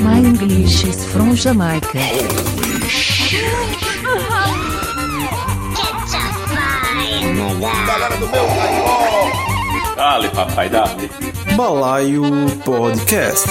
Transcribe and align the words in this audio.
My 0.00 0.18
English 0.18 0.84
is 0.84 1.04
from 1.12 1.34
Jamaica. 1.34 2.00
Galera 7.86 8.16
do 8.16 8.26
meu 8.28 8.46
caió! 8.46 9.94
Dale, 9.96 10.28
papai, 10.30 10.68
dale. 10.70 11.10
Balaio 11.54 12.22
Podcast. 12.64 13.48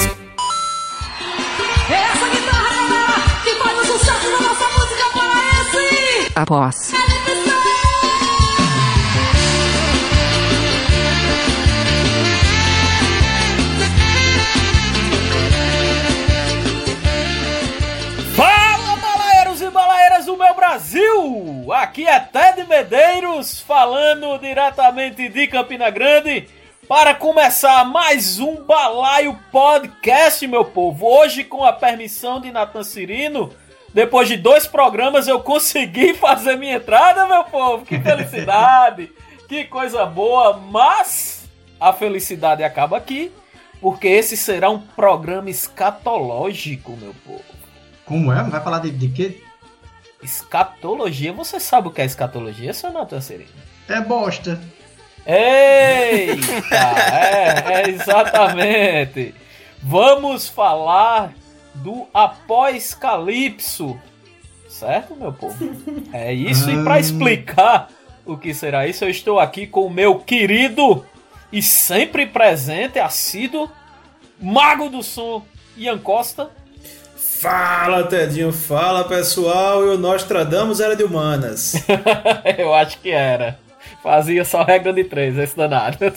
É 1.89 1.93
essa 1.93 2.27
guitarra, 2.27 3.41
que 3.43 3.55
faz 3.55 3.80
o 3.80 3.86
sucesso 3.86 4.32
da 4.32 4.41
nossa 4.41 4.66
música 4.75 5.05
paraense! 5.14 6.32
Após. 6.36 7.05
Brasil! 20.76 21.72
Aqui 21.72 22.06
é 22.06 22.20
Ted 22.20 22.68
Medeiros 22.68 23.62
falando 23.62 24.38
diretamente 24.40 25.30
de 25.30 25.48
Campina 25.48 25.90
Grande 25.90 26.50
para 26.86 27.16
começar 27.16 27.86
mais 27.86 28.42
um 28.42 28.58
Balaio 28.58 29.40
Podcast, 29.54 30.46
meu 30.46 30.66
povo. 30.66 31.08
Hoje, 31.08 31.46
com 31.46 31.64
a 31.64 31.72
permissão 31.72 32.42
de 32.42 32.52
Natan 32.52 32.84
Cirino, 32.84 33.54
depois 33.94 34.28
de 34.28 34.36
dois 34.36 34.68
programas, 34.68 35.30
eu 35.30 35.40
consegui 35.40 36.14
fazer 36.20 36.58
minha 36.58 36.76
entrada, 36.76 37.26
meu 37.26 37.46
povo. 37.46 37.86
Que 37.86 37.98
felicidade! 37.98 39.10
que 39.48 39.64
coisa 39.64 40.06
boa! 40.06 40.58
Mas 40.58 41.48
a 41.80 41.94
felicidade 41.94 42.66
acaba 42.66 42.98
aqui, 42.98 43.32
porque 43.80 44.10
esse 44.10 44.36
será 44.36 44.70
um 44.70 44.82
programa 44.82 45.50
escatológico, 45.50 46.98
meu 46.98 47.16
povo. 47.26 47.45
Como 48.06 48.34
é? 48.34 48.44
Vai 48.44 48.62
falar 48.62 48.80
de, 48.80 48.92
de 48.92 49.08
quê? 49.08 49.45
Escatologia, 50.26 51.31
você 51.31 51.59
sabe 51.59 51.88
o 51.88 51.92
que 51.92 52.02
é 52.02 52.06
escatologia, 52.06 52.73
seu 52.73 52.92
Natan 52.92 53.22
Sereno? 53.22 53.50
É 53.88 54.02
bosta. 54.02 54.59
Eita! 55.23 56.76
é, 56.76 57.73
é 57.73 57.90
exatamente. 57.90 59.36
Vamos 59.84 60.48
falar 60.50 61.32
do 61.76 62.08
após-calipso. 62.12 64.00
Certo, 64.67 65.16
meu 65.16 65.32
povo? 65.32 65.56
É 66.12 66.34
isso, 66.34 66.72
e 66.72 66.84
para 66.84 67.00
explicar 67.00 67.89
o 68.26 68.36
que 68.36 68.52
será 68.52 68.88
isso, 68.88 69.06
eu 69.06 69.10
estou 69.10 69.39
aqui 69.39 69.67
com 69.67 69.86
o 69.86 69.92
meu 69.92 70.17
querido 70.17 71.06
e 71.52 71.62
sempre 71.62 72.26
presente, 72.26 72.98
assíduo, 72.98 73.70
mago 74.42 74.89
do 74.89 75.04
som, 75.04 75.45
Ian 75.78 76.00
Costa. 76.00 76.50
Fala, 77.46 78.04
Tedinho. 78.06 78.52
Fala, 78.52 79.04
pessoal. 79.04 79.86
E 79.86 79.90
o 79.90 80.00
Nostradamus 80.00 80.80
era 80.80 80.96
de 80.96 81.04
humanas. 81.04 81.76
eu 82.58 82.74
acho 82.74 82.98
que 82.98 83.12
era. 83.12 83.60
Fazia 84.02 84.44
só 84.44 84.64
regra 84.64 84.92
de 84.92 85.04
três, 85.04 85.38
esse 85.38 85.56
danado. 85.56 86.00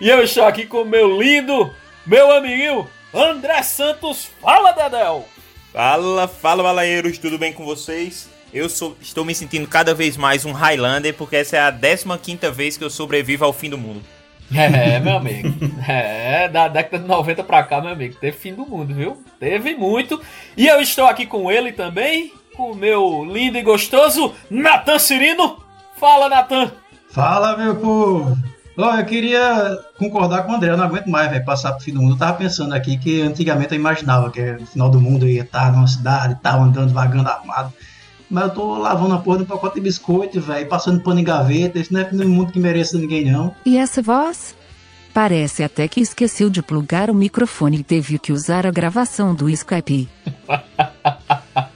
e 0.00 0.08
eu 0.08 0.20
estou 0.20 0.44
aqui 0.44 0.66
com 0.66 0.82
o 0.82 0.84
meu 0.84 1.16
lindo, 1.20 1.72
meu 2.04 2.32
amiguinho, 2.32 2.88
André 3.14 3.62
Santos. 3.62 4.30
Fala, 4.42 4.72
Dedel! 4.72 5.24
Fala, 5.72 6.26
fala, 6.26 6.64
balaeiros, 6.64 7.18
tudo 7.18 7.38
bem 7.38 7.52
com 7.52 7.64
vocês? 7.64 8.28
Eu 8.52 8.68
sou, 8.68 8.96
estou 9.00 9.24
me 9.24 9.34
sentindo 9.34 9.68
cada 9.68 9.94
vez 9.94 10.16
mais 10.16 10.44
um 10.44 10.50
Highlander, 10.50 11.14
porque 11.14 11.36
essa 11.36 11.56
é 11.56 11.60
a 11.60 11.70
15 11.70 12.50
vez 12.52 12.76
que 12.76 12.82
eu 12.82 12.90
sobrevivo 12.90 13.44
ao 13.44 13.52
fim 13.52 13.70
do 13.70 13.78
mundo. 13.78 14.02
É, 14.54 14.98
meu 15.00 15.16
amigo. 15.16 15.48
É, 15.88 16.48
da 16.48 16.68
década 16.68 17.02
de 17.02 17.08
90 17.08 17.44
pra 17.44 17.62
cá, 17.62 17.80
meu 17.80 17.90
amigo. 17.90 18.16
Teve 18.20 18.36
fim 18.36 18.54
do 18.54 18.66
mundo, 18.66 18.94
viu? 18.94 19.22
Teve 19.38 19.74
muito. 19.74 20.20
E 20.56 20.66
eu 20.66 20.80
estou 20.80 21.06
aqui 21.06 21.26
com 21.26 21.50
ele 21.50 21.72
também, 21.72 22.32
com 22.56 22.72
o 22.72 22.76
meu 22.76 23.24
lindo 23.24 23.58
e 23.58 23.62
gostoso 23.62 24.34
Natan 24.50 24.98
Cirino. 24.98 25.58
Fala, 25.96 26.28
Natan! 26.28 26.72
Fala, 27.10 27.56
meu 27.56 27.76
povo. 27.76 28.36
Ó, 28.78 28.94
eu 28.94 29.04
queria 29.06 29.78
concordar 29.98 30.42
com 30.42 30.52
o 30.52 30.54
André, 30.54 30.70
eu 30.70 30.76
não 30.76 30.84
aguento 30.84 31.06
mais, 31.06 31.30
velho, 31.30 31.44
passar 31.44 31.72
pro 31.72 31.82
fim 31.82 31.92
do 31.92 32.02
mundo. 32.02 32.14
Eu 32.14 32.18
tava 32.18 32.36
pensando 32.36 32.74
aqui 32.74 32.98
que 32.98 33.22
antigamente 33.22 33.72
eu 33.72 33.78
imaginava 33.78 34.30
que 34.30 34.42
no 34.52 34.66
final 34.66 34.90
do 34.90 35.00
mundo 35.00 35.26
ia 35.26 35.42
estar 35.42 35.72
numa 35.72 35.86
cidade 35.86 36.36
tal, 36.42 36.62
andando, 36.62 36.92
vagando 36.92 37.28
armado. 37.28 37.72
Mas 38.30 38.44
eu 38.44 38.50
tô 38.50 38.78
lavando 38.78 39.14
a 39.14 39.18
porra 39.18 39.38
de 39.38 39.42
um 39.44 39.46
pacote 39.46 39.76
de 39.76 39.80
biscoito, 39.80 40.40
velho, 40.40 40.68
passando 40.68 41.00
pano 41.00 41.20
em 41.20 41.24
gaveta. 41.24 41.78
Isso 41.78 41.92
não 41.92 42.00
é 42.00 42.24
mundo 42.24 42.52
que 42.52 42.58
mereça 42.58 42.98
ninguém, 42.98 43.30
não. 43.30 43.54
E 43.64 43.76
essa 43.76 44.02
voz? 44.02 44.54
Parece 45.14 45.62
até 45.62 45.88
que 45.88 46.00
esqueceu 46.00 46.50
de 46.50 46.62
plugar 46.62 47.08
o 47.08 47.14
microfone 47.14 47.78
e 47.78 47.84
teve 47.84 48.18
que 48.18 48.32
usar 48.32 48.66
a 48.66 48.70
gravação 48.70 49.34
do 49.34 49.48
Skype. 49.48 50.08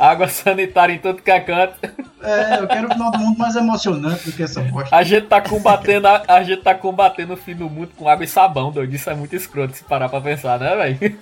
Água 0.00 0.28
sanitária 0.28 0.94
em 0.94 0.98
tudo 0.98 1.20
que 1.20 1.30
é 1.30 1.38
canto. 1.40 1.74
É, 2.22 2.58
eu 2.58 2.66
quero 2.66 2.88
o 2.88 2.92
final 2.92 3.10
do 3.10 3.18
mundo 3.18 3.38
mais 3.38 3.54
emocionante 3.54 4.24
do 4.24 4.32
que 4.32 4.42
essa 4.42 4.62
bosta. 4.62 4.96
A 4.96 5.02
gente 5.02 5.26
tá 5.26 5.42
combatendo, 5.42 6.08
a, 6.08 6.22
a 6.26 6.42
gente 6.42 6.62
tá 6.62 6.74
combatendo 6.74 7.34
o 7.34 7.36
fim 7.36 7.54
do 7.54 7.68
mundo 7.68 7.90
com 7.94 8.08
água 8.08 8.24
e 8.24 8.28
sabão, 8.28 8.72
doido. 8.72 8.94
Isso 8.94 9.10
é 9.10 9.14
muito 9.14 9.36
escroto 9.36 9.76
se 9.76 9.84
parar 9.84 10.08
pra 10.08 10.20
pensar, 10.22 10.58
né, 10.58 10.74
velho? 10.74 11.18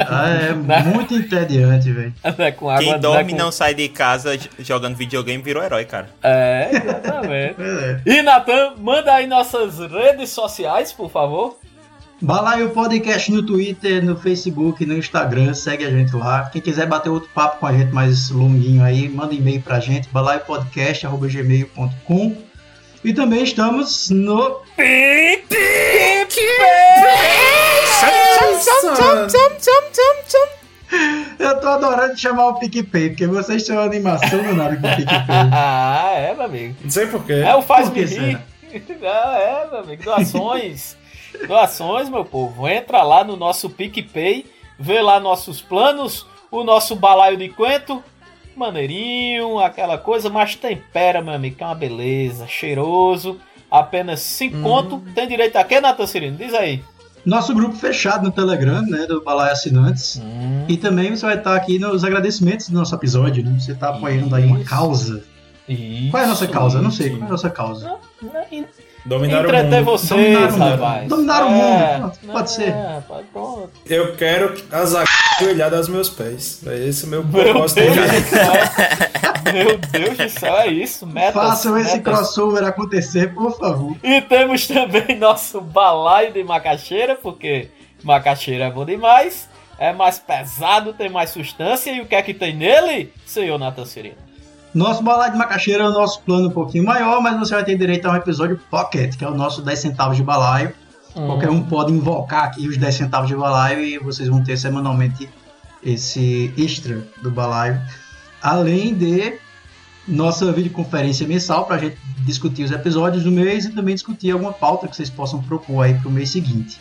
Ah, 0.00 0.28
é 0.30 0.52
muito 0.88 1.14
entediante, 1.14 1.92
velho. 1.92 2.14
É 2.24 2.50
com 2.50 2.70
água, 2.70 2.82
Quem 2.82 2.98
dorme 2.98 3.32
e 3.32 3.36
com... 3.36 3.42
não 3.42 3.52
sai 3.52 3.74
de 3.74 3.86
casa 3.90 4.38
jogando 4.58 4.96
videogame 4.96 5.42
virou 5.42 5.62
herói, 5.62 5.84
cara. 5.84 6.08
É, 6.22 6.70
exatamente. 6.72 7.56
É. 7.68 8.00
E 8.06 8.22
Natan, 8.22 8.74
manda 8.78 9.12
aí 9.12 9.26
nossas 9.26 9.78
redes 9.78 10.30
sociais, 10.30 10.92
por 10.92 11.10
favor. 11.10 11.58
Balaio 12.20 12.70
Podcast 12.70 13.30
no 13.30 13.46
Twitter, 13.46 14.04
no 14.04 14.18
Facebook, 14.18 14.84
no 14.84 14.98
Instagram, 14.98 15.54
segue 15.54 15.84
a 15.84 15.90
gente 15.90 16.16
lá. 16.16 16.50
Quem 16.50 16.60
quiser 16.60 16.84
bater 16.86 17.10
outro 17.10 17.30
papo 17.32 17.60
com 17.60 17.66
a 17.66 17.72
gente 17.72 17.92
mais 17.92 18.28
longuinho 18.30 18.82
aí, 18.82 19.08
manda 19.08 19.32
e-mail 19.32 19.62
pra 19.62 19.78
gente, 19.78 20.08
balaiopodcast.gmail.com 20.08 22.36
E 23.04 23.14
também 23.14 23.44
estamos 23.44 24.10
no 24.10 24.60
Eu 31.38 31.60
tô 31.60 31.68
adorando 31.68 32.18
chamar 32.18 32.48
o 32.48 32.58
PicPay, 32.58 33.10
porque 33.10 33.28
vocês 33.28 33.64
são 33.64 33.78
animação 33.78 34.42
danada 34.42 34.76
com 34.76 34.88
o 34.88 34.96
PicPay. 34.96 35.18
Ah, 35.52 36.10
é, 36.16 36.34
meu 36.34 36.46
amigo. 36.46 36.74
Não 36.82 36.90
sei 36.90 37.06
porquê. 37.06 37.34
É 37.34 37.54
o 37.54 37.62
Faz 37.62 37.88
Por 37.88 37.94
que 37.94 38.06
Me 38.06 38.08
Rir. 38.16 38.40
Ah, 39.04 39.38
é, 39.38 39.68
meu 39.70 39.78
amigo. 39.80 40.02
Doações. 40.02 40.96
Doações, 41.46 42.08
meu 42.08 42.24
povo. 42.24 42.68
Entra 42.68 43.02
lá 43.02 43.22
no 43.24 43.36
nosso 43.36 43.68
PicPay, 43.70 44.46
vê 44.78 45.00
lá 45.00 45.18
nossos 45.20 45.60
planos, 45.60 46.26
o 46.50 46.64
nosso 46.64 46.96
balaio 46.96 47.36
de 47.36 47.48
quento, 47.48 48.02
maneirinho, 48.56 49.58
aquela 49.58 49.96
coisa, 49.98 50.28
mas 50.28 50.54
tempera, 50.54 51.22
meu 51.22 51.34
amigo, 51.34 51.56
que 51.56 51.62
é 51.62 51.66
uma 51.66 51.74
beleza, 51.74 52.46
cheiroso. 52.46 53.38
Apenas 53.70 54.20
5 54.20 54.62
conto. 54.62 55.02
Tem 55.14 55.28
direito 55.28 55.56
a 55.56 55.64
quê, 55.64 55.80
Natan 55.80 56.06
Cirino? 56.06 56.36
Diz 56.36 56.54
aí. 56.54 56.82
Nosso 57.24 57.54
grupo 57.54 57.76
fechado 57.76 58.24
no 58.24 58.30
Telegram, 58.32 58.80
né, 58.82 59.06
do 59.06 59.22
Balaio 59.22 59.52
Assinantes. 59.52 60.20
E 60.66 60.76
também 60.78 61.14
você 61.14 61.26
vai 61.26 61.36
estar 61.36 61.54
aqui 61.54 61.78
nos 61.78 62.02
agradecimentos 62.02 62.68
do 62.70 62.78
nosso 62.78 62.94
episódio, 62.94 63.44
né? 63.44 63.58
Você 63.58 63.74
tá 63.74 63.90
apoiando 63.90 64.34
aí 64.34 64.46
uma 64.46 64.60
Isso. 64.60 64.70
causa. 64.70 65.24
Isso, 65.68 66.10
Qual 66.10 66.22
é 66.22 66.24
a 66.24 66.28
nossa 66.28 66.46
causa? 66.46 66.78
Eu 66.78 66.82
não 66.82 66.90
sei. 66.90 67.08
isso. 67.08 67.16
Qual 67.16 67.24
é 67.24 67.28
a 67.28 67.30
nossa 67.32 67.50
causa? 67.50 67.96
Dominar 69.08 69.38
o 69.44 69.48
Entreter 69.48 69.78
mundo. 69.80 69.84
vocês, 69.84 70.10
Dominar 70.10 70.48
o 70.48 70.52
mundo. 70.52 70.70
rapaz. 70.82 71.08
Dominar 71.08 71.44
o 71.44 71.48
É, 71.48 71.98
mundo. 71.98 72.12
Pode 72.32 72.50
ser. 72.50 72.68
É, 72.68 73.02
pronto. 73.32 73.70
Eu 73.86 74.14
quero 74.16 74.54
as 74.70 74.94
ajoelhadas 74.94 75.78
aos 75.78 75.88
meus 75.88 76.10
pés. 76.10 76.60
É 76.66 76.76
esse 76.86 77.04
o 77.04 77.08
meu 77.08 77.24
Meu 77.24 77.32
Deus 77.32 77.72
propósito. 77.72 77.80
de. 77.80 79.52
Meu 79.52 79.78
Deus 79.78 80.18
do 80.18 80.28
céu, 80.28 80.56
é 80.58 80.66
isso. 80.68 81.06
Metas, 81.06 81.32
Façam 81.34 81.78
esse 81.78 81.96
metas. 81.96 82.14
crossover 82.18 82.64
acontecer, 82.64 83.32
por 83.34 83.56
favor. 83.58 83.96
E 84.02 84.20
temos 84.20 84.66
também 84.66 85.16
nosso 85.18 85.60
balaio 85.60 86.32
de 86.32 86.44
macaxeira, 86.44 87.14
porque 87.16 87.68
macaxeira 88.04 88.64
é 88.66 88.70
bom 88.70 88.84
demais, 88.84 89.48
é 89.78 89.92
mais 89.92 90.18
pesado, 90.18 90.92
tem 90.92 91.08
mais 91.08 91.30
substância. 91.30 91.90
E 91.92 92.00
o 92.00 92.06
que 92.06 92.14
é 92.14 92.20
que 92.22 92.34
tem 92.34 92.54
nele, 92.54 93.12
senhor 93.24 93.58
Nathan 93.58 93.84
Cirino? 93.86 94.16
Nosso 94.78 95.02
balaio 95.02 95.32
de 95.32 95.38
macaxeira 95.38 95.82
é 95.82 95.88
o 95.88 95.90
nosso 95.90 96.22
plano 96.22 96.50
um 96.50 96.52
pouquinho 96.52 96.84
maior, 96.84 97.20
mas 97.20 97.36
você 97.36 97.52
vai 97.52 97.64
ter 97.64 97.76
direito 97.76 98.06
a 98.06 98.12
um 98.12 98.14
episódio 98.14 98.60
pocket, 98.70 99.16
que 99.16 99.24
é 99.24 99.28
o 99.28 99.34
nosso 99.34 99.60
10 99.60 99.76
centavos 99.76 100.16
de 100.16 100.22
balaio. 100.22 100.72
Qualquer 101.12 101.50
um 101.50 101.64
pode 101.64 101.92
invocar 101.92 102.44
aqui 102.44 102.68
os 102.68 102.76
10 102.76 102.94
centavos 102.94 103.26
de 103.26 103.34
balaio 103.34 103.84
e 103.84 103.98
vocês 103.98 104.28
vão 104.28 104.44
ter 104.44 104.56
semanalmente 104.56 105.28
esse 105.82 106.54
extra 106.56 107.04
do 107.20 107.28
balaio. 107.28 107.80
Além 108.40 108.94
de 108.94 109.40
nossa 110.06 110.52
videoconferência 110.52 111.26
mensal 111.26 111.64
para 111.64 111.74
a 111.74 111.78
gente 111.80 111.98
discutir 112.20 112.62
os 112.62 112.70
episódios 112.70 113.24
do 113.24 113.32
mês 113.32 113.64
e 113.64 113.70
também 113.70 113.96
discutir 113.96 114.30
alguma 114.30 114.52
pauta 114.52 114.86
que 114.86 114.94
vocês 114.94 115.10
possam 115.10 115.42
propor 115.42 115.82
aí 115.82 115.94
para 115.94 116.08
o 116.08 116.12
mês 116.12 116.30
seguinte. 116.30 116.80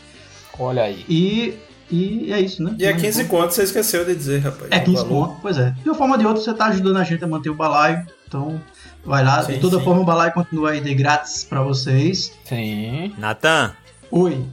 Olha 0.59 0.83
aí. 0.83 1.03
E, 1.09 1.57
e 1.89 2.31
é 2.33 2.39
isso, 2.39 2.63
né? 2.63 2.75
E 2.77 2.85
é 2.85 2.93
15 2.93 3.25
conto, 3.25 3.53
você 3.53 3.63
esqueceu 3.63 4.03
de 4.05 4.15
dizer, 4.15 4.39
rapaz. 4.39 4.69
É 4.71 4.77
o 4.77 4.83
15 4.83 4.95
valor. 5.03 5.09
pontos, 5.27 5.37
pois 5.41 5.57
é. 5.57 5.71
De 5.71 5.89
uma 5.89 5.95
forma 5.95 6.15
ou 6.15 6.19
de 6.19 6.25
outra, 6.27 6.43
você 6.43 6.51
está 6.51 6.65
ajudando 6.67 6.97
a 6.97 7.03
gente 7.03 7.23
a 7.23 7.27
manter 7.27 7.49
o 7.49 7.55
balaio. 7.55 8.05
Então, 8.27 8.61
Vai 9.05 9.23
lá, 9.23 9.41
Sim, 9.41 9.53
de 9.53 9.59
toda 9.59 9.77
sim. 9.77 9.85
forma 9.85 10.01
o 10.01 10.03
balaio 10.03 10.33
continua 10.33 10.71
aí 10.71 10.81
de 10.81 10.93
grátis 10.93 11.45
pra 11.45 11.61
vocês. 11.61 12.33
Sim. 12.43 13.13
Natan, 13.17 13.73
Oi. 14.11 14.45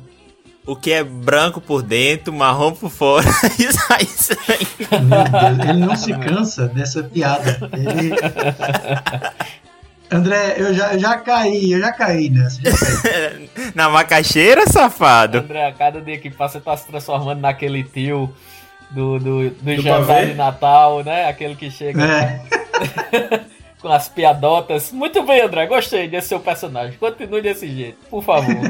o 0.65 0.77
que 0.77 0.93
é 0.93 1.03
branco 1.03 1.61
por 1.61 1.83
dentro, 1.83 2.33
marrom 2.33 2.71
por 2.73 2.89
fora? 2.89 3.27
Isso 3.59 3.81
aí, 3.91 4.05
isso 4.05 4.33
aí. 4.49 5.01
Meu 5.03 5.25
Deus, 5.25 5.69
ele 5.69 5.81
não 5.81 5.97
se 5.97 6.13
cansa 6.19 6.69
dessa 6.69 7.03
piada. 7.03 7.69
Ele... 7.73 8.15
André, 10.11 10.55
eu 10.59 10.75
já, 10.75 10.93
eu 10.95 10.99
já 10.99 11.17
caí, 11.19 11.73
eu 11.73 11.81
já 11.81 11.93
caí 11.93 12.31
nessa. 12.31 12.61
já 12.63 12.73
caí. 13.03 13.51
Na 13.75 13.89
macaxeira, 13.89 14.67
safado. 14.67 15.39
André, 15.39 15.67
a 15.67 15.73
cada 15.73 16.01
dia 16.01 16.19
que 16.19 16.31
passa, 16.31 16.59
você 16.59 16.65
tá 16.65 16.77
se 16.77 16.87
transformando 16.87 17.41
naquele 17.41 17.83
tio 17.83 18.33
do, 18.91 19.19
do, 19.19 19.51
do, 19.51 19.51
Do 19.51 19.83
jantar 19.83 20.07
pavê? 20.07 20.27
de 20.27 20.35
Natal, 20.35 21.03
né? 21.03 21.27
Aquele 21.29 21.57
que 21.57 21.71
chega 21.71 22.05
É, 22.05 22.41
com 23.85 23.93
as 23.93 24.09
piadotas. 24.09 24.91
Muito 24.93 25.23
bem, 25.25 25.43
André, 25.43 25.67
gostei 25.67 26.09
desse 26.09 26.29
seu 26.29 26.41
personagem. 26.41 26.97
Continue 26.99 27.43
desse 27.43 27.69
jeito, 27.69 27.99
por 28.09 28.25
favor. 28.25 28.55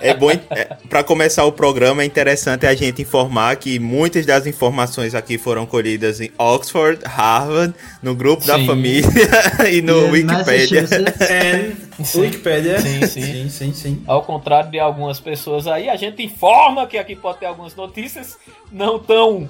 É 0.00 0.14
bom, 0.14 0.30
é, 0.30 0.64
para 0.88 1.02
começar 1.02 1.44
o 1.44 1.52
programa, 1.52 2.02
é 2.02 2.04
interessante 2.04 2.64
a 2.64 2.74
gente 2.74 3.02
informar 3.02 3.56
que 3.56 3.78
muitas 3.78 4.24
das 4.24 4.46
informações 4.46 5.14
aqui 5.14 5.36
foram 5.36 5.66
colhidas 5.66 6.20
em 6.20 6.30
Oxford, 6.38 7.02
Harvard, 7.04 7.74
no 8.02 8.14
grupo 8.14 8.46
da 8.46 8.56
Sim. 8.56 8.66
família 8.66 9.08
e 9.70 9.82
no 9.82 10.06
e 10.06 10.22
Wikipedia. 10.22 10.82
Massachusetts, 10.82 11.30
And 11.30 12.04
Sim. 12.04 12.20
Wikipedia. 12.20 12.80
Sim, 12.80 13.06
sim. 13.06 13.22
sim, 13.22 13.48
sim, 13.48 13.72
sim. 13.72 14.04
Ao 14.06 14.22
contrário 14.22 14.70
de 14.70 14.78
algumas 14.78 15.18
pessoas 15.18 15.66
aí, 15.66 15.88
a 15.88 15.96
gente 15.96 16.22
informa 16.22 16.86
que 16.86 16.96
aqui 16.96 17.16
pode 17.16 17.38
ter 17.38 17.46
algumas 17.46 17.74
notícias 17.74 18.38
não 18.70 18.98
tão 18.98 19.48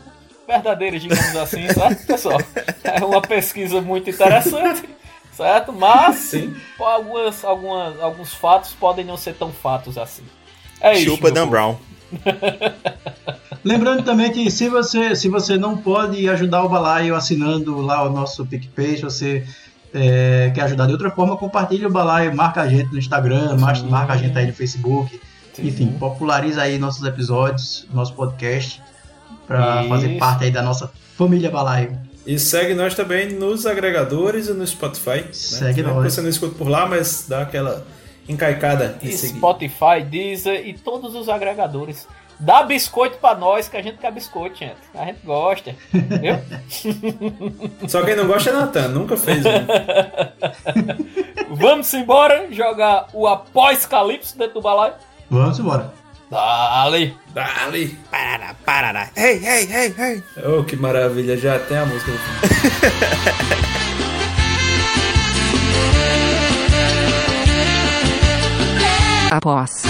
verdadeiras, 0.50 1.02
digamos 1.02 1.36
assim, 1.36 1.68
certo, 1.72 2.06
pessoal? 2.06 2.40
É 2.82 3.04
uma 3.04 3.22
pesquisa 3.22 3.80
muito 3.80 4.10
interessante, 4.10 4.88
certo? 5.32 5.72
Mas 5.72 6.16
Sim. 6.16 6.54
algumas, 6.78 7.44
algumas, 7.44 8.00
alguns 8.00 8.34
fatos 8.34 8.72
podem 8.72 9.04
não 9.04 9.16
ser 9.16 9.34
tão 9.34 9.52
fatos 9.52 9.96
assim. 9.96 10.24
É 10.80 10.94
isso. 10.94 11.10
Chupa 11.10 11.30
Dan 11.30 11.42
povo. 11.42 11.50
Brown. 11.50 11.76
Lembrando 13.62 14.02
também 14.02 14.32
que 14.32 14.50
se 14.50 14.68
você, 14.68 15.14
se 15.14 15.28
você 15.28 15.56
não 15.56 15.76
pode 15.76 16.28
ajudar 16.28 16.64
o 16.64 16.68
Balaio 16.68 17.14
assinando 17.14 17.80
lá 17.80 18.02
o 18.02 18.10
nosso 18.10 18.44
PicPay, 18.46 18.96
se 18.96 19.02
você 19.02 19.46
é, 19.92 20.50
quer 20.54 20.62
ajudar 20.62 20.86
de 20.86 20.92
outra 20.92 21.10
forma, 21.10 21.36
compartilhe 21.36 21.86
o 21.86 21.90
Balaio, 21.90 22.34
marca 22.34 22.62
a 22.62 22.68
gente 22.68 22.90
no 22.90 22.98
Instagram, 22.98 23.56
Sim. 23.56 23.88
marca 23.88 24.14
a 24.14 24.16
gente 24.16 24.36
aí 24.36 24.46
no 24.46 24.54
Facebook. 24.54 25.20
Sim. 25.52 25.68
Enfim, 25.68 25.92
populariza 25.98 26.62
aí 26.62 26.78
nossos 26.78 27.06
episódios, 27.06 27.86
nosso 27.92 28.14
podcast, 28.14 28.82
para 29.46 29.84
fazer 29.84 30.18
parte 30.18 30.44
aí 30.44 30.50
da 30.50 30.62
nossa 30.62 30.90
família 31.16 31.50
Balaio. 31.50 31.98
E 32.26 32.38
segue 32.38 32.74
nós 32.74 32.94
também 32.94 33.32
nos 33.32 33.66
agregadores 33.66 34.48
e 34.48 34.52
no 34.52 34.66
Spotify. 34.66 35.22
né? 35.22 35.28
Segue 35.32 35.82
Mesmo 35.82 36.00
nós. 36.00 36.12
Você 36.12 36.20
não 36.20 36.28
escuta 36.28 36.54
por 36.56 36.68
lá, 36.68 36.86
mas 36.86 37.26
dá 37.28 37.42
aquela 37.42 37.84
encaicada 38.28 38.98
em 39.02 39.08
E 39.08 39.12
seguir. 39.12 39.38
Spotify, 39.38 40.02
Deezer 40.08 40.66
e 40.68 40.74
todos 40.74 41.14
os 41.14 41.28
agregadores. 41.28 42.06
Dá 42.38 42.62
biscoito 42.62 43.18
pra 43.18 43.34
nós, 43.34 43.68
que 43.68 43.76
a 43.76 43.82
gente 43.82 43.98
quer 43.98 44.10
biscoito, 44.12 44.58
gente. 44.58 44.76
A 44.94 45.04
gente 45.04 45.18
gosta. 45.24 45.74
Viu? 45.92 46.38
Só 47.88 48.02
quem 48.02 48.16
não 48.16 48.26
gosta 48.26 48.48
é 48.50 48.52
Natan, 48.54 48.88
nunca 48.88 49.14
fez 49.16 49.44
um. 49.44 49.50
Vamos 51.54 51.92
embora 51.92 52.48
jogar 52.50 53.08
o 53.12 53.26
após-calipso 53.26 54.38
dentro 54.38 54.54
do 54.54 54.62
balaio? 54.62 54.94
Vamos 55.28 55.58
embora. 55.58 55.92
Dale! 56.30 57.16
Dali! 57.34 57.98
Parará, 58.08 58.54
parará. 58.64 59.10
Ei, 59.16 59.44
ei, 59.44 59.68
ei, 59.72 59.94
ei. 59.98 60.22
Oh, 60.46 60.62
que 60.62 60.76
maravilha, 60.76 61.36
já 61.36 61.58
tem 61.58 61.76
a 61.76 61.84
música. 61.84 62.12
Após. 69.32 69.82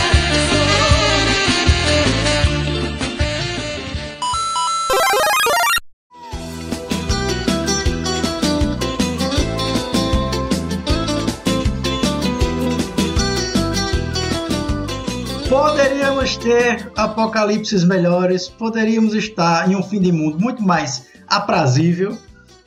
Poderíamos 16.20 16.36
ter 16.36 16.92
apocalipses 16.96 17.82
melhores, 17.82 18.46
poderíamos 18.46 19.14
estar 19.14 19.70
em 19.70 19.74
um 19.74 19.82
fim 19.82 19.98
de 19.98 20.12
mundo 20.12 20.38
muito 20.38 20.62
mais 20.62 21.06
aprazível, 21.26 22.18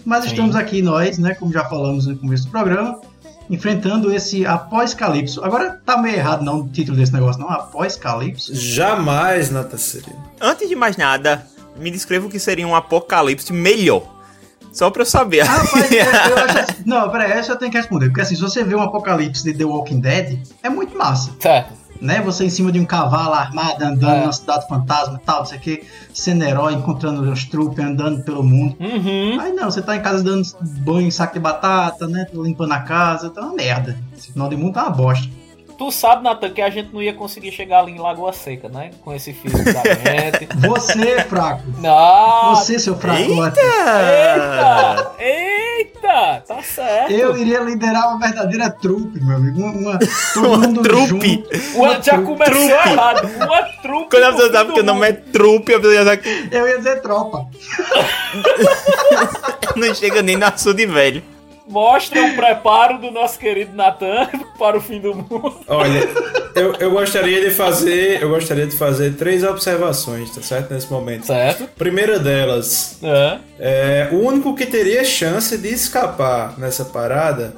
mas 0.03 0.23
Sim. 0.23 0.29
estamos 0.31 0.55
aqui 0.55 0.81
nós, 0.81 1.19
né, 1.19 1.35
como 1.35 1.53
já 1.53 1.63
falamos 1.65 2.07
no 2.07 2.17
começo 2.17 2.45
do 2.45 2.49
programa, 2.49 2.99
enfrentando 3.47 4.11
esse 4.11 4.43
após-calipso. 4.43 5.43
Agora 5.45 5.79
tá 5.85 5.97
meio 5.97 6.15
errado 6.15 6.43
não 6.43 6.61
o 6.61 6.67
título 6.67 6.97
desse 6.97 7.13
negócio, 7.13 7.39
não, 7.39 7.47
após-calipso. 7.47 8.55
Jamais, 8.55 9.51
Natan 9.51 9.77
Sereno. 9.77 10.23
Antes 10.41 10.67
de 10.67 10.75
mais 10.75 10.97
nada, 10.97 11.45
me 11.77 11.91
descreva 11.91 12.25
o 12.25 12.31
que 12.31 12.39
seria 12.39 12.67
um 12.67 12.75
apocalipse 12.75 13.53
melhor. 13.53 14.11
Só 14.71 14.89
pra 14.89 15.03
eu 15.03 15.05
saber. 15.05 15.41
Ah, 15.41 15.45
Rapaz, 15.45 15.91
eu, 15.91 15.99
eu 16.01 16.37
acho 16.39 16.57
assim, 16.57 16.83
não, 16.87 17.07
peraí, 17.11 17.31
essa 17.31 17.51
eu 17.51 17.55
tenho 17.55 17.69
que 17.69 17.77
responder, 17.77 18.07
porque 18.07 18.21
assim, 18.21 18.33
se 18.33 18.41
você 18.41 18.63
vê 18.63 18.73
um 18.73 18.81
apocalipse 18.81 19.43
de 19.43 19.53
The 19.53 19.63
Walking 19.63 19.99
Dead, 19.99 20.39
é 20.63 20.69
muito 20.69 20.97
massa. 20.97 21.29
Certo. 21.39 21.82
Né? 22.03 22.21
Você 22.21 22.45
em 22.45 22.49
cima 22.49 22.71
de 22.71 22.79
um 22.79 22.85
cavalo 22.85 23.33
armado, 23.33 23.83
andando 23.83 24.05
É. 24.23 24.25
na 24.25 24.31
cidade 24.31 24.67
fantasma 24.67 25.19
e 25.21 25.25
tal, 25.25 25.39
não 25.39 25.45
sei 25.45 25.57
o 25.57 25.61
que, 25.61 25.83
sendo 26.13 26.43
herói, 26.43 26.73
encontrando 26.73 27.21
os 27.31 27.45
trupes, 27.45 27.83
andando 27.83 28.23
pelo 28.23 28.43
mundo. 28.43 28.75
Uhum. 28.79 29.39
Aí 29.39 29.53
não, 29.53 29.71
você 29.71 29.81
tá 29.81 29.95
em 29.95 30.01
casa 30.01 30.23
dando 30.23 30.43
banho 30.83 31.07
em 31.07 31.11
saco 31.11 31.33
de 31.33 31.39
batata, 31.39 32.07
né? 32.07 32.27
Limpando 32.33 32.73
a 32.73 32.79
casa, 32.79 33.29
tá 33.29 33.41
uma 33.41 33.55
merda. 33.55 33.97
Esse 34.15 34.31
final 34.33 34.49
de 34.49 34.55
mundo 34.55 34.73
tá 34.73 34.83
uma 34.83 34.91
bosta. 34.91 35.27
Tu 35.77 35.91
sabe, 35.91 36.23
Nathan, 36.23 36.49
que 36.51 36.61
a 36.61 36.69
gente 36.69 36.93
não 36.93 37.01
ia 37.01 37.13
conseguir 37.13 37.51
chegar 37.51 37.79
ali 37.79 37.91
em 37.93 37.97
Lagoa 37.99 38.31
Seca, 38.31 38.69
né? 38.69 38.91
Com 39.03 39.13
esse 39.13 39.33
físico 39.33 39.63
da 39.63 39.81
gente. 39.93 40.47
Você, 40.67 41.21
fraco. 41.23 41.61
Não! 41.79 42.55
Você, 42.55 42.77
seu 42.79 42.95
fracote. 42.95 43.59
Eita! 43.59 45.11
Eita! 45.19 46.43
Tá 46.47 46.61
certo. 46.61 47.11
Eu 47.11 47.35
iria 47.37 47.59
liderar 47.61 48.09
uma 48.09 48.19
verdadeira 48.19 48.69
trupe, 48.69 49.19
meu 49.23 49.35
amigo. 49.37 49.59
Uma, 49.61 49.71
uma- 49.91 49.99
todo 50.33 50.45
Uma 50.47 50.57
mundo 50.59 50.81
trupe. 50.83 51.07
junto. 51.07 51.49
Uma, 51.77 51.93
já 52.01 52.13
trupe. 52.13 52.23
começou 52.25 52.53
Trupe. 52.55 52.71
errado. 52.89 53.29
Uma 53.35 53.63
trupe. 53.81 54.09
Quando 54.11 54.23
a 54.23 54.31
pessoa 54.31 54.51
sabe 54.51 54.73
que 54.73 54.79
o 54.79 54.83
nome 54.83 55.09
é 55.09 55.13
trupe, 55.13 55.73
a 55.73 55.77
pessoa 55.79 55.95
já 55.95 56.05
sabe 56.05 56.21
que 56.21 56.49
Eu 56.55 56.67
ia 56.67 56.77
dizer 56.77 57.01
tropa. 57.01 57.45
não 59.75 59.93
chega 59.95 60.21
nem 60.21 60.37
no 60.37 60.45
açude 60.45 60.85
velho. 60.85 61.23
Mostra 61.67 62.21
o 62.25 62.35
preparo 62.35 62.97
do 62.97 63.09
nosso 63.09 63.39
querido 63.39 63.73
Nathan 63.75 64.27
para 64.59 64.77
o 64.77 64.81
fim 64.81 64.99
do 64.99 65.15
mundo. 65.15 65.55
Olha, 65.67 65.99
eu, 66.55 66.73
eu 66.75 66.91
gostaria 66.91 67.41
de 67.41 67.51
fazer. 67.55 68.21
Eu 68.21 68.29
gostaria 68.29 68.67
de 68.67 68.75
fazer 68.75 69.15
três 69.15 69.43
observações, 69.43 70.29
tá 70.35 70.41
certo? 70.41 70.73
Nesse 70.73 70.91
momento. 70.91 71.25
Certo? 71.25 71.65
Primeira 71.77 72.19
delas, 72.19 72.99
É. 73.01 73.37
é, 73.59 74.09
o 74.11 74.17
único 74.17 74.53
que 74.55 74.65
teria 74.65 75.03
chance 75.03 75.57
de 75.57 75.69
escapar 75.69 76.57
nessa 76.59 76.83
parada 76.85 77.53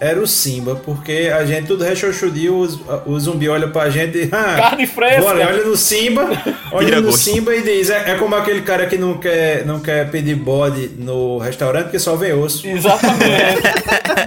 era 0.00 0.18
o 0.18 0.26
Simba, 0.26 0.74
porque 0.76 1.30
a 1.32 1.44
gente 1.44 1.66
tudo 1.66 1.84
rechochudiu, 1.84 2.56
os- 2.58 2.80
o 3.06 3.20
zumbi 3.20 3.48
olha 3.48 3.68
pra 3.68 3.90
gente 3.90 4.16
e. 4.16 4.30
Ah, 4.32 4.56
Carne 4.56 4.86
fresca. 4.86 5.20
Bora, 5.20 5.46
olha 5.46 5.64
no 5.64 5.76
Simba, 5.76 6.26
olha 6.72 7.00
no. 7.00 7.12
Simba 7.12 7.54
e 7.54 7.62
diz: 7.62 7.90
é, 7.90 8.12
é 8.12 8.14
como 8.16 8.34
aquele 8.34 8.62
cara 8.62 8.86
que 8.86 8.96
não 8.96 9.18
quer, 9.18 9.64
não 9.66 9.78
quer 9.78 10.10
pedir 10.10 10.34
bode 10.36 10.88
no 10.98 11.36
restaurante 11.38 11.84
porque 11.84 11.98
só 11.98 12.16
vem 12.16 12.32
osso. 12.32 12.66
Exatamente. 12.66 13.60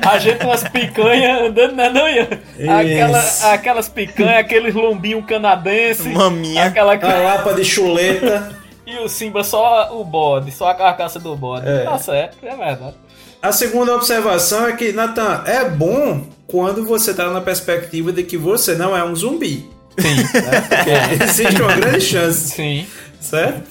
A 0.07 0.19
gente 0.19 0.45
umas 0.45 0.63
picanhas 0.63 1.41
andando 1.49 1.75
na 1.75 1.89
noia. 1.89 2.29
Aquela, 2.79 3.53
aquelas 3.53 3.89
picanhas, 3.89 4.37
aqueles 4.39 4.73
lombinho 4.75 5.23
canadense. 5.23 6.07
Maminha. 6.09 6.65
Aquela 6.65 6.93
A 6.93 7.17
lapa 7.23 7.53
de 7.53 7.63
chuleta. 7.65 8.61
E 8.85 8.97
o 8.99 9.07
Simba 9.07 9.45
só 9.45 9.97
o 9.97 10.03
bode, 10.03 10.51
só 10.51 10.67
a 10.67 10.75
carcaça 10.75 11.17
do 11.17 11.33
bode. 11.37 11.65
É. 11.67 11.79
Tá 11.85 11.97
certo, 11.97 12.37
é 12.43 12.49
verdade. 12.53 12.93
A 13.43 13.51
segunda 13.51 13.93
observação 13.93 14.65
é 14.67 14.71
que, 14.73 14.93
Nathan, 14.93 15.43
é 15.45 15.65
bom 15.69 16.25
quando 16.47 16.85
você 16.85 17.13
tá 17.13 17.29
na 17.29 17.41
perspectiva 17.41 18.11
de 18.13 18.23
que 18.23 18.37
você 18.37 18.73
não 18.73 18.95
é 18.95 19.03
um 19.03 19.13
zumbi. 19.15 19.69
Sim. 19.99 20.15
Né? 20.41 20.61
Porque 20.61 21.23
existe 21.25 21.61
uma 21.61 21.75
grande 21.75 22.01
chance, 22.01 22.51
Sim. 22.55 22.87
certo? 23.19 23.63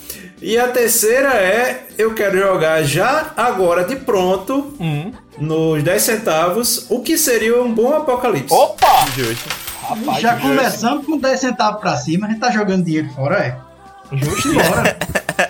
E 0.42 0.58
a 0.58 0.68
terceira 0.68 1.30
é, 1.34 1.86
eu 1.96 2.14
quero 2.14 2.38
jogar 2.38 2.82
já 2.82 3.32
agora 3.36 3.84
de 3.84 3.96
pronto, 3.96 4.74
Hum. 4.78 5.10
nos 5.38 5.82
10 5.82 6.02
centavos, 6.02 6.86
o 6.90 7.00
que 7.00 7.16
seria 7.16 7.60
um 7.62 7.72
bom 7.72 7.96
apocalipse. 7.96 8.52
Opa! 8.54 9.06
Rapaz, 9.88 10.20
Já 10.20 10.36
começamos 10.36 11.06
com 11.06 11.16
10 11.18 11.40
centavos 11.40 11.80
pra 11.80 11.96
cima, 11.96 12.26
a 12.26 12.30
gente 12.30 12.40
tá 12.40 12.50
jogando 12.50 12.84
dinheiro 12.84 13.08
fora, 13.14 13.38
é. 13.38 13.56
Simbora, 14.42 14.96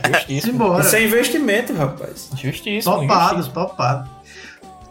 Justíssimo. 0.09 0.53
simbora. 0.53 0.85
Isso 0.85 0.97
é 0.97 1.05
investimento, 1.05 1.73
rapaz. 1.75 2.29
Justíssimo. 2.41 3.01
Topados, 3.01 3.49
topados. 3.49 4.09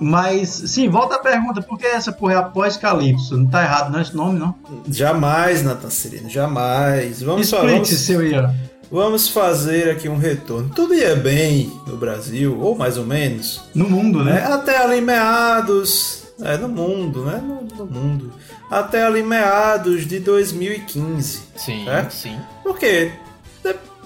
Mas, 0.04 0.50
sim, 0.50 0.90
volta 0.90 1.18
a 1.18 1.20
pergunta, 1.20 1.62
por 1.62 1.78
que 1.78 1.86
essa 1.86 2.12
porra 2.12 2.34
é 2.34 2.38
após-calipso? 2.38 3.38
Não 3.38 3.46
tá 3.46 3.62
errado, 3.62 3.92
não 3.92 4.00
é 4.00 4.02
esse 4.02 4.16
nome, 4.16 4.40
não? 4.40 4.56
Jamais, 4.90 5.62
Nathan 5.62 5.92
Cirino, 5.92 6.28
jamais. 6.28 7.22
Vamos, 7.22 7.46
Explique, 7.46 7.72
vamos, 7.72 7.90
seu 7.90 8.26
Ian. 8.26 8.56
vamos 8.92 9.28
fazer 9.28 9.92
aqui 9.92 10.10
um 10.10 10.18
retorno. 10.18 10.70
Tudo 10.70 10.96
ia 10.96 11.16
bem 11.16 11.72
no 11.86 11.98
Brasil, 11.98 12.60
ou 12.60 12.76
mais 12.76 12.98
ou 12.98 13.06
menos. 13.06 13.62
No 13.76 13.88
mundo, 13.88 14.24
né? 14.24 14.34
né? 14.34 14.46
Até 14.52 14.76
ali 14.78 15.02
meados 15.02 16.24
é, 16.42 16.58
no 16.58 16.68
mundo, 16.68 17.24
né? 17.24 17.38
No, 17.38 17.86
no 17.86 17.86
mundo. 17.86 18.34
Até 18.72 19.06
ali 19.06 19.22
meados 19.22 20.08
de 20.08 20.20
2015. 20.20 21.42
Sim, 21.56 21.86
certo? 21.86 22.12
sim. 22.12 22.40
Porque 22.64 23.12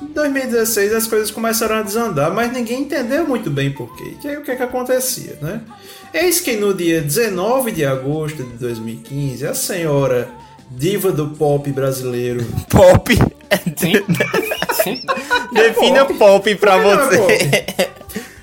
em 0.01 0.07
2016 0.07 0.93
as 0.93 1.07
coisas 1.07 1.31
começaram 1.31 1.75
a 1.77 1.81
desandar, 1.81 2.33
mas 2.33 2.51
ninguém 2.51 2.81
entendeu 2.81 3.27
muito 3.27 3.49
bem 3.49 3.71
por 3.71 3.95
quê. 3.95 4.15
E 4.23 4.27
aí 4.27 4.37
o 4.37 4.43
que, 4.43 4.51
é 4.51 4.55
que 4.55 4.63
acontecia, 4.63 5.37
né? 5.41 5.61
Eis 6.13 6.39
que 6.39 6.55
no 6.55 6.73
dia 6.73 7.01
19 7.01 7.71
de 7.71 7.85
agosto 7.85 8.43
de 8.43 8.57
2015, 8.57 9.47
a 9.47 9.53
senhora 9.53 10.29
diva 10.71 11.11
do 11.11 11.29
pop 11.29 11.69
brasileiro. 11.71 12.45
Pop. 12.69 13.15
Sim. 13.77 13.93
sim. 14.83 15.01
Defina 15.51 16.05
pop, 16.05 16.55
pra 16.55 16.77
Não 16.77 16.91
é 16.91 16.97
você. 16.97 17.65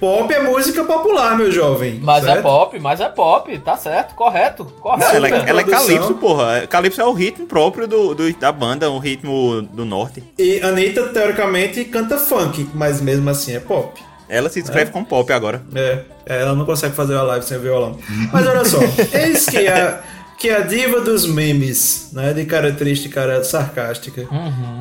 Pop. 0.03 0.35
É 0.35 0.43
música 0.43 0.83
popular, 0.83 1.37
meu 1.37 1.53
jovem. 1.53 2.01
Mas 2.03 2.25
é 2.25 2.33
certo? 2.33 2.43
pop, 2.43 2.81
mas 2.81 3.01
é 3.01 3.09
pop, 3.09 3.57
tá 3.61 3.77
certo, 3.77 4.17
correto, 4.17 4.65
correto. 4.81 5.15
Ela, 5.15 5.29
Super 5.29 5.49
ela 5.49 5.61
é 5.61 5.65
calypso, 5.65 6.15
porra. 6.15 6.67
Calypso 6.67 7.01
é 7.01 7.05
o 7.05 7.13
ritmo 7.13 7.47
próprio 7.47 7.87
do, 7.87 8.13
do- 8.13 8.33
da 8.35 8.51
banda, 8.51 8.91
um 8.91 8.99
ritmo 8.99 9.63
do 9.63 9.85
norte. 9.85 10.21
E 10.37 10.59
Anitta, 10.61 11.05
teoricamente, 11.09 11.85
canta 11.85 12.19
funk, 12.19 12.69
mas 12.75 13.01
mesmo 13.01 13.31
assim 13.31 13.55
é 13.55 13.61
pop. 13.61 14.01
Ela 14.29 14.49
se 14.49 14.61
descreve 14.61 14.91
com 14.91 15.05
pop 15.05 15.33
agora. 15.33 15.63
É, 15.75 16.01
ela 16.27 16.55
não 16.55 16.65
consegue 16.65 16.97
fazer 16.97 17.15
uma 17.15 17.23
live 17.23 17.45
sem 17.47 17.59
violão. 17.61 17.97
Mas 18.33 18.45
olha 18.47 18.65
só, 18.65 18.79
eis 19.17 19.47
que 19.47 19.69
a, 19.69 20.01
que 20.39 20.51
a 20.51 20.61
diva 20.61 21.01
dos 21.01 21.27
memes, 21.27 22.09
né, 22.13 22.33
de 22.33 22.45
característica 22.45 23.45
sarcástica, 23.45 24.27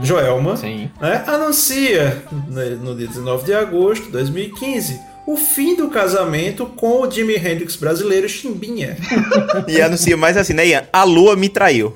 Joelma, 0.01 0.57
Sim. 0.57 0.89
né, 0.99 1.23
anuncia 1.27 2.23
né, 2.47 2.77
no 2.81 2.95
dia 2.95 3.07
19 3.07 3.43
de 3.45 3.53
agosto 3.53 4.05
de 4.05 4.11
2015 4.13 5.10
o 5.31 5.37
fim 5.37 5.75
do 5.75 5.87
casamento 5.87 6.65
com 6.65 7.01
o 7.01 7.09
Jimi 7.09 7.35
Hendrix 7.35 7.77
brasileiro 7.77 8.27
Chimbinha. 8.27 8.97
E 9.67 9.81
anuncia 9.81 10.17
mais 10.17 10.35
assim, 10.35 10.53
né, 10.53 10.67
Ian? 10.67 10.83
A 10.91 11.03
lua 11.03 11.35
me 11.35 11.47
traiu. 11.47 11.95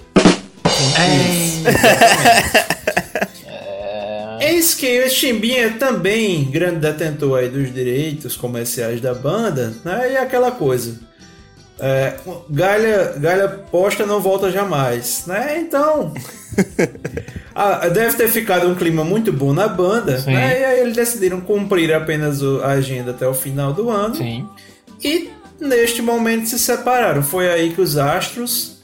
Eis 4.39 4.73
que 4.73 5.03
o 5.03 5.09
Chimbinha 5.09 5.71
também, 5.71 6.45
grande 6.45 6.79
detentor 6.79 7.39
aí 7.39 7.49
dos 7.49 7.73
direitos 7.73 8.37
comerciais 8.37 9.01
da 9.01 9.13
banda, 9.13 9.73
né? 9.83 10.13
E 10.13 10.17
aquela 10.17 10.51
coisa. 10.51 10.97
É, 11.77 12.13
galha, 12.49 13.13
galha 13.17 13.47
posta 13.49 14.05
não 14.05 14.21
volta 14.21 14.51
jamais, 14.51 15.25
né? 15.27 15.59
Então. 15.59 16.13
ah, 17.53 17.87
deve 17.89 18.15
ter 18.15 18.29
ficado 18.29 18.67
um 18.67 18.75
clima 18.75 19.03
muito 19.03 19.31
bom 19.33 19.53
na 19.53 19.67
banda, 19.67 20.17
Sim. 20.19 20.33
né? 20.33 20.61
E 20.61 20.65
aí 20.65 20.79
eles 20.79 20.95
decidiram 20.95 21.41
cumprir 21.41 21.93
apenas 21.93 22.41
a 22.63 22.67
agenda 22.67 23.11
até 23.11 23.27
o 23.27 23.33
final 23.33 23.73
do 23.73 23.89
ano. 23.89 24.15
Sim. 24.15 24.47
E 25.03 25.29
neste 25.59 26.01
momento 26.01 26.47
se 26.47 26.57
separaram. 26.57 27.21
Foi 27.21 27.49
aí 27.49 27.73
que 27.73 27.81
os 27.81 27.97
astros 27.97 28.74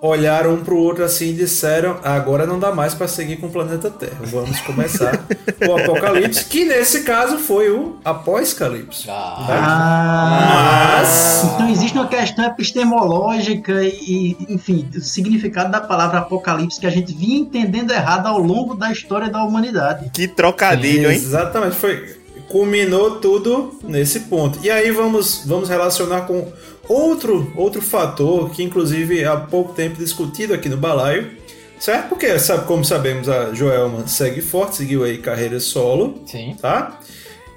olharam 0.00 0.54
um 0.54 0.64
pro 0.64 0.76
outro 0.76 1.04
assim 1.04 1.30
e 1.30 1.32
disseram: 1.32 1.98
agora 2.02 2.46
não 2.46 2.58
dá 2.58 2.72
mais 2.72 2.94
para 2.94 3.08
seguir 3.08 3.36
com 3.36 3.46
o 3.46 3.50
planeta 3.50 3.90
Terra. 3.90 4.18
Vamos 4.22 4.60
começar 4.60 5.24
o 5.66 5.76
apocalipse, 5.76 6.44
que 6.44 6.64
nesse 6.64 7.02
caso 7.02 7.38
foi 7.38 7.70
o 7.70 7.96
após-calipso. 8.04 9.10
Ah. 9.10 9.46
Ah, 9.50 10.98
Mas 10.98 11.44
Então 11.44 11.68
existe 11.68 11.96
uma 11.96 12.08
questão 12.08 12.44
epistemológica 12.44 13.82
e, 13.82 14.36
e, 14.38 14.54
enfim, 14.54 14.88
o 14.94 15.00
significado 15.00 15.70
da 15.70 15.80
palavra 15.80 16.20
apocalipse 16.20 16.80
que 16.80 16.86
a 16.86 16.90
gente 16.90 17.12
vinha 17.12 17.38
entendendo 17.38 17.92
errado 17.92 18.26
ao 18.26 18.38
longo 18.38 18.74
da 18.74 18.90
história 18.92 19.28
da 19.28 19.42
humanidade. 19.42 20.10
Que 20.12 20.28
trocadilho, 20.28 21.10
hein? 21.10 21.16
Exatamente, 21.16 21.76
foi 21.76 22.18
culminou 22.48 23.20
tudo 23.20 23.78
nesse 23.82 24.20
ponto. 24.20 24.58
E 24.62 24.70
aí 24.70 24.90
vamos 24.90 25.42
vamos 25.44 25.68
relacionar 25.68 26.22
com 26.22 26.50
outro 26.88 27.52
outro 27.54 27.82
fator 27.82 28.50
que 28.50 28.62
inclusive 28.62 29.24
há 29.24 29.36
pouco 29.36 29.72
tempo 29.74 29.96
discutido 29.96 30.54
aqui 30.54 30.68
no 30.68 30.76
balaio, 30.76 31.30
certo? 31.78 32.08
Porque 32.08 32.38
sabe 32.38 32.66
como 32.66 32.84
sabemos 32.84 33.28
a 33.28 33.52
Joelma 33.52 34.06
segue 34.08 34.40
forte, 34.40 34.76
seguiu 34.76 35.04
aí 35.04 35.18
carreira 35.18 35.60
solo, 35.60 36.22
Sim. 36.26 36.56
tá? 36.60 36.98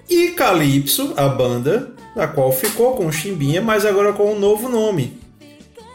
E 0.09 0.31
Calypso, 0.31 1.13
a 1.15 1.29
banda, 1.29 1.93
a 2.15 2.27
qual 2.27 2.51
ficou 2.51 2.95
com 2.95 3.11
Chimbinha, 3.11 3.61
mas 3.61 3.85
agora 3.85 4.11
com 4.11 4.33
um 4.33 4.39
novo 4.39 4.67
nome. 4.67 5.17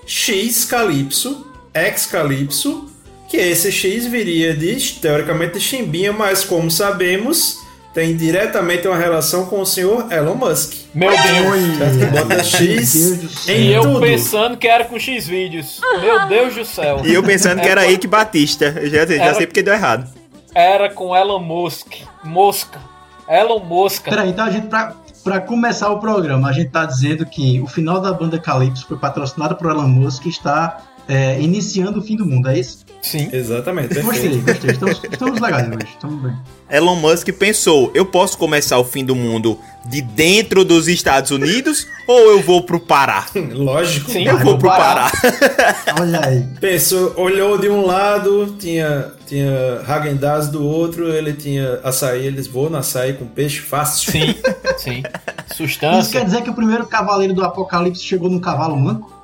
X 0.06 0.64
Calypso, 0.64 1.46
X 1.74 2.06
Calypso, 2.06 2.90
que 3.28 3.36
esse 3.36 3.70
X 3.70 4.06
viria 4.06 4.54
de, 4.54 4.94
teoricamente, 5.00 5.54
de 5.54 5.60
Chimbinha, 5.60 6.12
mas 6.12 6.44
como 6.44 6.70
sabemos, 6.70 7.65
tem 7.96 8.14
diretamente 8.14 8.86
uma 8.86 8.98
relação 8.98 9.46
com 9.46 9.62
o 9.62 9.64
senhor 9.64 10.12
Elon 10.12 10.34
Musk. 10.34 10.74
Meu 10.94 11.08
Deus. 11.08 11.78
Certo? 11.78 11.98
Que 11.98 12.04
bota 12.04 12.44
X 12.44 12.92
Deus 12.92 13.16
do 13.16 13.28
céu. 13.30 13.56
E 13.56 13.58
em 13.58 13.68
eu 13.72 13.80
tudo. 13.80 14.00
pensando 14.00 14.56
que 14.58 14.68
era 14.68 14.84
com 14.84 14.98
X 14.98 15.26
vídeos. 15.26 15.80
Meu 16.02 16.26
Deus 16.28 16.54
do 16.54 16.64
céu. 16.66 17.00
E 17.06 17.14
eu 17.14 17.22
pensando 17.22 17.62
que 17.62 17.66
era 17.66 17.90
Ike 17.90 18.06
Batista. 18.06 18.66
Eu 18.66 18.90
já, 18.90 19.06
já 19.06 19.14
Era- 19.14 19.34
sei 19.34 19.46
porque 19.46 19.62
deu 19.62 19.72
errado. 19.72 20.06
Era 20.54 20.90
com 20.90 21.16
Elon 21.16 21.40
Musk. 21.40 21.86
Mosca. 22.22 22.78
Elon 23.26 23.60
Mosca. 23.60 24.10
Peraí, 24.10 24.28
então 24.28 24.44
a 24.44 24.50
gente, 24.50 24.66
pra, 24.66 24.94
pra 25.24 25.40
começar 25.40 25.90
o 25.90 25.98
programa, 25.98 26.50
a 26.50 26.52
gente 26.52 26.68
tá 26.68 26.84
dizendo 26.84 27.24
que 27.24 27.62
o 27.62 27.66
final 27.66 27.98
da 27.98 28.12
banda 28.12 28.38
Calypso 28.38 28.86
foi 28.86 28.98
patrocinado 28.98 29.56
por 29.56 29.70
Elon 29.70 29.88
Musk 29.88 30.26
e 30.26 30.28
está 30.28 30.82
é, 31.08 31.40
iniciando 31.40 32.00
o 32.00 32.02
fim 32.02 32.14
do 32.14 32.26
mundo, 32.26 32.50
é 32.50 32.58
isso? 32.58 32.84
Sim. 33.06 33.28
Exatamente, 33.32 34.00
Gostei, 34.00 34.38
gostei. 34.40 34.70
Estamos, 34.72 35.00
estamos 35.12 35.40
legais 35.40 35.68
hoje, 35.68 35.86
estamos 35.88 36.22
bem. 36.22 36.32
Elon 36.68 36.96
Musk 36.96 37.28
pensou: 37.38 37.92
eu 37.94 38.04
posso 38.04 38.36
começar 38.36 38.78
o 38.78 38.84
fim 38.84 39.04
do 39.04 39.14
mundo 39.14 39.58
de 39.84 40.02
dentro 40.02 40.64
dos 40.64 40.88
Estados 40.88 41.30
Unidos 41.30 41.86
ou 42.08 42.18
eu 42.32 42.42
vou 42.42 42.62
pro 42.62 42.80
Pará? 42.80 43.26
Lógico. 43.54 44.10
Sim. 44.10 44.24
Eu 44.26 44.38
vou 44.38 44.58
pro 44.58 44.68
Pará. 44.68 45.08
Pará. 45.10 45.76
Olha 46.00 46.26
aí. 46.26 46.44
Pensou, 46.60 47.12
olhou 47.16 47.56
de 47.56 47.68
um 47.68 47.86
lado, 47.86 48.56
tinha, 48.58 49.12
tinha 49.24 49.80
Häagen-Dazs 49.88 50.48
do 50.48 50.64
outro, 50.64 51.08
ele 51.08 51.32
tinha 51.32 51.78
açaí, 51.84 52.26
eles 52.26 52.48
voam 52.48 52.70
no 52.70 52.78
açaí 52.78 53.12
com 53.12 53.24
peixe 53.26 53.60
fácil. 53.60 54.10
Sim. 54.10 54.34
Sim. 54.78 55.02
Isso 55.48 55.78
quer 55.78 56.02
Sustância. 56.02 56.24
dizer 56.24 56.42
que 56.42 56.50
o 56.50 56.54
primeiro 56.54 56.86
cavaleiro 56.86 57.32
do 57.32 57.44
apocalipse 57.44 58.02
chegou 58.02 58.28
num 58.28 58.40
cavalo 58.40 58.76
manco? 58.76 59.15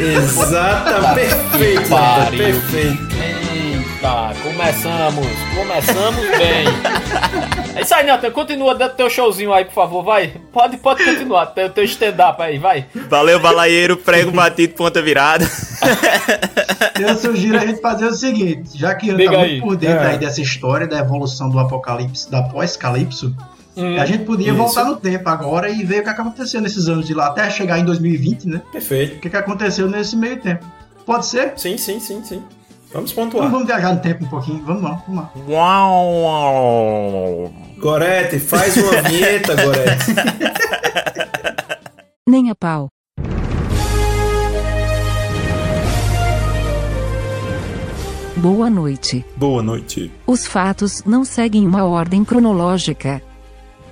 Exata, 0.00 1.14
perfeito, 1.14 1.88
pariu. 1.88 2.38
perfeito. 2.38 3.14
Eita, 3.14 4.32
começamos. 4.42 5.26
Começamos 5.56 6.26
bem. 6.38 6.66
É 7.76 7.80
isso 7.82 7.94
aí, 7.94 8.06
Nathan. 8.06 8.30
Continua 8.30 8.74
dando 8.74 8.92
teu 8.94 9.08
showzinho 9.08 9.52
aí, 9.52 9.64
por 9.64 9.74
favor. 9.74 10.02
Vai. 10.02 10.34
Pode, 10.52 10.76
pode 10.76 11.04
continuar. 11.04 11.46
Teu, 11.46 11.70
teu 11.70 11.84
stand-up 11.84 12.40
aí, 12.42 12.58
vai. 12.58 12.86
Valeu, 13.08 13.38
balaieiro, 13.40 13.96
prego 13.96 14.30
batido, 14.30 14.74
ponta 14.74 15.00
virada. 15.02 15.44
Eu 17.00 17.16
sugiro 17.16 17.56
a 17.58 17.66
gente 17.66 17.80
fazer 17.80 18.06
o 18.06 18.14
seguinte, 18.14 18.70
já 18.78 18.94
que 18.94 19.12
Diga 19.14 19.32
tá 19.32 19.38
muito 19.38 19.62
por 19.62 19.76
dentro 19.76 20.04
É. 20.04 20.06
aí 20.12 20.18
dessa 20.18 20.40
história 20.40 20.86
da 20.86 20.98
evolução 20.98 21.48
do 21.48 21.58
apocalipse, 21.58 22.30
da 22.30 22.42
pós-calipso, 22.42 23.34
Hum. 23.76 23.98
a 24.00 24.06
gente 24.06 24.24
podia 24.24 24.48
Isso. 24.48 24.56
voltar 24.56 24.84
no 24.84 24.96
tempo 24.96 25.28
agora 25.28 25.68
e 25.68 25.82
ver 25.84 26.00
o 26.00 26.04
que 26.04 26.10
aconteceu 26.10 26.60
nesses 26.60 26.88
anos 26.88 27.06
de 27.06 27.14
lá, 27.14 27.26
até 27.26 27.50
chegar 27.50 27.78
em 27.78 27.84
2020, 27.84 28.48
né? 28.48 28.62
Perfeito. 28.70 29.16
O 29.16 29.20
que, 29.20 29.36
aconteceu 29.36 29.88
nesse 29.88 30.16
meio 30.16 30.40
tempo. 30.40 30.64
Pode 31.04 31.26
ser? 31.26 31.54
Sim, 31.56 31.76
sim, 31.76 31.98
sim, 31.98 32.22
sim. 32.22 32.42
Vamos 32.92 33.10
Então 33.10 33.24
pontuar. 33.24 33.50
vamos 33.50 33.66
viajar 33.66 33.92
no 33.92 34.00
tempo 34.00 34.24
um 34.24 34.28
pouquinho, 34.28 34.62
vamos 34.64 34.82
lá, 34.82 35.02
vamos 35.06 35.24
lá. 35.24 35.32
Uau! 35.48 37.52
Gorete, 37.78 38.38
faz 38.38 38.76
uma 38.76 39.02
vinheta, 39.02 39.56
Gorete. 39.56 40.14
Nem 42.28 42.50
a 42.50 42.54
pau. 42.54 42.88
Boa 48.36 48.70
noite. 48.70 49.24
Boa 49.36 49.62
noite. 49.62 50.10
Os 50.26 50.46
fatos 50.46 51.02
não 51.04 51.24
seguem 51.24 51.66
uma 51.66 51.84
ordem 51.84 52.24
cronológica. 52.24 53.22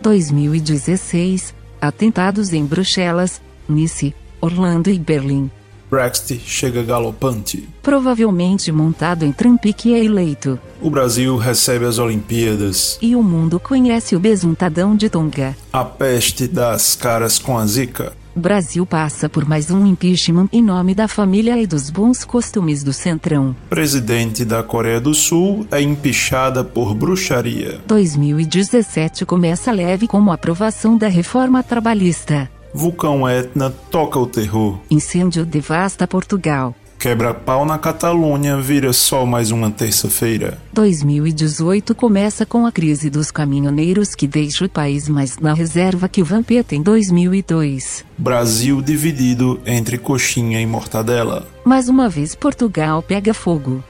2016 0.02 1.62
Atentados 1.82 2.52
em 2.52 2.64
Bruxelas, 2.64 3.42
Nice, 3.68 4.14
Orlando 4.40 4.88
e 4.88 4.96
Berlim. 5.00 5.50
Brexit 5.90 6.40
chega 6.46 6.80
galopante. 6.80 7.68
Provavelmente 7.82 8.70
montado 8.70 9.24
em 9.24 9.32
Trump 9.32 9.64
que 9.76 9.92
é 9.92 10.04
eleito. 10.04 10.60
O 10.80 10.88
Brasil 10.88 11.36
recebe 11.36 11.84
as 11.84 11.98
Olimpíadas. 11.98 12.98
E 13.02 13.16
o 13.16 13.22
mundo 13.22 13.58
conhece 13.58 14.14
o 14.14 14.20
besuntadão 14.20 14.94
de 14.94 15.10
Tonga. 15.10 15.56
A 15.72 15.84
peste 15.84 16.46
das 16.46 16.94
caras 16.94 17.36
com 17.36 17.58
a 17.58 17.66
zica. 17.66 18.12
Brasil 18.34 18.86
passa 18.86 19.28
por 19.28 19.46
mais 19.46 19.70
um 19.70 19.86
impeachment 19.86 20.48
em 20.52 20.62
nome 20.62 20.94
da 20.94 21.06
família 21.06 21.60
e 21.60 21.66
dos 21.66 21.90
bons 21.90 22.24
costumes 22.24 22.82
do 22.82 22.92
Centrão. 22.92 23.54
Presidente 23.68 24.44
da 24.44 24.62
Coreia 24.62 25.00
do 25.00 25.12
Sul 25.12 25.66
é 25.70 25.82
empichada 25.82 26.64
por 26.64 26.94
bruxaria. 26.94 27.80
2017 27.86 29.26
começa 29.26 29.70
leve 29.70 30.08
como 30.08 30.30
a 30.30 30.34
aprovação 30.34 30.96
da 30.96 31.08
reforma 31.08 31.62
trabalhista. 31.62 32.50
Vulcão 32.72 33.28
Etna 33.28 33.70
toca 33.90 34.18
o 34.18 34.26
terror. 34.26 34.78
Incêndio 34.90 35.44
devasta 35.44 36.08
Portugal. 36.08 36.74
Quebra-pau 37.02 37.64
na 37.66 37.78
Catalunha 37.78 38.56
vira 38.58 38.92
só 38.92 39.26
mais 39.26 39.50
uma 39.50 39.72
terça-feira. 39.72 40.56
2018 40.72 41.96
começa 41.96 42.46
com 42.46 42.64
a 42.64 42.70
crise 42.70 43.10
dos 43.10 43.28
caminhoneiros 43.28 44.14
que 44.14 44.28
deixa 44.28 44.66
o 44.66 44.68
país 44.68 45.08
mais 45.08 45.36
na 45.36 45.52
reserva 45.52 46.08
que 46.08 46.22
o 46.22 46.24
Vampeta 46.24 46.76
em 46.76 46.80
2002. 46.80 48.04
Brasil 48.16 48.80
dividido 48.80 49.60
entre 49.66 49.98
coxinha 49.98 50.60
e 50.60 50.64
mortadela. 50.64 51.44
Mais 51.64 51.88
uma 51.88 52.08
vez 52.08 52.36
Portugal 52.36 53.02
pega 53.02 53.34
fogo. 53.34 53.82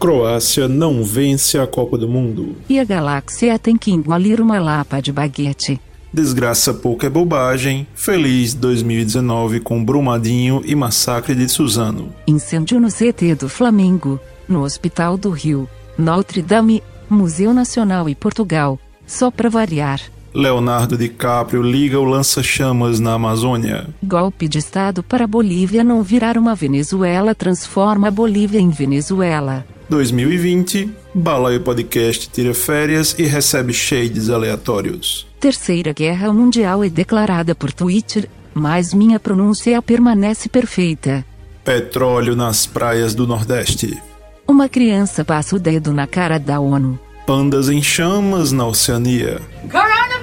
Croácia 0.00 0.66
não 0.66 1.04
vence 1.04 1.58
a 1.58 1.66
Copa 1.66 1.98
do 1.98 2.08
Mundo. 2.08 2.56
E 2.66 2.80
a 2.80 2.84
galáxia 2.84 3.58
tem 3.58 3.76
que 3.76 3.90
engolir 3.90 4.40
uma 4.40 4.58
lapa 4.58 5.02
de 5.02 5.12
baguete. 5.12 5.78
Desgraça 6.14 6.72
pouca 6.72 7.08
é 7.08 7.10
bobagem. 7.10 7.88
Feliz 7.92 8.54
2019 8.54 9.58
com 9.58 9.84
Brumadinho 9.84 10.62
e 10.64 10.72
Massacre 10.72 11.34
de 11.34 11.48
Suzano. 11.48 12.14
Incêndio 12.24 12.78
no 12.78 12.86
CT 12.86 13.34
do 13.34 13.48
Flamengo, 13.48 14.20
no 14.48 14.62
Hospital 14.62 15.18
do 15.18 15.30
Rio, 15.30 15.68
Notre 15.98 16.40
Dame, 16.40 16.84
Museu 17.10 17.52
Nacional 17.52 18.08
e 18.08 18.14
Portugal, 18.14 18.78
só 19.04 19.28
pra 19.28 19.48
variar. 19.48 20.00
Leonardo 20.32 20.96
DiCaprio 20.96 21.62
liga 21.62 21.98
o 21.98 22.04
lança-chamas 22.04 23.00
na 23.00 23.14
Amazônia. 23.14 23.88
Golpe 24.00 24.46
de 24.46 24.58
Estado 24.58 25.02
para 25.02 25.24
a 25.24 25.28
Bolívia 25.28 25.82
não 25.82 26.00
virar 26.00 26.38
uma 26.38 26.54
Venezuela 26.54 27.34
transforma 27.34 28.06
a 28.06 28.12
Bolívia 28.12 28.60
em 28.60 28.70
Venezuela. 28.70 29.66
2020, 29.90 30.90
Balaio 31.12 31.60
Podcast 31.60 32.30
tira 32.32 32.54
férias 32.54 33.16
e 33.18 33.24
recebe 33.24 33.72
shades 33.72 34.30
aleatórios. 34.30 35.26
Terceira 35.44 35.92
Guerra 35.92 36.32
Mundial 36.32 36.82
é 36.82 36.88
declarada 36.88 37.54
por 37.54 37.70
Twitter, 37.70 38.30
mas 38.54 38.94
minha 38.94 39.20
pronúncia 39.20 39.82
permanece 39.82 40.48
perfeita. 40.48 41.22
Petróleo 41.62 42.34
nas 42.34 42.64
praias 42.64 43.14
do 43.14 43.26
Nordeste. 43.26 44.02
Uma 44.48 44.70
criança 44.70 45.22
passa 45.22 45.54
o 45.54 45.58
dedo 45.58 45.92
na 45.92 46.06
cara 46.06 46.38
da 46.38 46.58
ONU. 46.60 46.98
Pandas 47.26 47.68
em 47.68 47.82
chamas 47.82 48.52
na 48.52 48.66
Oceania. 48.66 49.42
Coronavirus! 49.70 50.13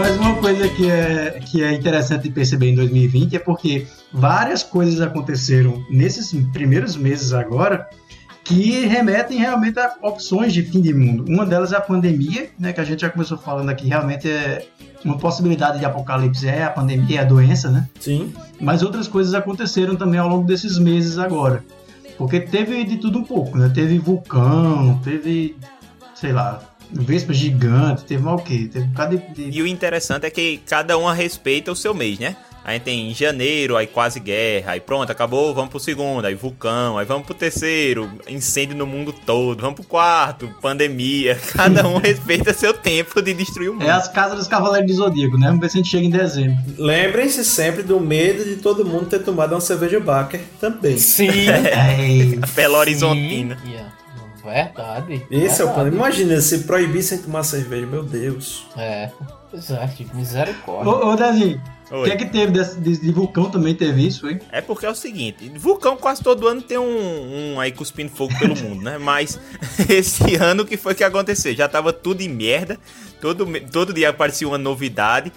Mas 0.00 0.16
uma 0.16 0.34
coisa 0.36 0.66
que 0.66 0.90
é, 0.90 1.40
que 1.44 1.62
é 1.62 1.74
interessante 1.74 2.22
de 2.22 2.30
perceber 2.30 2.70
em 2.70 2.74
2020 2.74 3.36
é 3.36 3.38
porque 3.38 3.86
várias 4.10 4.62
coisas 4.62 4.98
aconteceram 4.98 5.84
nesses 5.90 6.32
primeiros 6.54 6.96
meses 6.96 7.34
agora 7.34 7.86
que 8.42 8.86
remetem 8.86 9.36
realmente 9.36 9.78
a 9.78 9.94
opções 10.00 10.54
de 10.54 10.62
fim 10.62 10.80
de 10.80 10.94
mundo. 10.94 11.26
Uma 11.28 11.44
delas 11.44 11.74
é 11.74 11.76
a 11.76 11.82
pandemia, 11.82 12.48
né, 12.58 12.72
que 12.72 12.80
a 12.80 12.84
gente 12.84 13.02
já 13.02 13.10
começou 13.10 13.36
falando 13.36 13.68
aqui, 13.68 13.88
realmente 13.88 14.26
é 14.26 14.66
uma 15.04 15.18
possibilidade 15.18 15.78
de 15.78 15.84
apocalipse 15.84 16.48
é 16.48 16.64
a 16.64 16.70
pandemia, 16.70 17.18
é 17.18 17.22
a 17.22 17.24
doença, 17.24 17.70
né? 17.70 17.86
Sim. 18.00 18.32
Mas 18.58 18.82
outras 18.82 19.06
coisas 19.06 19.34
aconteceram 19.34 19.96
também 19.96 20.18
ao 20.18 20.30
longo 20.30 20.46
desses 20.46 20.78
meses 20.78 21.18
agora. 21.18 21.62
Porque 22.16 22.40
teve 22.40 22.84
de 22.84 22.96
tudo 22.96 23.18
um 23.18 23.24
pouco, 23.24 23.58
né? 23.58 23.68
Teve 23.68 23.98
vulcão, 23.98 24.98
teve, 25.04 25.56
sei 26.14 26.32
lá, 26.32 26.69
vespa 26.92 27.32
gigante, 27.32 28.04
teve 28.04 28.22
mal 28.22 28.36
o 28.36 28.42
quê? 28.42 28.68
Teve 28.72 28.84
um 28.84 28.88
bocado 28.88 29.18
de... 29.34 29.50
de- 29.50 29.58
E 29.58 29.62
o 29.62 29.66
interessante 29.66 30.26
é 30.26 30.30
que 30.30 30.60
cada 30.66 30.96
um 30.98 31.06
respeita 31.10 31.70
o 31.72 31.76
seu 31.76 31.94
mês, 31.94 32.18
né? 32.18 32.36
A 32.62 32.72
gente 32.74 32.82
tem 32.82 33.14
janeiro, 33.14 33.74
aí 33.74 33.86
quase 33.86 34.20
guerra, 34.20 34.72
aí 34.72 34.80
pronto, 34.80 35.10
acabou, 35.10 35.54
vamos 35.54 35.70
pro 35.70 35.80
segundo, 35.80 36.26
aí 36.26 36.34
vulcão, 36.34 36.98
aí 36.98 37.06
vamos 37.06 37.24
pro 37.24 37.34
terceiro, 37.34 38.08
incêndio 38.28 38.76
no 38.76 38.86
mundo 38.86 39.14
todo, 39.24 39.62
vamos 39.62 39.76
pro 39.76 39.84
quarto, 39.88 40.46
pandemia. 40.60 41.36
Cada 41.56 41.88
um 41.88 41.96
respeita 41.96 42.52
seu 42.52 42.74
tempo 42.74 43.22
de 43.22 43.32
destruir 43.32 43.70
o 43.70 43.72
mundo. 43.72 43.86
É 43.86 43.90
as 43.90 44.08
casas 44.08 44.36
dos 44.38 44.46
Cavaleiros 44.46 44.90
do 44.90 44.94
Zodíaco, 44.98 45.38
né? 45.38 45.46
Vamos 45.46 45.62
ver 45.62 45.70
se 45.70 45.78
a 45.78 45.80
gente 45.80 45.90
chega 45.90 46.04
em 46.04 46.10
dezembro. 46.10 46.54
Lembrem-se 46.76 47.42
sempre 47.46 47.82
do 47.82 47.98
medo 47.98 48.44
de 48.44 48.56
todo 48.56 48.84
mundo 48.84 49.06
ter 49.06 49.20
tomado 49.20 49.52
uma 49.54 49.60
cerveja 49.60 49.98
Baker 49.98 50.40
também. 50.60 50.98
Sim. 50.98 51.28
Ei, 51.98 52.38
Belo 52.54 52.76
Horizontina. 52.76 53.56
Sim, 53.64 53.70
yeah. 53.70 53.90
Verdade. 54.42 55.26
Esse 55.30 55.60
é 55.60 55.64
o 55.64 55.68
verdade. 55.68 55.74
plano. 55.74 55.96
Imagina 55.96 56.40
se 56.40 56.60
proibissem 56.60 57.18
tomar 57.18 57.42
cerveja, 57.42 57.86
meu 57.86 58.02
Deus. 58.02 58.66
É. 58.76 59.10
Exato, 59.52 59.96
tipo, 59.96 60.16
misericórdia. 60.16 60.92
Ô, 60.92 61.08
ô 61.12 61.16
Dezinho, 61.16 61.60
o 61.90 62.04
que 62.04 62.10
é 62.12 62.16
que 62.16 62.26
teve 62.26 62.52
desse- 62.52 62.78
de, 62.78 62.96
de 62.98 63.10
vulcão 63.10 63.50
também 63.50 63.74
teve 63.74 64.06
isso, 64.06 64.28
hein? 64.30 64.38
É 64.52 64.60
porque 64.60 64.86
é 64.86 64.90
o 64.90 64.94
seguinte, 64.94 65.50
vulcão 65.56 65.96
quase 65.96 66.22
todo 66.22 66.46
ano 66.46 66.62
tem 66.62 66.78
um, 66.78 67.54
um 67.54 67.60
aí 67.60 67.72
cuspindo 67.72 68.12
fogo 68.12 68.32
pelo 68.38 68.54
mundo, 68.56 68.80
né? 68.82 68.96
Mas 68.96 69.40
esse 69.90 70.36
ano 70.36 70.62
o 70.62 70.66
que 70.66 70.76
foi 70.76 70.94
que 70.94 71.02
aconteceu? 71.02 71.52
Já 71.52 71.68
tava 71.68 71.92
tudo 71.92 72.20
em 72.20 72.28
merda, 72.28 72.78
todo, 73.20 73.44
todo 73.72 73.92
dia 73.92 74.10
aparecia 74.10 74.46
uma 74.46 74.56
novidade, 74.56 75.32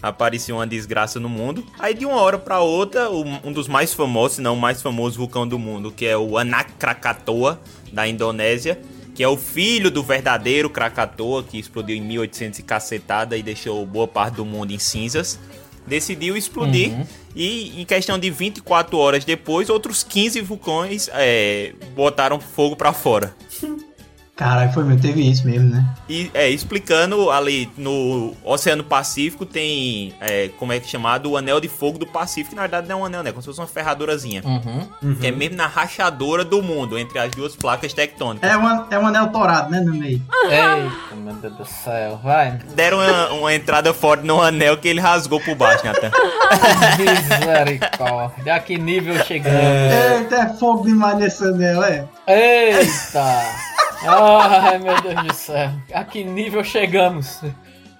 aparecia 0.00 0.54
uma 0.54 0.64
desgraça 0.66 1.18
no 1.18 1.28
mundo. 1.28 1.66
Aí 1.76 1.92
de 1.92 2.06
uma 2.06 2.20
hora 2.20 2.38
pra 2.38 2.60
outra, 2.60 3.10
um, 3.10 3.40
um 3.46 3.52
dos 3.52 3.66
mais 3.66 3.92
famosos, 3.92 4.36
se 4.36 4.40
não 4.42 4.54
o 4.54 4.60
mais 4.60 4.80
famoso 4.80 5.18
vulcão 5.18 5.44
do 5.46 5.58
mundo, 5.58 5.90
que 5.90 6.06
é 6.06 6.16
o 6.16 6.38
Anak 6.38 6.70
Krakatoa, 6.78 7.60
da 7.92 8.06
Indonésia, 8.06 8.78
que 9.14 9.22
é 9.22 9.28
o 9.28 9.36
filho 9.36 9.90
do 9.90 10.02
verdadeiro 10.02 10.68
Krakatoa, 10.68 11.42
que 11.42 11.58
explodiu 11.58 11.96
em 11.96 12.00
1800 12.00 12.58
e 12.58 12.62
cacetada 12.62 13.36
e 13.36 13.42
deixou 13.42 13.84
boa 13.86 14.06
parte 14.06 14.34
do 14.34 14.44
mundo 14.44 14.72
em 14.72 14.78
cinzas 14.78 15.38
decidiu 15.86 16.36
explodir 16.36 17.06
e 17.34 17.80
em 17.80 17.84
questão 17.84 18.18
de 18.18 18.30
24 18.30 18.98
horas 18.98 19.24
depois 19.24 19.70
outros 19.70 20.02
15 20.02 20.40
vulcões 20.40 21.08
é, 21.12 21.72
botaram 21.94 22.40
fogo 22.40 22.74
pra 22.74 22.92
fora. 22.92 23.34
Caralho, 24.36 24.70
foi 24.70 24.84
mesmo, 24.84 25.00
teve 25.00 25.22
isso 25.22 25.46
mesmo, 25.46 25.70
né? 25.70 25.82
E 26.06 26.30
é, 26.34 26.50
explicando 26.50 27.30
ali 27.30 27.70
no 27.74 28.34
Oceano 28.44 28.84
Pacífico 28.84 29.46
tem 29.46 30.14
é, 30.20 30.50
como 30.58 30.74
é 30.74 30.78
que 30.78 30.84
é 30.84 30.88
chamado 30.90 31.30
o 31.30 31.38
Anel 31.38 31.58
de 31.58 31.68
Fogo 31.68 31.98
do 31.98 32.06
Pacífico, 32.06 32.50
que 32.50 32.54
na 32.54 32.62
verdade 32.62 32.86
não 32.86 32.98
é 32.98 33.02
um 33.02 33.04
anel, 33.06 33.22
né? 33.22 33.30
Como 33.30 33.40
se 33.40 33.46
fosse 33.46 33.60
uma 33.60 33.66
ferradurazinha. 33.66 34.42
Uhum. 34.44 35.14
Que 35.14 35.28
é 35.28 35.30
mesmo 35.30 35.56
na 35.56 35.66
rachadora 35.66 36.44
do 36.44 36.62
mundo, 36.62 36.98
entre 36.98 37.18
as 37.18 37.30
duas 37.30 37.56
placas 37.56 37.94
tectônicas. 37.94 38.50
É, 38.50 38.54
uma, 38.58 38.86
é 38.90 38.98
um 38.98 39.06
anel 39.06 39.28
torado, 39.28 39.70
né, 39.70 39.80
no 39.80 39.94
meio. 39.94 40.20
Eita, 40.44 41.16
meu 41.16 41.34
Deus 41.36 41.54
do 41.54 41.64
céu, 41.64 42.20
vai. 42.22 42.58
Deram 42.74 42.98
uma, 42.98 43.32
uma 43.32 43.54
entrada 43.54 43.94
forte 43.94 44.26
no 44.26 44.42
anel 44.42 44.76
que 44.76 44.86
ele 44.86 45.00
rasgou 45.00 45.40
por 45.40 45.54
baixo, 45.54 45.86
Nathan. 45.86 46.10
Misericórdia. 47.00 48.54
A 48.54 48.60
que 48.60 48.76
nível 48.76 49.16
chegamos? 49.24 49.58
Eita, 49.60 50.36
é 50.36 50.48
fogo 50.58 50.84
demais 50.84 51.16
nesse 51.16 51.42
anel, 51.42 51.82
é? 51.82 52.06
Eita! 52.26 53.76
Ai, 54.06 54.78
meu 54.78 55.00
Deus 55.00 55.26
do 55.26 55.34
céu. 55.34 55.70
A 55.92 56.04
que 56.04 56.22
nível 56.24 56.62
chegamos? 56.62 57.40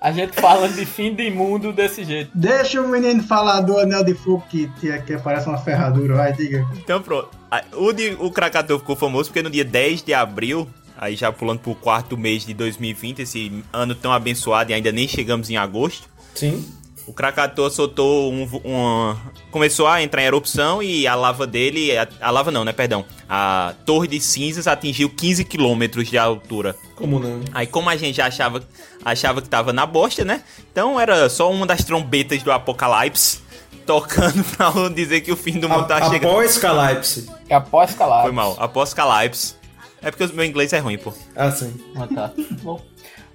A 0.01 0.13
gente 0.13 0.41
falando 0.41 0.75
de 0.75 0.87
fim 0.87 1.15
de 1.15 1.31
mundo 1.31 1.73
desse 1.73 2.05
jeito. 2.05 2.31
Deixa 2.35 2.81
o 2.81 2.89
menino 2.89 3.23
falar 3.23 3.61
do 3.63 3.79
anel 3.79 4.05
de 4.05 4.15
fogo 4.15 4.45
que, 4.49 4.69
que, 4.79 4.97
que 5.01 5.17
parece 5.19 5.49
uma 5.49 5.59
ferradura, 5.59 6.15
vai, 6.15 6.33
diga. 6.33 6.67
Então 6.77 7.01
pronto. 7.03 7.31
O, 7.73 7.93
de, 7.93 8.17
o 8.21 8.31
Krakatoa 8.31 8.79
ficou 8.79 8.95
famoso 8.95 9.31
porque 9.31 9.43
no 9.43 9.51
dia 9.51 9.65
10 9.65 10.03
de 10.03 10.15
abril, 10.15 10.69
aí 10.97 11.17
já 11.17 11.33
pulando 11.33 11.61
pro 11.61 11.75
quarto 11.75 12.17
mês 12.17 12.45
de 12.45 12.55
2020, 12.55 13.23
esse 13.23 13.65
ano 13.73 13.95
tão 13.95 14.13
abençoado 14.13 14.71
e 14.71 14.75
ainda 14.75 14.93
nem 14.93 15.09
chegamos 15.09 15.51
em 15.51 15.57
agosto, 15.57 16.09
Sim. 16.35 16.65
O 17.07 17.13
Krakatoa 17.13 17.71
soltou 17.71 18.33
um, 18.33 18.45
uma... 18.65 19.17
Começou 19.51 19.87
a 19.87 20.03
entrar 20.03 20.23
em 20.23 20.27
erupção 20.27 20.83
e 20.83 21.07
a 21.07 21.15
lava 21.15 21.47
dele... 21.47 21.97
A, 21.97 22.09
a 22.21 22.31
lava 22.31 22.51
não, 22.51 22.65
né? 22.65 22.73
Perdão. 22.73 23.05
A 23.29 23.75
torre 23.85 24.09
de 24.09 24.21
cinzas 24.21 24.67
atingiu 24.67 25.09
15 25.09 25.45
quilômetros 25.45 26.09
de 26.09 26.19
altura. 26.19 26.75
Como 26.95 27.19
não? 27.19 27.41
Aí 27.53 27.67
como 27.67 27.89
a 27.89 27.97
gente 27.97 28.17
já 28.17 28.27
achava, 28.27 28.63
achava 29.05 29.41
que 29.41 29.49
tava 29.49 29.73
na 29.73 29.87
bosta, 29.87 30.25
né? 30.25 30.43
Então 30.73 30.99
era 31.01 31.29
só 31.29 31.51
uma 31.51 31.65
das 31.67 31.85
trombetas 31.85 32.43
do 32.43 32.51
apocalipse 32.51 33.41
tocando 33.87 34.43
pra 34.57 34.73
dizer 34.93 35.21
que 35.21 35.31
o 35.31 35.37
fim 35.37 35.61
do 35.61 35.69
mundo 35.69 35.87
tá 35.87 35.99
A- 35.99 36.11
chegando. 36.11 36.31
Após 36.33 36.59
Calypse. 36.59 37.31
É 37.49 37.55
após 37.55 37.95
calar. 37.95 38.23
Foi 38.23 38.33
mal. 38.33 38.57
Apocalipse. 38.59 39.55
É 40.03 40.11
porque 40.11 40.25
o 40.25 40.35
meu 40.35 40.45
inglês 40.45 40.73
é 40.73 40.79
ruim, 40.79 40.99
pô. 40.99 41.13
Ah, 41.35 41.51
sim. 41.51 41.73
Ah, 41.97 42.07
tá. 42.13 42.33
Bom. 42.63 42.81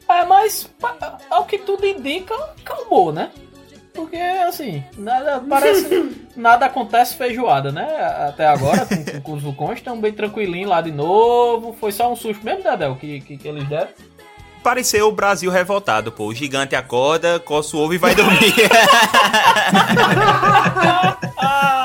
É, 0.10 0.25
mas 0.25 0.69
ao 1.29 1.45
que 1.45 1.57
tudo 1.57 1.86
indica, 1.86 2.36
calmou, 2.65 3.13
né? 3.13 3.31
Porque, 3.93 4.15
assim, 4.15 4.84
nada 4.97 5.43
parece. 5.47 6.12
nada 6.36 6.65
acontece 6.65 7.15
feijoada, 7.15 7.71
né? 7.71 7.88
Até 8.27 8.47
agora, 8.47 8.86
com, 8.86 9.21
com 9.21 9.34
os 9.34 9.43
vulcões, 9.43 9.80
estão 9.80 9.99
bem 9.99 10.13
tranquilinhos 10.13 10.69
lá 10.69 10.82
de 10.82 10.91
novo. 10.91 11.75
Foi 11.80 11.91
só 11.91 12.12
um 12.12 12.15
susto 12.15 12.43
mesmo, 12.43 12.63
Dedel, 12.63 12.95
que, 12.95 13.21
que, 13.21 13.38
que 13.38 13.47
eles 13.47 13.67
deram. 13.67 13.89
Pareceu 14.63 15.08
o 15.08 15.12
Brasil 15.12 15.49
revoltado, 15.49 16.12
pô. 16.12 16.27
O 16.27 16.34
gigante 16.34 16.75
acorda, 16.75 17.39
coça 17.39 17.75
o 17.75 17.80
ovo 17.80 17.95
e 17.95 17.97
vai 17.97 18.13
dormir. 18.13 18.54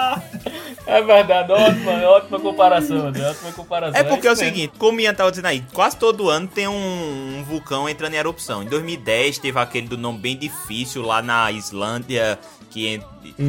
É 0.87 1.03
verdade, 1.03 1.51
ótima, 1.51 1.93
ótima 2.09 2.39
comparação, 2.39 3.09
André, 3.09 3.29
ótima 3.29 3.53
comparação. 3.53 4.01
é 4.01 4.05
porque 4.05 4.27
é 4.27 4.31
o 4.31 4.35
isso 4.35 4.43
mesmo. 4.43 4.57
seguinte, 4.57 4.73
como 4.79 5.01
Ian 5.01 5.13
tava 5.15 5.31
dizendo 5.31 5.47
aí, 5.47 5.65
quase 5.73 5.97
todo 5.97 6.31
ano 6.31 6.47
tem 6.47 6.69
um, 6.69 7.39
um 7.39 7.45
vulcão 7.45 7.89
entrando 7.89 8.15
em 8.15 8.19
erupção. 8.19 8.63
Em 8.63 8.67
2010 8.67 9.39
teve 9.39 9.59
aquele 9.59 9.89
do 9.89 9.99
nome 9.99 10.21
bem 10.21 10.37
difícil 10.37 11.03
lá 11.03 11.21
na 11.21 11.51
Islândia, 11.51 12.39
que, 12.71 13.01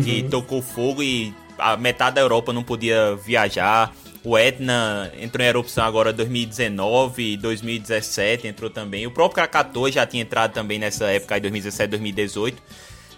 que 0.04 0.24
tocou 0.24 0.64
fogo 0.64 1.04
e 1.04 1.32
a 1.60 1.78
metade 1.78 2.16
da 2.16 2.22
Europa 2.22 2.52
não 2.52 2.64
podia 2.64 3.16
viajar. 3.16 3.94
O 4.24 4.38
Etna 4.38 5.12
entrou 5.20 5.46
em 5.46 5.48
erupção 5.48 5.86
agora 5.86 6.12
2019, 6.12 7.38
2017 7.38 8.48
entrou 8.48 8.70
também. 8.70 9.06
O 9.06 9.12
próprio 9.12 9.36
Krakatoa 9.36 9.92
já 9.92 10.06
tinha 10.06 10.24
entrado 10.24 10.54
também 10.54 10.80
nessa 10.80 11.06
época 11.06 11.36
aí, 11.36 11.42
2017, 11.42 11.90
2018. 11.92 12.64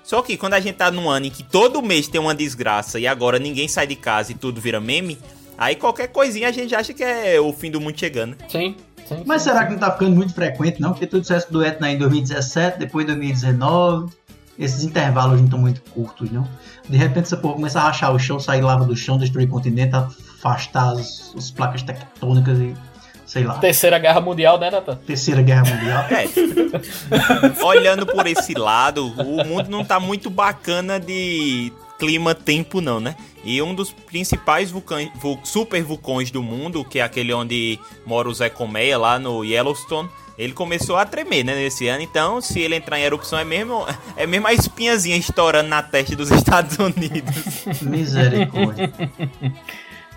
Só 0.09 0.23
que 0.23 0.35
quando 0.35 0.55
a 0.55 0.59
gente 0.59 0.73
tá 0.73 0.89
num 0.89 1.07
ano 1.07 1.27
em 1.27 1.29
que 1.29 1.43
todo 1.43 1.83
mês 1.83 2.07
tem 2.07 2.19
uma 2.19 2.33
desgraça 2.33 2.99
e 2.99 3.05
agora 3.05 3.37
ninguém 3.37 3.67
sai 3.67 3.85
de 3.85 3.95
casa 3.95 4.31
e 4.31 4.35
tudo 4.35 4.59
vira 4.59 4.81
meme, 4.81 5.19
aí 5.55 5.75
qualquer 5.75 6.07
coisinha 6.07 6.49
a 6.49 6.51
gente 6.51 6.73
acha 6.73 6.95
que 6.95 7.03
é 7.03 7.39
o 7.39 7.53
fim 7.53 7.69
do 7.69 7.79
mundo 7.79 7.99
chegando. 7.99 8.35
Sim, 8.47 8.75
sim. 9.07 9.21
Mas 9.23 9.43
sim, 9.43 9.49
será 9.49 9.59
sim. 9.59 9.65
que 9.67 9.71
não 9.73 9.79
tá 9.79 9.91
ficando 9.91 10.15
muito 10.15 10.33
frequente, 10.33 10.81
não? 10.81 10.93
Porque 10.93 11.05
tu 11.05 11.21
disseste 11.21 11.53
do 11.53 11.63
Etna 11.63 11.91
em 11.91 11.97
2017, 11.99 12.79
depois 12.79 13.05
2019. 13.05 14.11
Esses 14.57 14.83
intervalos 14.83 15.37
não 15.37 15.45
estão 15.45 15.59
muito 15.59 15.79
curtos, 15.91 16.31
não? 16.31 16.49
De 16.89 16.97
repente 16.97 17.25
essa 17.25 17.37
porra 17.37 17.53
começa 17.53 17.79
a 17.79 17.83
rachar 17.83 18.11
o 18.11 18.17
chão, 18.17 18.39
sair 18.39 18.61
lava 18.61 18.85
do 18.85 18.95
chão, 18.95 19.15
destruir 19.15 19.47
o 19.47 19.51
continente, 19.51 19.95
afastar 19.95 20.93
as, 20.93 21.35
as 21.37 21.51
placas 21.51 21.83
tectônicas 21.83 22.57
e. 22.57 22.73
sei 23.29 23.43
lá. 23.43 23.59
Terceira 23.59 23.99
Guerra 23.99 24.19
Mundial, 24.19 24.59
né, 24.59 24.71
Natan? 24.71 24.95
Terceira 25.05 25.41
Guerra 25.43 25.63
Mundial. 25.65 26.05
É. 26.09 27.61
Olhando 27.63 28.05
por 28.05 28.25
esse 28.25 28.53
lado, 28.55 29.05
o 29.07 29.45
mundo 29.45 29.69
não 29.69 29.85
tá 29.85 29.99
muito 29.99 30.29
bacana 30.29 30.99
de 30.99 31.71
clima-tempo, 31.99 32.81
não, 32.81 32.99
né? 32.99 33.15
E 33.43 33.61
um 33.61 33.75
dos 33.75 33.91
principais 33.91 34.71
vulcões, 34.71 35.09
vul- 35.15 35.39
super 35.43 35.81
vulcões 35.83 36.31
do 36.31 36.41
mundo, 36.41 36.83
que 36.83 36.99
é 36.99 37.03
aquele 37.03 37.33
onde 37.33 37.79
mora 38.05 38.27
o 38.29 38.33
Zé 38.33 38.49
Colmeia, 38.49 38.97
lá 38.97 39.19
no 39.19 39.43
Yellowstone, 39.45 40.09
ele 40.37 40.53
começou 40.53 40.95
a 40.97 41.05
tremer, 41.05 41.43
né, 41.43 41.53
nesse 41.53 41.87
ano. 41.87 42.01
Então, 42.01 42.39
se 42.41 42.59
ele 42.61 42.75
entrar 42.75 42.97
em 42.99 43.03
erupção, 43.03 43.37
é 43.37 43.43
mesmo, 43.43 43.85
é 44.15 44.25
mesmo 44.25 44.47
a 44.47 44.53
espinhazinha 44.53 45.17
estourando 45.17 45.69
na 45.69 45.83
testa 45.83 46.15
dos 46.15 46.31
Estados 46.31 46.77
Unidos. 46.79 47.81
Misericórdia. 47.81 48.91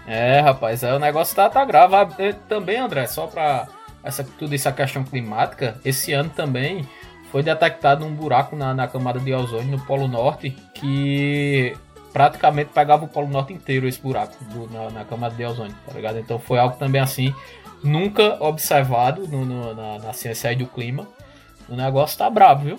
É, 0.07 0.41
rapaz, 0.41 0.83
é, 0.83 0.93
o 0.95 0.99
negócio 0.99 1.35
tá, 1.37 1.49
tá 1.49 1.65
grave. 1.65 1.95
Ah, 1.95 2.09
e 2.19 2.33
Também, 2.33 2.79
André, 2.79 3.07
só 3.07 3.27
pra 3.27 3.69
essa, 4.03 4.25
tudo 4.38 4.55
isso, 4.55 4.69
a 4.69 4.73
questão 4.73 5.05
climática, 5.05 5.77
esse 5.85 6.12
ano 6.12 6.31
também 6.31 6.87
foi 7.31 7.43
detectado 7.43 8.05
um 8.05 8.15
buraco 8.15 8.57
na, 8.57 8.75
na 8.75 8.88
camada 8.88 9.19
de 9.21 9.33
ozônio 9.33 9.71
no 9.79 9.81
Polo 9.87 10.07
Norte 10.09 10.51
que 10.75 11.75
praticamente 12.12 12.71
pegava 12.75 13.05
o 13.05 13.09
Polo 13.09 13.29
Norte 13.29 13.53
inteiro, 13.55 13.87
esse 13.88 14.01
buraco 14.01 14.35
do- 14.45 14.69
na, 14.71 14.91
na 14.91 15.05
camada 15.05 15.35
de 15.35 15.45
ozônio, 15.45 15.75
tá 15.87 15.93
ligado? 15.95 16.19
Então 16.19 16.38
foi 16.38 16.59
algo 16.59 16.77
também 16.77 17.01
assim, 17.01 17.33
nunca 17.83 18.37
observado 18.43 19.27
no, 19.29 19.47
no- 19.47 19.75
na, 19.75 19.99
na 19.99 20.12
ciência 20.12 20.51
aí 20.51 20.57
do 20.57 20.67
clima. 20.67 21.07
O 21.69 21.75
negócio 21.77 22.19
tá 22.19 22.29
brabo, 22.29 22.65
viu? 22.65 22.79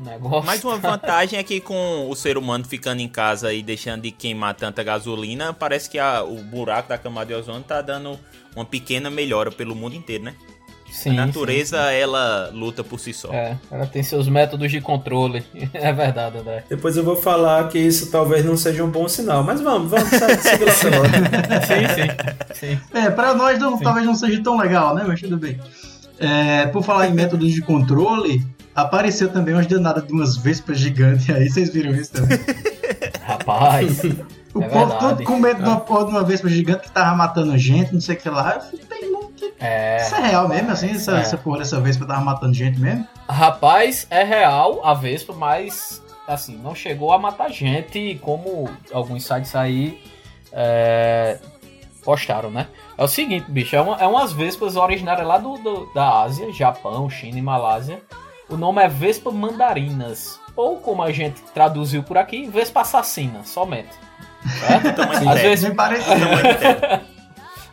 O 0.00 0.04
negócio. 0.04 0.46
Mas 0.46 0.64
uma 0.64 0.76
vantagem 0.78 1.38
é 1.38 1.42
que 1.42 1.60
com 1.60 2.08
o 2.08 2.14
ser 2.16 2.38
humano 2.38 2.64
ficando 2.64 3.00
em 3.00 3.08
casa 3.08 3.52
e 3.52 3.62
deixando 3.62 4.02
de 4.02 4.10
queimar 4.10 4.54
tanta 4.54 4.82
gasolina, 4.82 5.52
parece 5.52 5.88
que 5.90 5.98
a- 5.98 6.22
o 6.22 6.36
buraco 6.42 6.88
da 6.88 6.98
camada 6.98 7.26
de 7.26 7.34
ozônio 7.34 7.62
tá 7.62 7.82
dando 7.82 8.18
uma 8.56 8.64
pequena 8.64 9.10
melhora 9.10 9.50
pelo 9.50 9.74
mundo 9.74 9.94
inteiro, 9.96 10.24
né? 10.24 10.34
Sim, 10.90 11.10
a 11.16 11.24
natureza, 11.26 11.78
ela 11.92 12.50
luta 12.52 12.82
por 12.82 12.98
si 12.98 13.12
só. 13.12 13.28
sim. 13.28 13.36
É, 13.36 13.56
ela 13.70 13.86
tem 13.86 14.02
seus 14.02 14.26
métodos 14.26 14.72
de 14.72 14.80
controle. 14.80 15.44
É 15.72 15.92
verdade, 15.92 16.38
André. 16.38 16.64
Depois 16.68 16.96
eu 16.96 17.04
vou 17.04 17.14
falar 17.14 17.68
que 17.68 17.78
isso 17.78 18.10
talvez 18.10 18.44
não 18.44 18.56
seja 18.56 18.82
um 18.82 18.90
bom 18.90 19.06
sinal. 19.08 19.44
Mas 19.44 19.60
vamos, 19.60 19.88
vamos 19.88 20.08
sair 20.08 20.36
seguir 20.40 20.64
nota. 20.90 21.66
Sim, 21.66 22.54
sim. 22.64 22.74
sim. 22.74 22.80
É, 22.92 23.08
pra 23.08 23.34
nós 23.34 23.56
não- 23.60 23.78
talvez 23.78 24.04
não 24.04 24.16
seja 24.16 24.42
tão 24.42 24.58
legal, 24.58 24.92
né? 24.96 25.04
Mas 25.06 25.20
tudo 25.20 25.36
bem. 25.36 25.60
É, 26.18 26.66
por 26.66 26.82
falar 26.82 27.06
em 27.08 27.14
métodos 27.14 27.52
de 27.52 27.60
controle, 27.62 28.44
apareceu 28.74 29.32
também 29.32 29.54
umas 29.54 29.66
danadas 29.66 30.06
de 30.06 30.12
umas 30.12 30.36
vespas 30.36 30.78
gigantes 30.78 31.28
aí, 31.30 31.48
vocês 31.48 31.72
viram 31.72 31.92
isso 31.92 32.12
também? 32.12 32.38
Rapaz. 33.24 34.00
O 34.52 34.60
É 34.64 34.68
povo 34.68 34.86
verdade. 34.86 34.98
todo 34.98 35.22
com 35.22 35.36
medo 35.38 35.62
de 35.62 35.68
uma 35.68 35.78
porra 35.78 36.06
de 36.06 36.10
uma 36.10 36.24
vespa 36.24 36.48
gigante 36.48 36.80
que 36.80 36.90
tava 36.90 37.14
matando 37.14 37.56
gente, 37.56 37.92
não 37.94 38.00
sei 38.00 38.16
o 38.16 38.18
que 38.18 38.28
lá. 38.28 38.54
Eu 38.56 38.60
falei, 38.60 38.84
"Bem, 38.90 39.12
não, 39.12 39.30
que- 39.30 39.54
É, 39.60 40.02
Isso 40.02 40.14
é 40.16 40.26
real 40.26 40.48
mesmo, 40.48 40.72
assim? 40.72 40.90
Essa, 40.90 41.18
É. 41.18 41.20
essa 41.20 41.36
porra 41.38 41.58
dessa 41.58 41.80
vespa 41.80 42.04
tava 42.04 42.20
matando 42.20 42.52
gente 42.52 42.76
mesmo? 42.80 43.06
rapaz, 43.28 44.08
é 44.10 44.24
real 44.24 44.80
a 44.84 44.92
Vespa, 44.92 45.32
mas 45.32 46.02
assim, 46.26 46.56
não 46.58 46.74
chegou 46.74 47.12
a 47.12 47.18
matar 47.20 47.48
gente 47.52 48.18
como 48.20 48.68
alguns 48.92 49.24
sites 49.24 49.54
aí 49.54 50.02
é, 50.52 51.38
postaram, 52.04 52.50
né? 52.50 52.66
É 52.98 53.04
o 53.04 53.08
seguinte, 53.08 53.48
bicho, 53.48 53.76
é, 53.76 53.80
uma, 53.80 53.96
é 53.98 54.06
umas 54.08 54.32
Vespas 54.32 54.74
originárias 54.74 55.28
lá 55.28 55.38
do, 55.38 55.58
do- 55.58 55.94
da 55.94 56.22
Ásia, 56.22 56.52
Japão, 56.52 57.08
China 57.08 57.38
e 57.38 57.42
Malásia. 57.42 58.00
O 58.50 58.56
nome 58.56 58.82
é 58.82 58.88
Vespa 58.88 59.30
mandarinas. 59.30 60.40
Ou 60.56 60.76
como 60.78 61.02
a 61.02 61.12
gente 61.12 61.40
traduziu 61.54 62.02
por 62.02 62.18
aqui, 62.18 62.46
Vespa 62.48 62.80
assassina, 62.80 63.44
somente. 63.44 63.90
Certo? 64.60 64.96
Tamanho 64.96 65.30
Às 65.30 65.40
vezes. 65.40 65.70
Tamanho 65.74 66.04
médio. 66.42 67.10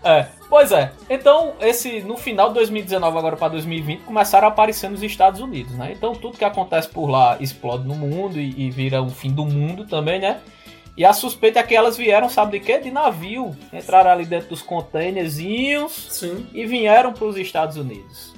É, 0.04 0.28
pois 0.48 0.72
é. 0.72 0.92
Então, 1.10 1.54
esse 1.60 2.02
no 2.02 2.16
final 2.16 2.50
de 2.50 2.56
2019 2.56 3.18
agora 3.18 3.36
para 3.36 3.50
2020 3.50 4.04
começaram 4.04 4.48
a 4.48 4.52
aparecer 4.52 4.90
nos 4.90 5.02
Estados 5.02 5.42
Unidos, 5.42 5.74
né? 5.74 5.92
Então, 5.92 6.14
tudo 6.14 6.38
que 6.38 6.46
acontece 6.46 6.88
por 6.88 7.10
lá 7.10 7.38
explode 7.40 7.88
no 7.88 7.96
mundo 7.96 8.40
e, 8.40 8.68
e 8.68 8.70
vira 8.70 9.02
o 9.02 9.10
fim 9.10 9.32
do 9.32 9.46
mundo 9.46 9.86
também, 9.86 10.20
né? 10.20 10.40
E 10.96 11.06
a 11.06 11.14
suspeita 11.14 11.60
é 11.60 11.64
que 11.64 11.76
elas 11.76 11.98
vieram, 11.98 12.30
sabe 12.30 12.60
de 12.60 12.66
quê? 12.66 12.80
De 12.80 12.90
navio. 12.90 13.56
Entraram 13.72 14.10
ali 14.10 14.26
dentro 14.26 14.50
dos 14.50 14.62
containerzinhos 14.62 16.08
Sim. 16.10 16.48
e 16.54 16.66
vieram 16.66 17.14
para 17.14 17.26
os 17.26 17.38
Estados 17.38 17.78
Unidos. 17.78 18.37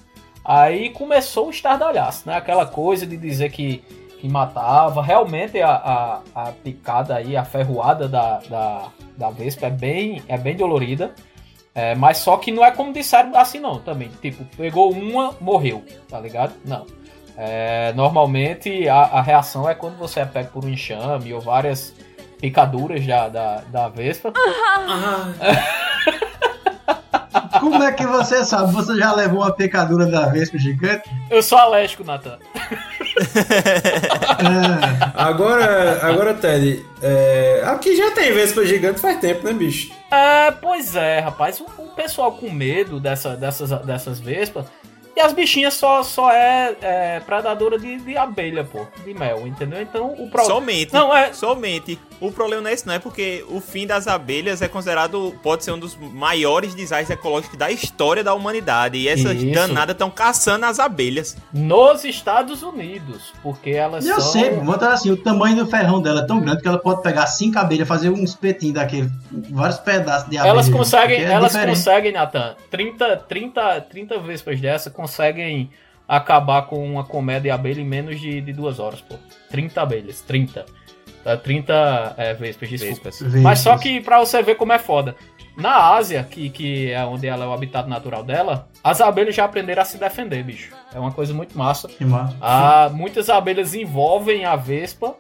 Aí 0.50 0.90
começou 0.90 1.46
o 1.46 1.50
estardalhaço, 1.52 2.28
né? 2.28 2.36
Aquela 2.36 2.66
coisa 2.66 3.06
de 3.06 3.16
dizer 3.16 3.52
que, 3.52 3.84
que 4.20 4.28
matava. 4.28 5.00
Realmente 5.00 5.62
a, 5.62 5.70
a, 5.70 6.22
a 6.34 6.52
picada 6.52 7.18
aí, 7.18 7.38
a 7.38 7.46
ferroada 7.46 8.08
da, 8.08 8.40
da, 8.50 8.88
da 9.16 9.30
Vespa 9.30 9.68
é 9.68 9.70
bem, 9.70 10.24
é 10.28 10.40
bem 10.40 10.56
dolorida. 10.56 11.14
É, 11.76 11.94
mas 11.94 12.18
só 12.18 12.36
que 12.36 12.52
não 12.52 12.66
é 12.66 12.72
como 12.72 12.92
disseram 12.92 13.38
assim 13.38 13.60
não, 13.60 13.78
também. 13.78 14.10
Tipo, 14.24 14.44
pegou 14.58 14.92
uma, 14.92 15.36
morreu, 15.40 15.84
tá 16.10 16.20
ligado? 16.20 16.56
Não. 16.66 16.88
É, 17.38 17.94
normalmente 17.94 18.90
a, 18.90 19.02
a 19.02 19.22
reação 19.22 19.70
é 19.70 19.76
quando 19.76 20.00
você 20.00 20.22
é 20.22 20.26
pego 20.26 20.50
por 20.50 20.66
um 20.66 20.70
enxame 20.70 21.32
ou 21.32 21.40
várias 21.40 21.94
picaduras 22.42 23.06
da, 23.06 23.30
da, 23.30 23.58
da 23.58 23.88
Vespa. 23.88 24.34
Como 27.70 27.84
é 27.84 27.92
que 27.92 28.06
você 28.06 28.44
sabe? 28.44 28.74
Você 28.74 28.98
já 28.98 29.14
levou 29.14 29.42
uma 29.42 29.54
pecadura 29.54 30.08
da 30.08 30.26
vespa 30.26 30.58
gigante? 30.58 31.08
Eu 31.30 31.44
sou 31.44 31.58
alérgico, 31.58 32.04
Nathan. 32.04 32.38
É, 34.40 35.12
Agora, 35.14 36.00
agora 36.02 36.34
Ted, 36.34 36.86
é, 37.02 37.62
aqui 37.66 37.94
já 37.98 38.12
tem 38.12 38.32
Vespa 38.32 38.66
gigante 38.66 39.02
faz 39.02 39.20
tempo, 39.20 39.46
né, 39.46 39.52
bicho? 39.52 39.92
É, 40.10 40.52
pois 40.52 40.96
é, 40.96 41.20
rapaz. 41.20 41.60
O, 41.60 41.66
o 41.78 41.90
pessoal 41.90 42.32
com 42.32 42.50
medo 42.50 42.98
dessa, 42.98 43.36
dessas, 43.36 43.70
dessas 43.86 44.20
vespas. 44.22 44.66
E 45.20 45.22
as 45.22 45.34
bichinhas 45.34 45.74
só, 45.74 46.02
só 46.02 46.32
é, 46.32 46.78
é 46.82 47.20
predadora 47.20 47.78
de, 47.78 47.98
de 47.98 48.16
abelha, 48.16 48.64
pô. 48.64 48.88
De 49.04 49.14
mel, 49.14 49.46
entendeu? 49.46 49.82
Então 49.82 50.14
o 50.14 50.30
problema. 50.30 50.46
Somente. 50.46 50.94
Não, 50.94 51.14
é. 51.14 51.34
Somente. 51.34 52.00
O 52.22 52.32
problema 52.32 52.62
não 52.62 52.70
é 52.70 52.74
esse, 52.74 52.88
não. 52.88 52.94
É 52.94 53.00
porque 53.00 53.44
o 53.50 53.60
fim 53.60 53.86
das 53.86 54.08
abelhas 54.08 54.62
é 54.62 54.70
considerado. 54.70 55.36
Pode 55.44 55.66
ser 55.66 55.72
um 55.74 55.80
dos 55.80 55.98
maiores 55.98 56.74
desastres 56.74 57.10
ecológicos 57.10 57.58
da 57.58 57.70
história 57.70 58.24
da 58.24 58.34
humanidade. 58.34 58.98
E 58.98 59.10
essas 59.10 59.36
Isso. 59.36 59.54
danadas 59.54 59.94
estão 59.94 60.10
caçando 60.10 60.66
as 60.66 60.80
abelhas. 60.80 61.36
Nos 61.52 62.06
Estados 62.06 62.64
Unidos. 62.64 63.34
Porque 63.44 63.72
elas 63.72 64.06
eu 64.06 64.22
são. 64.22 64.32
sei, 64.32 64.52
mas 64.52 64.82
assim, 64.84 65.12
o 65.12 65.18
tamanho 65.18 65.58
do 65.58 65.68
ferrão 65.68 66.02
dela 66.02 66.22
é 66.22 66.26
tão 66.26 66.40
grande 66.40 66.62
que 66.62 66.68
ela 66.68 66.80
pode 66.80 67.02
pegar 67.02 67.28
cinco 67.28 67.60
abelhas, 67.60 67.86
fazer 67.86 68.10
um 68.10 68.24
espetinho 68.24 68.74
daquele, 68.74 69.10
vários 69.50 69.80
pedaços 69.80 70.30
de 70.30 70.38
abelha. 70.38 70.52
Elas 70.52 70.70
conseguem, 70.70 71.18
é 71.18 71.24
elas 71.24 71.52
diferente. 71.52 71.76
conseguem, 71.76 72.12
Nathan, 72.14 72.56
30, 72.72 73.18
30, 73.28 73.82
30 73.82 74.20
vespas 74.20 74.62
dessa 74.62 74.90
conseguem 74.90 75.09
acabar 76.08 76.64
com 76.64 76.84
uma 76.92 77.06
de 77.40 77.52
abelha 77.52 77.82
em 77.82 77.86
menos 77.86 78.20
de, 78.20 78.42
de 78.42 78.52
duas 78.52 78.80
horas, 78.80 79.00
pô. 79.00 79.16
30 79.52 79.82
abelhas, 79.82 80.22
30. 80.22 80.66
Tá? 81.24 81.38
30 81.38 82.16
é, 82.18 82.34
vespas, 82.34 82.70
desculpa. 82.70 83.10
Vespas. 83.10 83.22
Vespas. 83.22 83.42
Mas 83.42 83.60
só 83.60 83.78
que 83.78 84.02
pra 84.02 84.20
você 84.20 84.42
ver 84.42 84.56
como 84.56 84.74
é 84.74 84.80
foda. 84.80 85.16
Na 85.56 85.94
Ásia, 85.96 86.24
que, 86.24 86.50
que 86.50 86.92
é 86.92 87.04
onde 87.04 87.28
ela 87.28 87.44
é 87.44 87.48
o 87.48 87.52
habitat 87.52 87.88
natural 87.88 88.24
dela, 88.24 88.70
as 88.82 89.02
abelhas 89.02 89.36
já 89.36 89.44
aprenderam 89.44 89.82
a 89.82 89.86
se 89.86 89.98
defender, 89.98 90.42
bicho. 90.42 90.74
É 90.94 91.00
uma 91.00 91.12
coisa 91.12 91.34
muito 91.34 91.58
massa. 91.58 91.88
Que 91.90 92.06
massa. 92.06 92.36
Ah, 92.40 92.90
muitas 92.94 93.30
abelhas 93.30 93.74
envolvem 93.74 94.46
a 94.46 94.56
vespa 94.56 95.16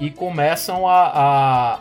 e 0.00 0.10
começam 0.10 0.88
a, 0.88 1.78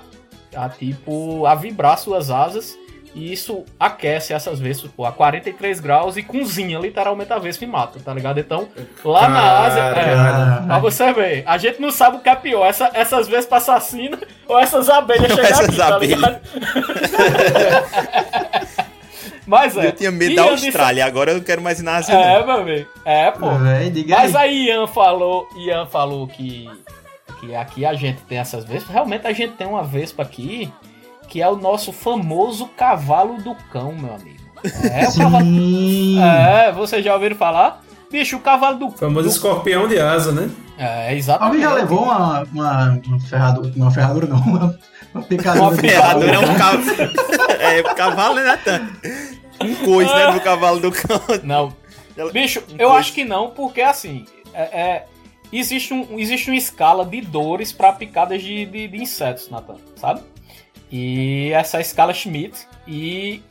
a, 0.53 0.65
a, 0.65 0.69
tipo 0.69 1.45
a 1.45 1.55
vibrar 1.55 1.97
suas 1.97 2.29
asas 2.29 2.77
e 3.13 3.33
isso 3.33 3.65
aquece 3.79 4.33
essas 4.33 4.59
vespas 4.59 4.89
pô, 4.91 5.05
a 5.05 5.11
43 5.11 5.79
graus 5.79 6.15
e 6.17 6.23
cozinha 6.23 6.79
literalmente 6.79 7.33
a 7.33 7.39
vespa 7.39 7.65
e 7.65 7.67
mata, 7.67 7.99
tá 7.99 8.13
ligado? 8.13 8.39
Então, 8.39 8.67
lá 9.03 9.27
na 9.27 9.59
Ásia, 9.65 9.81
é, 9.81 10.65
pra 10.67 10.79
você 10.79 11.11
ver, 11.11 11.43
a 11.45 11.57
gente 11.57 11.81
não 11.81 11.91
sabe 11.91 12.17
o 12.17 12.19
que 12.19 12.29
é 12.29 12.35
pior, 12.35 12.65
essa, 12.65 12.89
essas 12.93 13.27
vespas 13.27 13.63
assassinas 13.67 14.19
ou 14.47 14.57
essas 14.57 14.89
abelhas 14.89 15.27
chegando 15.33 15.45
Essas 15.45 15.67
aqui, 15.67 15.77
tá 15.77 15.95
abelhas. 15.95 16.19
ligado? 16.19 16.41
Mas 19.45 19.75
é. 19.75 19.87
Eu 19.87 19.91
tinha 19.91 20.11
medo 20.11 20.31
E 20.31 20.35
da 20.35 20.45
eu 20.47 20.53
disse- 20.55 20.67
Austrália, 20.67 21.05
agora 21.05 21.31
eu 21.31 21.35
não 21.37 21.43
quero 21.43 21.61
mais 21.61 21.79
ir 21.79 21.83
na 21.83 21.95
Ásia. 21.97 22.13
É, 22.13 22.39
não. 22.39 22.45
meu 22.45 22.55
amigo. 22.57 22.89
É, 23.03 23.31
pô. 23.31 23.49
Véi, 23.55 23.89
diga 23.89 24.15
Mas 24.15 24.35
aí. 24.35 24.49
aí 24.49 24.67
Ian 24.69 24.87
falou, 24.87 25.47
Ian 25.57 25.85
falou 25.85 26.27
que, 26.27 26.69
que 27.39 27.55
aqui 27.55 27.85
a 27.85 27.93
gente 27.93 28.21
tem 28.21 28.37
essas 28.37 28.63
vespas. 28.63 28.93
Realmente 28.93 29.27
a 29.27 29.33
gente 29.33 29.53
tem 29.53 29.67
uma 29.67 29.83
vespa 29.83 30.23
aqui 30.23 30.71
que 31.31 31.41
é 31.41 31.47
o 31.47 31.55
nosso 31.55 31.93
famoso 31.93 32.67
cavalo 32.75 33.41
do 33.41 33.55
cão, 33.71 33.93
meu 33.93 34.13
amigo. 34.13 34.37
É, 34.65 35.07
o 35.07 35.17
cavalo... 35.17 35.45
Sim. 35.45 36.21
é 36.21 36.71
você 36.73 37.01
já 37.01 37.13
ouviram 37.13 37.37
falar? 37.37 37.81
Bicho, 38.11 38.35
o 38.35 38.41
cavalo 38.41 38.77
do 38.77 38.87
O 38.87 38.91
famoso 38.91 39.29
do... 39.29 39.31
escorpião 39.31 39.87
de 39.87 39.97
asa, 39.97 40.33
né? 40.33 40.49
É, 40.77 41.15
exatamente. 41.15 41.63
Alguém 41.63 41.69
já 41.69 41.73
levou 41.73 42.03
uma, 42.03 42.43
uma, 42.51 43.01
uma 43.07 43.19
ferradura, 43.21 43.71
uma 43.77 43.89
ferradura 43.89 44.27
não, 44.27 44.39
uma, 44.39 44.77
uma 45.15 45.23
picadura 45.23 45.63
Uma 45.63 45.75
Ferradura 45.77 46.33
é 46.33 46.39
um 46.39 46.53
cavalo. 46.53 46.83
é, 47.61 47.83
cavalo, 47.95 48.35
né, 48.35 48.43
Natan? 48.43 48.89
Um 49.61 49.75
coice, 49.85 50.13
né, 50.13 50.31
do 50.33 50.41
cavalo 50.41 50.79
do 50.81 50.91
cão. 50.91 51.21
Não. 51.43 51.73
Bicho, 52.33 52.59
um 52.59 52.75
eu 52.77 52.89
coice. 52.89 52.99
acho 52.99 53.13
que 53.13 53.23
não, 53.23 53.51
porque 53.51 53.79
assim, 53.79 54.25
é, 54.53 54.63
é- 54.63 55.05
existe, 55.49 55.93
um, 55.93 56.19
existe 56.19 56.49
uma 56.49 56.57
escala 56.57 57.05
de 57.05 57.21
dores 57.21 57.71
para 57.71 57.93
picadas 57.93 58.41
de, 58.43 58.65
de, 58.65 58.89
de 58.89 58.97
insetos, 59.01 59.49
Nathan, 59.49 59.77
sabe? 59.95 60.21
E 60.91 61.51
essa 61.53 61.79
escala 61.79 62.13
Schmidt 62.13 62.67
e 62.87 63.41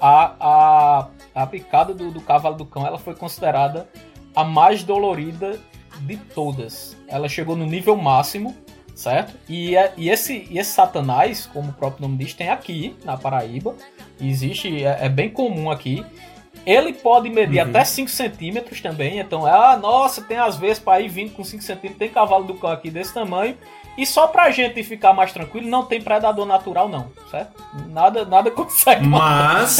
a, 0.00 0.34
a, 0.38 1.08
a 1.34 1.46
picada 1.46 1.94
do, 1.94 2.10
do 2.10 2.20
cavalo 2.20 2.56
do 2.56 2.66
cão 2.66 2.86
ela 2.86 2.98
foi 2.98 3.14
considerada 3.14 3.88
a 4.34 4.44
mais 4.44 4.82
dolorida 4.82 5.58
de 6.00 6.16
todas. 6.16 6.96
Ela 7.08 7.28
chegou 7.28 7.56
no 7.56 7.64
nível 7.64 7.96
máximo, 7.96 8.54
certo? 8.94 9.34
E, 9.48 9.76
é- 9.76 9.92
e, 9.96 10.10
esse, 10.10 10.46
e 10.50 10.58
esse 10.58 10.72
satanás, 10.72 11.46
como 11.46 11.70
o 11.70 11.72
próprio 11.72 12.02
nome 12.06 12.18
diz, 12.22 12.34
tem 12.34 12.48
aqui 12.50 12.94
na 13.04 13.16
Paraíba. 13.16 13.74
Existe, 14.20 14.84
é, 14.84 15.06
é 15.06 15.08
bem 15.08 15.30
comum 15.30 15.70
aqui. 15.70 16.04
Ele 16.66 16.92
pode 16.92 17.28
medir 17.30 17.62
Uhum. 17.62 17.68
até 17.70 17.84
5 17.84 18.10
centímetros 18.10 18.80
também. 18.80 19.18
Então, 19.18 19.46
é, 19.46 19.50
ah, 19.52 19.76
nossa, 19.76 20.22
tem 20.22 20.36
às 20.38 20.56
vezes 20.56 20.78
para 20.78 21.00
ir 21.00 21.08
vindo 21.08 21.32
com 21.32 21.44
5 21.44 21.62
centímetros. 21.62 21.98
Tem 21.98 22.08
cavalo 22.08 22.44
do 22.44 22.54
cão 22.54 22.70
aqui 22.70 22.90
desse 22.90 23.12
tamanho. 23.14 23.56
E 23.96 24.04
só 24.04 24.26
pra 24.26 24.50
gente 24.50 24.82
ficar 24.82 25.12
mais 25.12 25.32
tranquilo, 25.32 25.68
não 25.68 25.84
tem 25.84 26.00
predador 26.02 26.44
natural, 26.46 26.88
não, 26.88 27.06
certo? 27.30 27.62
Nada, 27.90 28.24
nada 28.24 28.50
consegue. 28.52 29.06
Mas 29.06 29.78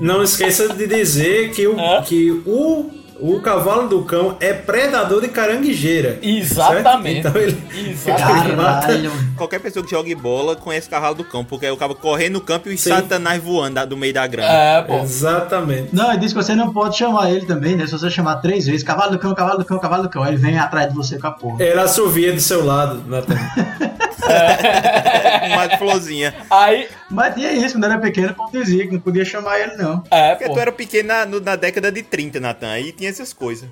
não 0.00 0.22
esqueça 0.22 0.68
de 0.72 0.86
dizer 0.86 1.50
que 1.52 1.66
o, 1.66 1.78
É. 1.78 2.02
que 2.02 2.30
o, 2.46 2.90
o 3.32 3.40
cavalo 3.40 3.88
do 3.88 4.02
cão 4.02 4.36
é 4.38 4.52
predador 4.52 5.22
de 5.22 5.28
caranguejeira. 5.28 6.18
Exatamente. 6.20 7.22
certo? 7.22 7.38
Então 7.38 7.40
ele, 7.40 7.90
Exatamente. 7.90 8.56
Caralho. 8.56 9.12
Qualquer 9.34 9.60
pessoa 9.60 9.82
que 9.82 9.90
jogue 9.90 10.14
bola 10.14 10.54
conhece 10.54 10.90
cavalo 10.90 11.14
do 11.14 11.24
cão, 11.24 11.42
porque 11.42 11.64
aí 11.64 11.72
o 11.72 11.76
cabo 11.76 11.94
correndo 11.94 12.34
no 12.34 12.40
campo 12.42 12.68
e 12.68 12.74
os 12.74 12.80
Sim. 12.82 12.90
satanás 12.90 13.42
voando 13.42 13.86
do 13.86 13.96
meio 13.96 14.12
da 14.12 14.26
grama. 14.26 14.52
É, 14.52 14.82
pô. 14.82 15.00
Exatamente. 15.00 15.88
Não, 15.92 16.10
ele 16.10 16.18
disse 16.18 16.34
que 16.34 16.42
você 16.42 16.54
não 16.54 16.70
pode 16.70 16.98
chamar 16.98 17.30
ele 17.30 17.46
também, 17.46 17.74
né? 17.76 17.86
Se 17.86 17.92
você 17.92 18.10
chamar 18.10 18.36
três 18.36 18.66
vezes, 18.66 18.82
cavalo 18.82 19.12
do 19.12 19.18
cão, 19.18 19.34
cavalo 19.34 19.58
do 19.58 19.64
cão, 19.64 19.78
cavalo 19.78 20.02
do 20.02 20.10
cão, 20.10 20.26
ele 20.26 20.36
vem 20.36 20.58
atrás 20.58 20.90
de 20.90 20.94
você 20.94 21.18
com 21.18 21.26
a 21.26 21.30
porra. 21.30 21.62
Ele 21.62 21.80
assovia 21.80 22.30
do 22.32 22.40
seu 22.40 22.64
lado, 22.64 23.02
Nathan. 23.06 23.36
Uma 25.52 25.76
florzinha. 25.78 26.34
Aí, 26.50 26.88
Mas 27.10 27.34
tinha 27.34 27.52
isso, 27.52 27.74
quando 27.74 27.84
era 27.84 27.98
pequeno, 27.98 28.30
o 28.30 28.34
povo 28.34 28.50
dizia 28.52 28.86
que 28.86 28.92
não 28.92 29.00
podia 29.00 29.24
chamar 29.24 29.58
ele, 29.60 29.76
não. 29.76 30.02
é, 30.10 30.30
Porque 30.34 30.46
pô. 30.48 30.54
tu 30.54 30.60
era 30.60 30.72
pequeno 30.72 31.08
na, 31.08 31.26
no- 31.26 31.40
na 31.40 31.56
década 31.56 31.90
de 31.92 32.02
30, 32.02 32.40
Natan, 32.40 32.70
aí 32.70 32.92
tinha 32.92 33.10
essas 33.10 33.32
coisas. 33.32 33.68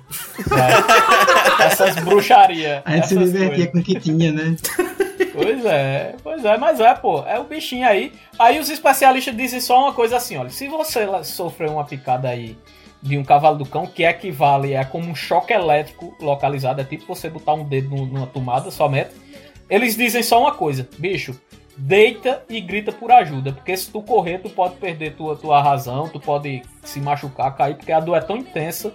É. 1.59 1.63
Essas 1.65 1.95
bruxarias. 1.95 2.81
A 2.85 2.91
gente 2.95 3.07
se 3.07 3.17
divertia 3.17 3.47
coisas. 3.67 3.71
com 3.71 3.79
o 3.79 3.83
que 3.83 3.99
tinha, 3.99 4.31
né? 4.31 4.55
Pois 5.33 5.65
é, 5.65 6.15
pois 6.23 6.45
é, 6.45 6.57
mas 6.57 6.79
é, 6.79 6.93
pô, 6.93 7.23
é 7.25 7.39
o 7.39 7.43
bichinho 7.43 7.87
aí. 7.87 8.13
Aí 8.37 8.59
os 8.59 8.69
especialistas 8.69 9.35
dizem 9.35 9.59
só 9.59 9.79
uma 9.81 9.93
coisa 9.93 10.17
assim, 10.17 10.37
olha, 10.37 10.49
se 10.49 10.67
você 10.67 11.07
sofreu 11.23 11.71
uma 11.73 11.83
picada 11.83 12.29
aí 12.29 12.55
de 13.01 13.17
um 13.17 13.23
cavalo 13.23 13.57
do 13.57 13.65
cão, 13.65 13.85
que 13.85 14.03
equivale, 14.03 14.73
é 14.73 14.85
como 14.85 15.09
um 15.09 15.15
choque 15.15 15.51
elétrico 15.51 16.15
localizado, 16.21 16.79
é 16.81 16.83
tipo 16.83 17.05
você 17.07 17.29
botar 17.29 17.53
um 17.53 17.63
dedo 17.65 17.89
numa 17.95 18.27
tomada 18.27 18.69
somente, 18.71 19.09
eles 19.69 19.95
dizem 19.95 20.21
só 20.23 20.39
uma 20.39 20.53
coisa, 20.53 20.87
bicho, 20.97 21.39
deita 21.77 22.43
e 22.49 22.61
grita 22.61 22.91
por 22.91 23.11
ajuda, 23.11 23.51
porque 23.51 23.75
se 23.75 23.91
tu 23.91 24.01
correr, 24.01 24.39
tu 24.39 24.49
pode 24.49 24.75
perder 24.75 25.15
tua, 25.15 25.35
tua 25.35 25.61
razão, 25.61 26.07
tu 26.07 26.19
pode 26.19 26.61
se 26.83 26.99
machucar, 26.99 27.55
cair, 27.55 27.75
porque 27.75 27.91
a 27.91 27.99
dor 27.99 28.17
é 28.17 28.21
tão 28.21 28.37
intensa 28.37 28.93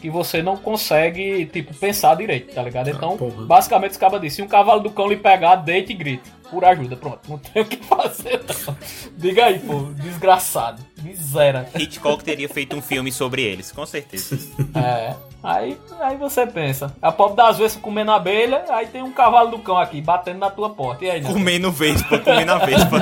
que 0.00 0.08
você 0.08 0.42
não 0.42 0.56
consegue, 0.56 1.44
tipo, 1.46 1.74
pensar 1.74 2.16
direito, 2.16 2.54
tá 2.54 2.62
ligado? 2.62 2.88
Então, 2.88 3.16
porra. 3.18 3.44
basicamente, 3.44 3.92
os 3.92 3.96
cabas 3.98 4.20
dizem, 4.20 4.36
se 4.36 4.42
um 4.42 4.48
cavalo 4.48 4.80
do 4.80 4.90
cão 4.90 5.06
lhe 5.06 5.16
pegar, 5.16 5.56
deite 5.56 5.92
e 5.92 5.94
grite. 5.94 6.32
Por 6.50 6.64
ajuda, 6.64 6.96
pronto. 6.96 7.20
Não 7.28 7.38
tem 7.38 7.62
o 7.62 7.66
que 7.66 7.76
fazer, 7.84 8.40
não. 8.66 8.76
Diga 9.16 9.44
aí, 9.46 9.58
pô. 9.58 9.92
Desgraçado. 9.94 10.82
Miséria. 11.02 11.68
Hitchcock 11.74 12.22
teria 12.24 12.48
feito 12.48 12.76
um 12.76 12.82
filme 12.82 13.10
sobre 13.10 13.42
eles, 13.42 13.72
com 13.72 13.84
certeza. 13.86 14.38
É. 14.74 15.14
Aí, 15.42 15.76
aí 16.00 16.16
você 16.18 16.46
pensa. 16.46 16.94
A 17.00 17.10
pobre 17.10 17.36
das 17.36 17.56
vezes 17.56 17.76
comendo 17.78 18.10
abelha, 18.10 18.64
aí 18.68 18.86
tem 18.86 19.02
um 19.02 19.10
cavalo 19.10 19.50
do 19.50 19.58
cão 19.58 19.78
aqui, 19.78 20.00
batendo 20.00 20.38
na 20.38 20.50
tua 20.50 20.68
porta. 20.68 21.04
E 21.04 21.10
aí? 21.10 21.22
Comendo 21.22 21.72
vespa, 21.72 22.18
comendo 22.18 22.52
a 22.52 22.58
vespa. 22.58 22.98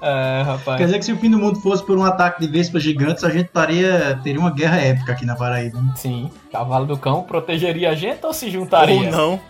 É, 0.00 0.42
rapaz. 0.42 0.78
Quer 0.78 0.84
dizer 0.84 0.98
que 0.98 1.04
se 1.06 1.12
o 1.12 1.18
fim 1.18 1.30
do 1.30 1.38
mundo 1.38 1.60
fosse 1.60 1.84
por 1.84 1.98
um 1.98 2.04
ataque 2.04 2.40
de 2.40 2.46
vespas 2.46 2.82
gigantes, 2.82 3.24
a 3.24 3.30
gente 3.30 3.46
estaria, 3.46 4.20
teria 4.22 4.38
uma 4.38 4.50
guerra 4.50 4.76
épica 4.76 5.12
aqui 5.12 5.26
na 5.26 5.34
Paraíba. 5.34 5.80
né? 5.80 5.92
Sim. 5.96 6.30
Cavalo 6.52 6.86
do 6.86 6.96
cão 6.96 7.22
protegeria 7.22 7.90
a 7.90 7.94
gente 7.94 8.24
ou 8.24 8.32
se 8.32 8.50
juntaria? 8.50 8.94
Ou 8.94 9.04
não. 9.04 9.40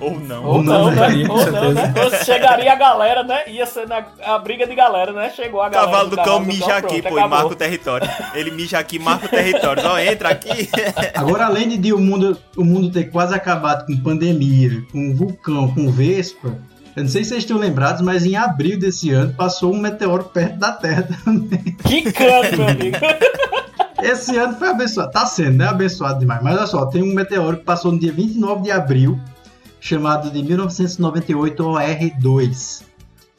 Ou 0.00 0.18
não. 0.18 0.44
Ou 0.44 0.62
não, 0.62 0.72
não, 0.72 0.90
né? 0.90 0.92
juntaria, 0.92 1.26
com 1.28 1.34
Ou 1.34 1.52
não, 1.52 1.72
né? 1.72 1.94
Ou 2.02 2.24
chegaria 2.24 2.72
a 2.72 2.76
galera, 2.76 3.22
né? 3.22 3.42
Ia 3.48 3.66
ser 3.66 3.86
na, 3.86 4.04
a 4.24 4.38
briga 4.38 4.66
de 4.66 4.74
galera, 4.74 5.12
né? 5.12 5.30
Chegou 5.30 5.62
a 5.62 5.68
O 5.68 5.70
galera. 5.70 5.90
cavalo 5.92 6.10
do 6.10 6.16
cão 6.16 6.40
mija 6.40 6.76
aqui, 6.76 7.02
pronto, 7.02 7.14
pô, 7.14 7.20
e 7.20 7.28
marca 7.28 7.46
o 7.46 7.54
território. 7.54 8.08
Ele 8.34 8.50
mija 8.50 8.78
aqui, 8.78 8.98
marca 8.98 9.26
o 9.26 9.28
território. 9.28 9.82
Ó, 9.86 9.98
entra 9.98 10.30
aqui. 10.30 10.68
Agora, 11.14 11.46
além 11.46 11.68
de, 11.68 11.78
de 11.78 11.92
o, 11.92 11.98
mundo, 11.98 12.36
o 12.56 12.64
mundo 12.64 12.90
ter 12.90 13.04
quase 13.10 13.34
acabado 13.34 13.86
com 13.86 13.96
pandemia, 13.96 14.82
com 14.90 15.14
vulcão, 15.14 15.72
com 15.72 15.90
vespa, 15.90 16.56
eu 16.96 17.04
não 17.04 17.08
sei 17.08 17.24
se 17.24 17.30
vocês 17.30 17.44
estão 17.44 17.56
lembrados, 17.56 18.02
mas 18.02 18.24
em 18.26 18.36
abril 18.36 18.78
desse 18.78 19.10
ano 19.10 19.32
passou 19.34 19.72
um 19.72 19.78
meteoro 19.78 20.24
perto 20.24 20.58
da 20.58 20.72
Terra 20.72 21.08
também. 21.24 21.76
Que 21.84 22.12
canto, 22.12 22.56
meu 22.56 22.68
amigo. 22.68 22.96
Esse 24.02 24.36
ano 24.36 24.54
foi 24.58 24.68
abençoado. 24.68 25.12
Tá 25.12 25.24
sendo, 25.24 25.58
né? 25.58 25.68
Abençoado 25.68 26.18
demais. 26.18 26.42
Mas 26.42 26.56
olha 26.56 26.66
só, 26.66 26.86
tem 26.86 27.02
um 27.02 27.14
meteoro 27.14 27.58
que 27.58 27.64
passou 27.64 27.92
no 27.92 27.98
dia 28.00 28.12
29 28.12 28.62
de 28.62 28.70
abril, 28.72 29.18
chamado 29.82 30.30
de 30.30 30.42
1998 30.44 31.60
OR2. 31.60 32.84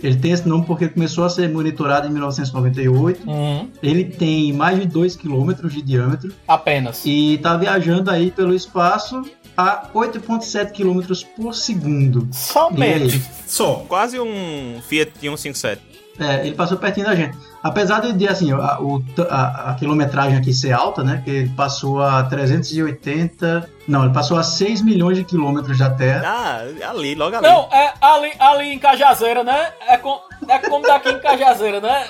Ele 0.03 0.17
tem 0.17 0.31
esse 0.33 0.45
nome 0.47 0.65
porque 0.65 0.89
começou 0.89 1.23
a 1.23 1.29
ser 1.29 1.47
monitorado 1.49 2.07
em 2.07 2.11
1998. 2.11 3.25
Uhum. 3.25 3.69
Ele 3.81 4.03
tem 4.03 4.51
mais 4.51 4.77
de 4.77 4.85
2 4.85 5.15
km 5.15 5.53
de 5.69 5.81
diâmetro 5.81 6.33
Apenas. 6.45 7.01
e 7.05 7.39
tá 7.41 7.55
viajando 7.55 8.11
aí 8.11 8.29
pelo 8.29 8.53
espaço 8.53 9.23
a 9.55 9.87
8,7 9.93 10.71
km 10.73 11.01
por 11.37 11.55
segundo. 11.55 12.27
Somente. 12.33 13.21
Só. 13.47 13.85
Quase 13.87 14.19
um 14.19 14.81
Fiat 14.85 15.13
157. 15.17 15.92
É, 16.19 16.45
ele 16.45 16.55
passou 16.55 16.77
pertinho 16.77 17.07
da 17.07 17.15
gente. 17.15 17.35
Apesar 17.63 17.99
de, 18.01 18.13
de, 18.13 18.27
assim, 18.27 18.51
a, 18.51 18.79
o- 18.79 19.03
a- 19.29 19.71
a 19.71 19.73
quilometragem 19.73 20.37
aqui 20.37 20.53
ser 20.53 20.71
alta, 20.71 21.03
né? 21.03 21.21
Que 21.25 21.31
ele 21.31 21.49
passou 21.49 22.03
a 22.03 22.21
380. 22.23 23.67
Não, 23.87 24.03
ele 24.05 24.13
passou 24.13 24.37
a 24.37 24.43
6 24.43 24.81
milhões 24.83 25.17
de 25.17 25.23
quilômetros 25.23 25.77
da 25.79 25.89
Terra. 25.89 26.21
Ah, 26.25 26.89
ali, 26.89 27.15
logo 27.15 27.35
ali. 27.35 27.47
Não, 27.47 27.67
é 27.71 27.93
ali, 27.99 28.31
ali 28.39 28.73
em 28.73 28.79
Cajazeira, 28.79 29.43
né? 29.43 29.71
É, 29.87 29.97
com, 29.97 30.19
é 30.47 30.59
como 30.59 30.85
daqui 30.85 31.09
em 31.09 31.19
Cajazeira, 31.19 31.81
né? 31.81 32.05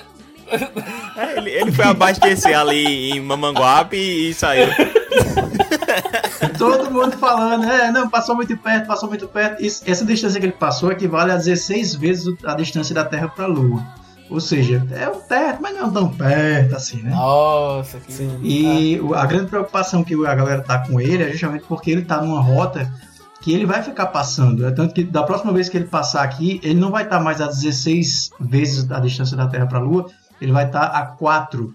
É, 1.16 1.38
ele, 1.38 1.50
ele 1.52 1.72
foi 1.72 1.86
abastecer 1.86 2.60
ali 2.60 3.12
em 3.12 3.22
Mamanguape 3.22 3.96
e 3.96 4.34
saiu. 4.34 4.68
Todo 6.58 6.90
mundo 6.92 7.18
falando, 7.18 7.66
é, 7.66 7.92
não, 7.92 8.10
passou 8.10 8.36
muito 8.36 8.56
perto, 8.58 8.88
passou 8.88 9.10
muito 9.10 9.28
perto. 9.28 9.64
Isso- 9.64 9.84
essa 9.86 10.06
distância 10.06 10.40
que 10.40 10.46
ele 10.46 10.54
passou 10.54 10.92
equivale 10.92 11.32
a 11.32 11.38
16 11.38 11.96
vezes 11.96 12.34
a 12.44 12.54
distância 12.56 12.94
da 12.94 13.04
Terra 13.06 13.28
para 13.28 13.46
a 13.46 13.48
Lua. 13.48 13.84
Ou 14.30 14.40
seja, 14.40 14.86
é 14.92 15.08
um 15.10 15.20
perto, 15.20 15.62
mas 15.62 15.76
não 15.76 15.88
é 15.90 15.92
tão 15.92 16.10
perto 16.10 16.76
assim, 16.76 17.02
né? 17.04 17.12
Nossa, 17.12 18.00
que. 18.00 18.12
Sim. 18.12 18.40
E 18.42 19.00
o- 19.02 19.14
a 19.14 19.26
grande 19.26 19.48
preocupação 19.48 20.04
que 20.04 20.14
a 20.26 20.34
galera 20.36 20.62
tá 20.62 20.80
com 20.80 21.00
ele 21.00 21.24
é 21.24 21.32
justamente 21.32 21.66
porque 21.68 21.92
ele 21.92 22.04
tá 22.04 22.22
numa 22.22 22.42
rota 22.42 22.90
que 23.42 23.54
ele 23.54 23.66
vai 23.66 23.84
ficar 23.84 24.08
passando. 24.08 24.66
É 24.66 24.72
tanto 24.72 24.94
que 24.94 25.04
da 25.04 25.22
próxima 25.24 25.52
vez 25.52 25.68
que 25.70 25.78
ele 25.78 25.86
passar 25.86 26.24
aqui, 26.24 26.60
ele 26.64 26.80
não 26.80 26.90
vai 26.90 27.04
estar 27.04 27.20
mais 27.20 27.42
a 27.42 27.48
16 27.48 28.32
vezes 28.40 28.90
a 28.90 29.00
distância 29.00 29.36
da 29.36 29.46
Terra 29.48 29.68
para 29.68 29.78
a 29.80 29.82
Lua, 29.82 30.10
ele 30.42 30.52
vai 30.54 30.66
estar 30.66 30.86
a 30.86 31.06
4 31.06 31.74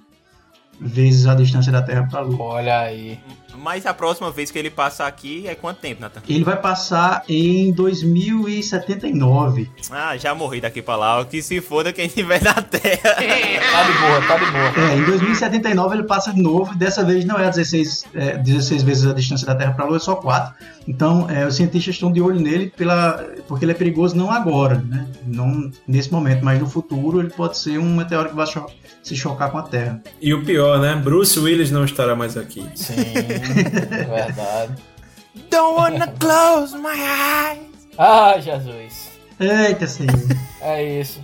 vezes 0.81 1.27
a 1.27 1.35
distância 1.35 1.71
da 1.71 1.83
Terra 1.83 2.07
para 2.11 2.21
a 2.21 2.23
Lua. 2.23 2.43
Olha 2.43 2.79
aí. 2.81 3.21
Mas 3.61 3.85
a 3.87 3.93
próxima 3.95 4.31
vez 4.31 4.51
que 4.51 4.59
ele 4.59 4.71
passar 4.71 5.07
aqui 5.07 5.47
é 5.47 5.55
quanto 5.55 5.79
tempo, 5.79 6.01
Nathan? 6.01 6.21
Ele 6.29 6.45
vai 6.45 6.57
passar 6.61 7.23
em 7.29 7.73
2079. 7.73 9.71
Ah, 9.91 10.17
já 10.17 10.35
morri 10.35 10.61
daqui 10.61 10.81
pra 10.83 10.97
lá. 10.97 11.25
Que 11.25 11.43
se 11.43 11.61
foda 11.61 11.93
quem 11.93 12.07
estiver 12.07 12.43
na 12.43 12.55
Terra. 12.55 13.17
Tá 13.69 13.83
de 13.83 13.99
boa, 13.99 14.23
tá 14.27 14.37
de 14.37 14.51
boa. 14.51 14.91
É, 14.91 14.97
em 14.97 15.05
2079 15.05 15.97
ele 15.97 16.03
passa 16.05 16.33
de 16.33 16.41
novo, 16.43 16.75
dessa 16.75 17.05
vez 17.05 17.25
não 17.25 17.39
é 17.39 17.47
a 17.47 17.51
16, 17.51 18.05
é, 18.15 18.37
16 18.39 18.83
vezes 18.83 19.07
a 19.07 19.13
distância 19.13 19.47
da 19.47 19.55
Terra 19.55 19.73
para 19.73 19.85
a 19.85 19.89
Lua, 19.89 19.97
é 19.97 20.01
só 20.01 20.17
4. 20.17 20.55
Então, 20.89 21.29
é, 21.31 21.47
os 21.47 21.55
cientistas 21.57 21.95
estão 21.95 22.11
de 22.11 22.21
olho 22.21 22.41
nele 22.41 22.73
pela, 22.77 23.23
porque 23.47 23.65
ele 23.65 23.73
é 23.73 23.75
perigoso 23.75 24.17
não 24.17 24.31
agora, 24.31 24.77
né? 24.77 25.07
não 25.27 25.71
nesse 25.87 26.11
momento, 26.11 26.43
mas 26.45 26.59
no 26.59 26.69
futuro 26.69 27.21
ele 27.21 27.29
pode 27.31 27.59
ser 27.59 27.79
um 27.79 27.95
meteoro 27.97 28.31
que 28.31 28.35
vai 28.35 28.47
cho- 28.47 28.67
se 29.03 29.15
chocar 29.15 29.51
com 29.51 29.59
a 29.59 29.63
Terra. 29.63 30.03
E 30.21 30.33
o 30.33 30.43
pior, 30.45 30.81
né? 30.81 30.97
Bruce 30.97 31.39
Willis 31.39 31.71
não 31.71 31.85
estará 31.85 32.17
mais 32.17 32.37
aqui. 32.37 32.65
Sim, 32.75 32.95
verdade. 33.53 34.73
Don't 35.51 35.77
wanna 35.79 36.07
close 36.19 36.77
my 36.77 36.89
eyes. 36.99 37.59
Ah, 37.97 38.37
Jesus. 38.39 39.11
Eita, 39.41 39.87
senhor. 39.87 40.15
É 40.61 41.01
isso. 41.01 41.23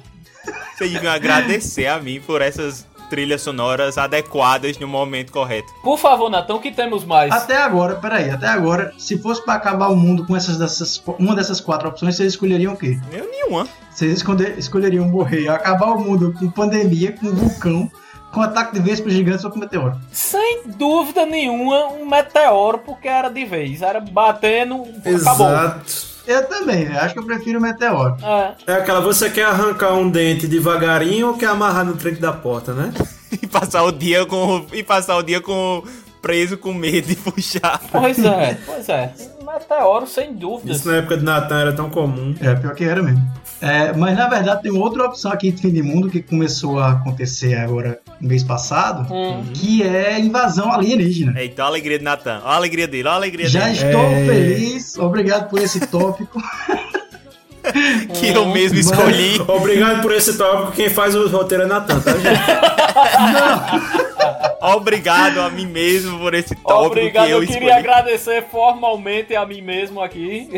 Vocês 0.77 0.93
deviam 0.93 1.13
agradecer 1.13 1.87
a 1.87 1.99
mim 2.01 2.21
por 2.21 2.43
essas 2.43 2.87
trilhas 3.11 3.43
sonoras 3.43 3.97
adequadas 3.99 4.79
no 4.79 4.89
momento 4.89 5.31
correto. 5.33 5.73
Por 5.83 5.99
favor, 5.99 6.29
Natão, 6.31 6.59
que 6.59 6.71
temos 6.73 7.05
mais? 7.05 7.31
Até 7.33 7.57
agora, 7.57 7.97
peraí, 7.97 8.31
até 8.31 8.47
agora, 8.49 8.93
se 8.99 9.19
fosse 9.19 9.45
pra 9.45 9.55
acabar 9.55 9.89
o 9.89 9.97
mundo 9.97 10.27
com 10.27 10.37
essas 10.37 10.57
dessas, 10.59 11.03
uma 11.19 11.35
dessas 11.35 11.61
quatro 11.61 11.89
opções, 11.89 12.17
vocês 12.17 12.33
escolheriam 12.33 12.73
o 12.73 12.77
quê? 12.77 12.99
Eu 13.13 13.29
nenhuma. 13.31 13.69
Vocês 13.91 14.13
escolher- 14.15 14.59
escolheriam 14.59 15.07
morrer, 15.07 15.49
acabar 15.49 15.93
o 15.93 16.01
mundo 16.01 16.35
com 16.39 16.51
pandemia, 16.51 17.13
com 17.13 17.31
vulcão, 17.31 17.91
com 18.35 18.43
ataque 18.43 18.75
de 18.75 18.81
vespas 18.81 19.13
gigantes 19.13 19.45
ou 19.45 19.51
com 19.51 19.59
meteoro? 19.59 19.97
Sem 20.13 20.63
dúvida 20.67 21.25
nenhuma, 21.25 21.87
um 21.87 22.05
meteoro, 22.05 22.79
porque 22.79 23.09
era 23.09 23.29
de 23.29 23.45
vez. 23.45 23.81
Era 23.81 24.01
batendo, 24.01 24.83
acabou. 24.83 25.47
Exato. 25.47 26.15
Eu 26.27 26.47
também, 26.49 26.87
né? 26.87 26.99
acho 26.99 27.15
que 27.15 27.21
eu 27.21 27.25
prefiro 27.25 27.59
o 27.59 27.63
meteoro. 27.63 28.17
É. 28.23 28.55
É 28.67 28.73
aquela, 28.75 29.01
você 29.01 29.29
quer 29.29 29.45
arrancar 29.45 29.93
um 29.93 30.09
dente 30.09 30.49
devagarinho 30.49 31.29
ou 31.29 31.35
quer 31.35 31.49
amarrar 31.49 31.85
no 31.85 31.95
tranco 31.97 32.21
da 32.21 32.33
porta, 32.33 32.73
né? 32.73 32.93
E 33.43 33.49
passar 33.49 33.83
o 33.83 33.91
dia 33.91 34.25
com. 34.25 34.65
E 34.73 34.81
passar 34.85 35.17
o 35.17 35.23
dia 35.23 35.41
com. 35.41 35.83
preso 36.23 36.57
com 36.57 36.73
medo 36.73 37.09
de 37.09 37.17
puxar. 37.17 37.81
Pois 37.91 38.25
é, 38.25 38.57
pois 38.65 38.89
é. 38.89 39.13
Meteoro, 39.45 40.07
sem 40.07 40.33
dúvidas. 40.33 40.77
Isso 40.77 40.89
na 40.89 40.99
época 40.99 41.17
de 41.17 41.25
Natan 41.25 41.61
era 41.61 41.73
tão 41.73 41.91
comum. 41.91 42.33
É, 42.41 42.55
pior 42.55 42.73
que 42.77 42.85
era 42.85 43.03
mesmo. 43.03 43.21
É, 43.61 43.93
mas 43.93 44.17
na 44.17 44.29
verdade 44.29 44.63
tem 44.63 44.71
outra 44.71 45.05
opção 45.05 45.33
aqui 45.33 45.51
de 45.51 45.63
fim 45.63 45.71
de 45.71 45.83
mundo 45.83 46.11
que 46.11 46.23
começou 46.23 46.79
a 46.79 46.93
acontecer 46.93 47.57
agora 47.57 48.01
mês 48.27 48.43
passado, 48.43 49.07
Hum. 49.13 49.45
que 49.55 49.83
é 49.83 50.19
invasão 50.19 50.73
alienígena. 50.73 51.41
Eita, 51.41 51.63
olha 51.63 51.67
a 51.67 51.71
alegria 51.73 51.99
de 51.99 52.05
Natan. 52.05 52.41
Olha 52.45 52.53
a 52.53 52.57
alegria 52.57 52.87
dele, 52.89 53.05
olha 53.09 53.13
a 53.13 53.17
alegria 53.17 53.49
Já 53.49 53.61
dele. 53.65 53.77
estou 53.77 54.01
É. 54.01 54.27
feliz, 54.27 54.99
obrigado 54.99 55.49
por 55.51 55.61
esse 55.61 55.81
tópico. 55.87 56.41
Que 58.21 58.29
eu 58.29 58.45
mesmo 58.51 58.79
escolhi. 58.79 59.41
Obrigado 59.49 60.03
por 60.03 60.13
esse 60.13 60.37
tópico. 60.37 60.73
Quem 60.73 60.91
faz 60.91 61.15
o 61.15 61.27
roteiro 61.29 61.63
é 61.65 61.67
Natan, 61.67 61.99
tá, 61.99 62.13
gente? 62.13 62.25
Obrigado 64.65 65.41
a 65.41 65.51
mim 65.51 65.67
mesmo 65.67 66.19
por 66.19 66.33
esse 66.33 66.55
tópico 66.55 66.87
Obrigado, 66.87 67.27
que 67.27 67.33
eu, 67.33 67.43
eu 67.43 67.47
queria 67.47 67.69
escolhi. 67.69 67.73
agradecer 67.73 68.45
formalmente 68.51 69.37
a 69.37 69.45
mim 69.45 69.61
mesmo 69.61 70.01
aqui. 70.01 70.49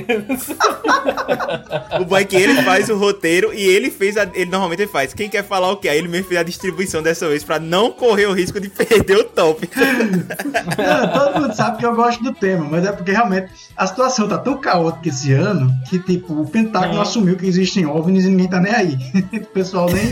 O 2.00 2.04
bom 2.04 2.16
é 2.16 2.24
que 2.24 2.36
ele 2.36 2.62
faz 2.62 2.88
o 2.88 2.96
roteiro 2.96 3.52
e 3.52 3.60
ele 3.60 3.90
fez 3.90 4.16
a, 4.16 4.22
ele 4.34 4.50
normalmente 4.50 4.82
ele 4.82 4.90
faz. 4.90 5.12
Quem 5.12 5.28
quer 5.28 5.42
falar 5.42 5.70
o 5.72 5.76
quê? 5.76 5.88
Aí 5.88 5.98
ele 5.98 6.08
mesmo 6.08 6.28
fez 6.28 6.40
a 6.40 6.44
distribuição 6.44 7.02
dessa 7.02 7.28
vez 7.28 7.42
pra 7.42 7.58
não 7.58 7.90
correr 7.90 8.26
o 8.26 8.32
risco 8.32 8.60
de 8.60 8.68
perder 8.70 9.16
o 9.16 9.24
tópico. 9.24 9.74
Não, 9.76 11.08
todo 11.12 11.40
mundo 11.40 11.54
sabe 11.54 11.78
que 11.78 11.86
eu 11.86 11.94
gosto 11.94 12.22
do 12.22 12.32
tema, 12.32 12.66
mas 12.70 12.84
é 12.86 12.92
porque 12.92 13.10
realmente 13.10 13.50
a 13.76 13.86
situação 13.86 14.28
tá 14.28 14.38
tão 14.38 14.58
caótica 14.58 15.08
esse 15.08 15.32
ano 15.32 15.70
que, 15.88 15.98
tipo, 15.98 16.32
o 16.32 16.48
Pentágono 16.48 17.00
assumiu 17.00 17.36
que 17.36 17.46
existem 17.46 17.86
OVNIs 17.86 18.24
e 18.24 18.28
ninguém 18.28 18.48
tá 18.48 18.60
nem 18.60 18.72
aí. 18.72 18.96
o 19.34 19.46
pessoal 19.46 19.88
nem. 19.90 20.06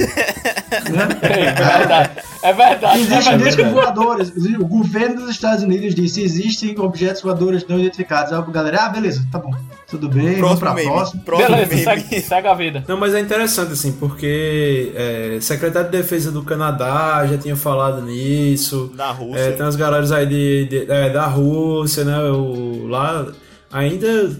Né? 0.91 1.09
É 1.23 1.79
verdade. 1.79 2.11
É 2.43 2.53
verdade. 2.53 2.99
Existem 3.01 3.17
é 3.17 3.21
verdade. 3.23 3.45
discos 3.45 3.73
voadores. 3.73 4.33
O 4.59 4.67
governo 4.67 5.17
dos 5.23 5.31
Estados 5.31 5.63
Unidos 5.65 5.95
disse: 5.95 6.23
existem 6.23 6.79
objetos 6.79 7.23
voadores 7.23 7.67
não 7.69 7.79
identificados. 7.79 8.33
Aí 8.33 8.39
a 8.39 8.43
galera, 8.43 8.85
ah, 8.85 8.89
beleza, 8.89 9.27
tá 9.33 9.39
bom. 9.39 9.55
Tudo 9.89 10.09
bem, 10.09 10.41
vamos 10.41 10.59
pra 10.59 10.75
meme. 10.75 10.89
próxima. 10.89 11.23
Próximo 11.23 11.49
Beleza, 11.57 11.71
meme. 11.75 11.85
segue, 11.85 12.21
segue 12.21 12.49
a 12.49 12.55
vida. 12.55 12.85
Não, 12.89 12.97
mas 12.97 13.15
é 13.15 13.21
interessante, 13.21 13.73
assim, 13.73 13.93
porque 13.93 14.93
é, 14.95 15.39
secretário 15.41 15.91
de 15.91 15.97
Defesa 15.97 16.33
do 16.33 16.43
Canadá 16.43 17.25
já 17.27 17.39
tinha 17.39 17.55
falado 17.55 18.03
nisso. 18.03 18.93
Da 18.97 19.11
Rússia. 19.13 19.39
É, 19.41 19.53
tem 19.53 19.63
umas 19.65 19.77
galera 19.77 20.17
aí 20.17 20.27
de, 20.27 20.65
de- 20.67 20.91
é, 20.91 21.11
da 21.11 21.27
Rússia, 21.27 22.03
né? 22.05 22.19
O, 22.31 22.87
lá, 22.89 23.27
ainda 23.73 24.31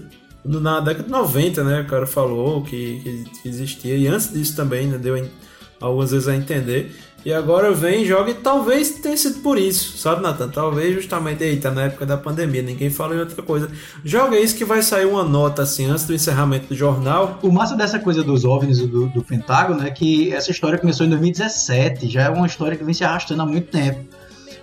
na 0.43 0.79
década 0.79 1.03
de 1.05 1.09
90, 1.09 1.63
né? 1.63 1.81
O 1.81 1.85
cara 1.85 2.05
falou 2.05 2.61
que, 2.63 2.99
que- 3.03 3.41
que 3.41 3.49
existia. 3.49 3.95
E 3.95 4.07
antes 4.07 4.31
disso 4.33 4.55
também, 4.55 4.87
né? 4.87 4.97
Deu 4.97 5.15
em- 5.17 5.29
algumas 5.79 6.11
vezes 6.11 6.27
a 6.27 6.35
entender. 6.35 6.95
E 7.25 7.33
agora 7.33 7.71
vem 7.71 8.05
joga 8.05 8.29
e 8.29 8.33
talvez 8.35 8.91
tenha 8.91 9.17
sido 9.17 9.39
por 9.39 9.57
isso, 9.57 9.97
sabe, 9.97 10.21
Nathan? 10.21 10.47
Talvez 10.47 10.93
justamente, 10.93 11.43
eita, 11.43 11.71
na 11.71 11.85
época 11.85 12.05
da 12.05 12.15
pandemia, 12.15 12.61
ninguém 12.61 12.91
fala 12.91 13.15
em 13.15 13.19
outra 13.19 13.41
coisa. 13.41 13.67
Joga 14.03 14.39
isso 14.39 14.55
que 14.55 14.63
vai 14.63 14.83
sair 14.83 15.05
uma 15.05 15.23
nota, 15.23 15.63
assim, 15.63 15.87
antes 15.87 16.05
do 16.05 16.13
encerramento 16.13 16.67
do 16.67 16.75
jornal. 16.75 17.39
O 17.41 17.51
massa 17.51 17.75
dessa 17.75 17.97
coisa 17.97 18.23
dos 18.23 18.45
OVNIs 18.45 18.77
e 18.77 18.85
do, 18.85 19.07
do 19.07 19.23
Pentágono 19.23 19.83
é 19.83 19.89
que 19.89 20.31
essa 20.31 20.51
história 20.51 20.77
começou 20.77 21.03
em 21.03 21.09
2017, 21.09 22.07
já 22.07 22.25
é 22.25 22.29
uma 22.29 22.45
história 22.45 22.77
que 22.77 22.83
vem 22.83 22.93
se 22.93 23.03
arrastando 23.03 23.41
há 23.41 23.45
muito 23.47 23.71
tempo. 23.71 24.01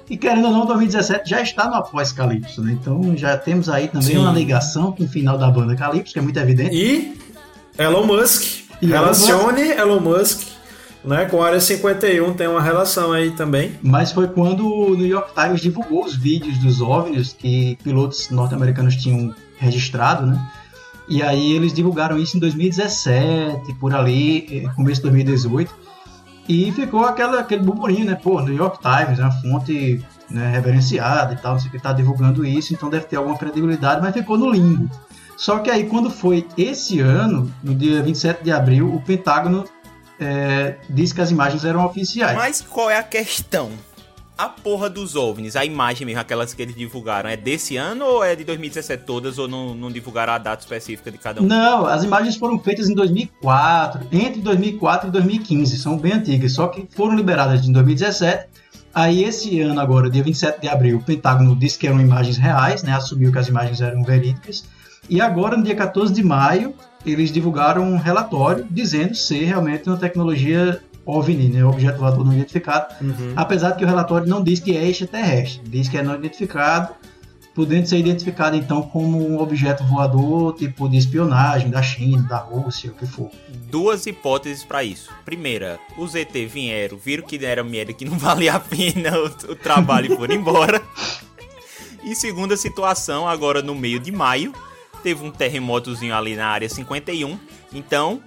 E 0.08 0.16
querendo 0.16 0.44
ou 0.44 0.52
não, 0.52 0.64
2017 0.64 1.28
já 1.28 1.42
está 1.42 1.68
no 1.68 1.74
após-Calypso, 1.74 2.62
né? 2.62 2.78
Então 2.80 3.16
já 3.16 3.36
temos 3.36 3.68
aí 3.68 3.88
também 3.88 4.08
Sim. 4.10 4.18
uma 4.18 4.30
ligação 4.30 4.92
com 4.92 5.02
o 5.02 5.08
final 5.08 5.36
da 5.36 5.50
banda 5.50 5.74
Calypso, 5.74 6.12
que 6.12 6.18
é 6.20 6.22
muito 6.22 6.38
evidente. 6.38 6.76
E 6.76 7.18
Elon 7.76 8.06
Musk. 8.06 8.42
E 8.80 8.86
Elon 8.86 9.00
Relacione 9.00 9.70
Elon 9.70 10.00
Musk 10.00 10.51
né, 11.04 11.24
com 11.26 11.42
a 11.42 11.46
Área 11.46 11.60
51, 11.60 12.34
tem 12.34 12.46
uma 12.46 12.62
relação 12.62 13.12
aí 13.12 13.32
também. 13.32 13.78
Mas 13.82 14.12
foi 14.12 14.28
quando 14.28 14.66
o 14.66 14.94
New 14.96 15.06
York 15.06 15.32
Times 15.34 15.60
divulgou 15.60 16.04
os 16.04 16.14
vídeos 16.14 16.58
dos 16.58 16.80
OVNIs 16.80 17.32
que 17.32 17.76
pilotos 17.82 18.30
norte-americanos 18.30 18.96
tinham 18.96 19.34
registrado, 19.58 20.26
né? 20.26 20.50
E 21.08 21.22
aí 21.22 21.52
eles 21.52 21.72
divulgaram 21.72 22.18
isso 22.18 22.36
em 22.36 22.40
2017, 22.40 23.74
por 23.74 23.94
ali, 23.94 24.64
eh, 24.64 24.68
começo 24.74 25.00
de 25.00 25.08
2018. 25.08 25.74
E 26.48 26.72
ficou 26.72 27.04
aquela, 27.04 27.40
aquele 27.40 27.62
burburinho, 27.62 28.06
né? 28.06 28.14
Pô, 28.14 28.40
New 28.40 28.54
York 28.54 28.78
Times 28.80 29.18
é 29.18 29.22
uma 29.22 29.30
fonte 29.30 30.04
né, 30.30 30.50
reverenciada 30.50 31.34
e 31.34 31.36
tal, 31.36 31.56
o 31.56 31.70
que, 31.70 31.78
tá 31.78 31.92
divulgando 31.92 32.44
isso, 32.44 32.72
então 32.72 32.88
deve 32.88 33.06
ter 33.06 33.16
alguma 33.16 33.36
credibilidade, 33.36 34.00
mas 34.00 34.14
ficou 34.14 34.38
no 34.38 34.50
limbo. 34.50 34.90
Só 35.36 35.58
que 35.58 35.70
aí, 35.70 35.84
quando 35.84 36.10
foi 36.10 36.46
esse 36.56 37.00
ano, 37.00 37.52
no 37.62 37.74
dia 37.74 38.02
27 38.02 38.44
de 38.44 38.52
abril, 38.52 38.94
o 38.94 39.00
Pentágono 39.00 39.64
eh, 40.22 40.76
disse 40.88 41.14
que 41.14 41.20
as 41.20 41.30
imagens 41.30 41.64
eram 41.64 41.84
oficiais. 41.84 42.36
Mas 42.36 42.60
qual 42.60 42.90
é 42.90 42.96
a 42.96 43.02
questão? 43.02 43.72
A 44.36 44.48
porra 44.48 44.88
dos 44.88 45.14
OVNIs, 45.14 45.56
a 45.56 45.64
imagem 45.64 46.06
mesmo, 46.06 46.20
aquelas 46.20 46.54
que 46.54 46.62
eles 46.62 46.74
divulgaram, 46.74 47.28
é 47.28 47.36
desse 47.36 47.76
ano 47.76 48.04
ou 48.04 48.24
é 48.24 48.34
de 48.34 48.44
2017 48.44 49.04
todas 49.04 49.38
ou 49.38 49.46
não, 49.46 49.74
não 49.74 49.90
divulgaram 49.90 50.32
a 50.32 50.38
data 50.38 50.62
específica 50.62 51.10
de 51.10 51.18
cada 51.18 51.42
um? 51.42 51.44
Não, 51.44 51.86
as 51.86 52.02
imagens 52.02 52.36
foram 52.36 52.58
feitas 52.58 52.88
em 52.88 52.94
2004, 52.94 54.08
entre 54.10 54.40
2004 54.40 55.08
e 55.08 55.12
2015, 55.12 55.78
são 55.78 55.98
bem 55.98 56.14
antigas, 56.14 56.52
só 56.54 56.68
que 56.68 56.88
foram 56.94 57.14
liberadas 57.14 57.66
em 57.66 57.72
2017. 57.72 58.48
Aí 58.94 59.22
esse 59.24 59.60
ano 59.60 59.80
agora, 59.80 60.10
dia 60.10 60.22
27 60.22 60.60
de 60.60 60.68
abril, 60.68 60.98
o 60.98 61.02
Pentágono 61.02 61.54
disse 61.54 61.78
que 61.78 61.86
eram 61.86 62.00
imagens 62.00 62.36
reais, 62.36 62.82
né, 62.82 62.92
assumiu 62.92 63.30
que 63.30 63.38
as 63.38 63.48
imagens 63.48 63.80
eram 63.80 64.02
verídicas. 64.02 64.64
E 65.08 65.20
agora, 65.20 65.56
no 65.56 65.62
dia 65.62 65.74
14 65.74 66.12
de 66.12 66.22
maio, 66.22 66.74
eles 67.04 67.32
divulgaram 67.32 67.82
um 67.82 67.96
relatório 67.96 68.66
dizendo 68.70 69.14
ser 69.14 69.44
realmente 69.44 69.88
uma 69.88 69.96
tecnologia 69.96 70.80
OVNI, 71.04 71.48
né, 71.48 71.64
objeto 71.64 71.98
voador 71.98 72.24
não 72.24 72.32
identificado, 72.32 72.94
apesar 73.34 73.70
de 73.70 73.78
que 73.78 73.84
o 73.84 73.88
relatório 73.88 74.28
não 74.28 74.42
diz 74.42 74.60
que 74.60 74.76
é 74.76 74.88
extraterrestre, 74.88 75.60
diz 75.68 75.88
que 75.88 75.98
é 75.98 76.02
não 76.02 76.14
identificado, 76.14 76.94
podendo 77.54 77.86
ser 77.86 77.98
identificado 77.98 78.56
então 78.56 78.82
como 78.82 79.18
um 79.18 79.40
objeto 79.40 79.84
voador 79.84 80.54
tipo 80.54 80.88
de 80.88 80.96
espionagem 80.96 81.70
da 81.70 81.82
China, 81.82 82.22
da 82.22 82.38
Rússia, 82.38 82.90
o 82.90 82.94
que 82.94 83.06
for. 83.06 83.30
Duas 83.68 84.06
hipóteses 84.06 84.64
pra 84.64 84.82
isso. 84.84 85.10
Primeira, 85.24 85.78
os 85.98 86.14
ET 86.14 86.32
vieram, 86.32 86.96
viram 86.96 87.26
que 87.26 87.44
era 87.44 87.62
merda, 87.64 87.92
que 87.92 88.04
não 88.04 88.16
valia 88.18 88.54
a 88.54 88.60
pena 88.60 89.18
o, 89.18 89.52
o 89.52 89.56
trabalho 89.56 90.12
e 90.12 90.16
foram 90.16 90.34
embora. 90.34 90.80
E 92.04 92.14
segunda 92.16 92.56
situação, 92.56 93.28
agora 93.28 93.62
no 93.62 93.74
meio 93.74 94.00
de 94.00 94.10
maio, 94.10 94.52
teve 95.02 95.24
um 95.24 95.30
terremotozinho 95.30 96.14
ali 96.14 96.36
na 96.36 96.46
área 96.46 96.68
51. 96.68 97.38
Então, 97.72 98.22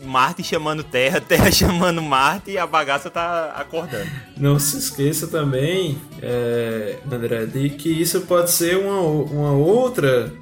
Marte 0.00 0.42
chamando 0.42 0.82
Terra, 0.82 1.20
Terra 1.22 1.50
chamando 1.50 2.02
Marte 2.02 2.52
e 2.52 2.58
a 2.58 2.66
bagaça 2.66 3.10
tá 3.10 3.54
acordando. 3.56 4.10
Não 4.36 4.58
se 4.58 4.78
esqueça 4.78 5.26
também, 5.26 5.98
é, 6.22 6.98
André, 7.10 7.46
de 7.46 7.70
que 7.70 7.88
isso 7.88 8.22
pode 8.22 8.50
ser 8.50 8.76
uma, 8.76 9.00
uma 9.00 9.52
outra 9.52 10.32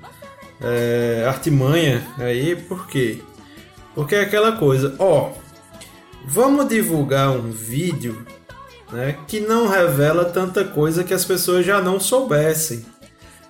é, 0.61 1.25
artimanha 1.27 2.07
aí, 2.18 2.57
por 2.57 2.87
quê? 2.87 3.20
Porque 3.94 4.16
é 4.16 4.23
aquela 4.23 4.53
coisa, 4.53 4.94
ó, 4.99 5.33
vamos 6.27 6.68
divulgar 6.68 7.31
um 7.31 7.51
vídeo 7.51 8.27
né, 8.92 9.16
que 9.27 9.40
não 9.40 9.68
revela 9.68 10.25
tanta 10.25 10.64
coisa 10.64 11.05
que 11.05 11.14
as 11.14 11.25
pessoas 11.25 11.64
já 11.64 11.81
não 11.81 12.01
soubessem. 12.01 12.85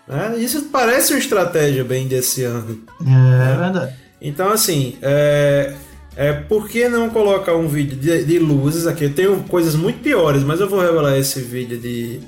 Né? 0.08 0.36
Isso 0.38 0.62
parece 0.72 1.12
uma 1.12 1.18
estratégia 1.18 1.84
bem 1.84 2.06
desse 2.06 2.42
ano. 2.44 2.80
É 3.00 3.56
verdade. 3.56 3.94
Então, 4.20 4.50
assim, 4.50 4.96
é, 5.02 5.74
é 6.16 6.32
por 6.32 6.68
que 6.68 6.88
não 6.88 7.10
colocar 7.10 7.54
um 7.54 7.68
vídeo 7.68 7.96
de, 7.96 8.24
de 8.24 8.38
luzes 8.38 8.86
aqui? 8.86 9.04
Eu 9.04 9.14
tenho 9.14 9.36
coisas 9.44 9.74
muito 9.74 10.00
piores, 10.00 10.42
mas 10.42 10.60
eu 10.60 10.68
vou 10.68 10.80
revelar 10.80 11.18
esse 11.18 11.40
vídeo 11.40 11.78
de 11.78 12.20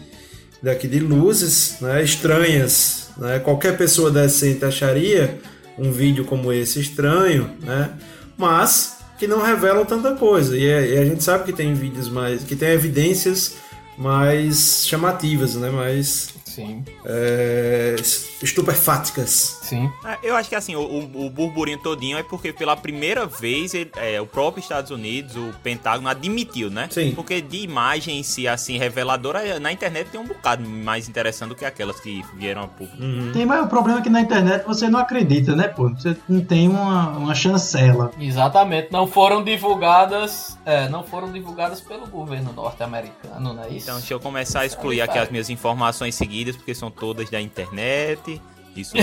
daqui 0.63 0.89
de 0.89 0.99
luzes, 1.01 1.77
né, 1.81 2.03
estranhas. 2.03 3.09
Né? 3.17 3.39
Qualquer 3.39 3.77
pessoa 3.77 4.11
decente 4.11 4.65
acharia 4.65 5.39
um 5.79 5.93
vídeo 5.93 6.25
como 6.25 6.53
esse 6.53 6.81
estranho, 6.81 7.51
né? 7.63 7.91
Mas 8.37 8.97
que 9.19 9.27
não 9.27 9.41
revelam 9.43 9.85
tanta 9.85 10.15
coisa. 10.15 10.57
E, 10.57 10.67
é- 10.67 10.95
e 10.95 10.99
a 10.99 11.05
gente 11.05 11.23
sabe 11.23 11.45
que 11.45 11.53
tem 11.53 11.73
vídeos 11.75 12.09
mais, 12.09 12.43
que 12.43 12.57
tem 12.57 12.71
evidências 12.71 13.55
mais 13.97 14.87
chamativas, 14.87 15.55
né? 15.55 15.71
Mais 15.71 16.29
Sim. 16.57 16.83
é, 17.05 17.97
estupefáticas. 18.43 19.59
Sim. 19.63 19.91
É, 20.05 20.19
Eu 20.23 20.37
acho 20.37 20.49
que 20.49 20.55
assim, 20.55 20.75
o, 20.77 20.81
o- 21.27 21.31
burburinho 21.31 21.79
todinho 21.79 22.17
é 22.19 22.23
porque 22.23 22.53
pela 22.53 22.77
primeira 22.77 23.27
vez 23.27 23.75
ele- 23.75 23.91
é, 23.97 24.21
o 24.21 24.27
próprio 24.27 24.61
Estados 24.61 24.91
Unidos, 24.91 25.37
o 25.37 25.53
Pentágono, 25.63 26.09
admitiu, 26.09 26.71
né? 26.71 26.89
Sim. 26.91 27.13
Porque 27.15 27.41
de 27.41 27.59
imagem 27.59 28.19
em 28.19 28.23
si, 28.23 28.47
assim, 28.49 28.79
reveladora, 28.79 29.59
na 29.61 29.73
internet 29.73 30.09
tem 30.11 30.21
um 30.21 30.27
bocado 30.27 30.69
mais 30.69 31.09
interessante 31.09 31.51
do 31.51 31.55
que 31.55 31.65
aquelas 31.65 32.01
que 32.01 32.25
vieram 32.37 32.63
a 32.63 32.69
público. 32.69 32.97
Tem 33.33 33.45
mais 33.47 33.65
o 33.65 33.69
problema 33.69 34.01
é 34.01 34.03
que 34.03 34.11
na 34.11 34.21
internet 34.21 34.65
você 34.65 34.89
não 34.89 34.99
acredita, 35.01 35.55
né, 35.55 35.69
pô? 35.69 35.89
Você 35.91 36.17
não 36.29 36.45
tem 36.45 36.69
uma, 36.69 37.11
uma 37.11 37.35
chancela. 37.35 38.11
Exatamente, 38.19 38.89
não 38.91 39.07
foram 39.07 39.43
divulgadas, 39.43 40.59
é, 40.65 40.89
não 40.89 41.03
foram 41.03 41.31
divulgadas 41.33 41.81
pelo 41.81 42.07
governo 42.07 42.53
norte-americano, 42.53 43.55
não 43.55 43.63
é 43.65 43.69
isso? 43.69 43.87
Então, 43.87 43.97
deixa 43.99 44.15
eu 44.15 44.21
começar 44.21 44.61
a 44.61 44.67
excluir 44.67 45.01
aqui 45.01 45.19
as 45.19 45.31
minhas 45.31 45.51
informações 45.51 46.15
seguidas, 46.15 46.57
porque 46.57 46.75
são 46.75 46.91
todas 46.91 47.31
da 47.31 47.41
internet. 47.41 48.36
Isso 48.77 48.95
não. 48.95 49.03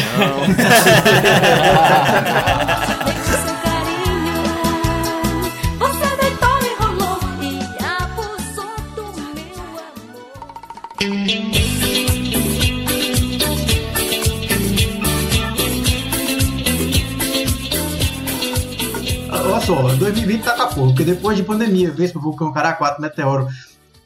Olha 19.31 19.61
só, 19.61 19.81
2020 19.95 20.43
tá 20.43 20.51
com 20.51 20.61
a 20.61 20.67
porra, 20.67 20.87
porque 20.87 21.03
depois 21.03 21.35
de 21.35 21.43
pandemia, 21.43 21.89
Vespa, 21.91 22.19
vulcão, 22.19 22.53
cara 22.53 22.73
4, 22.73 23.01
meteoro, 23.01 23.47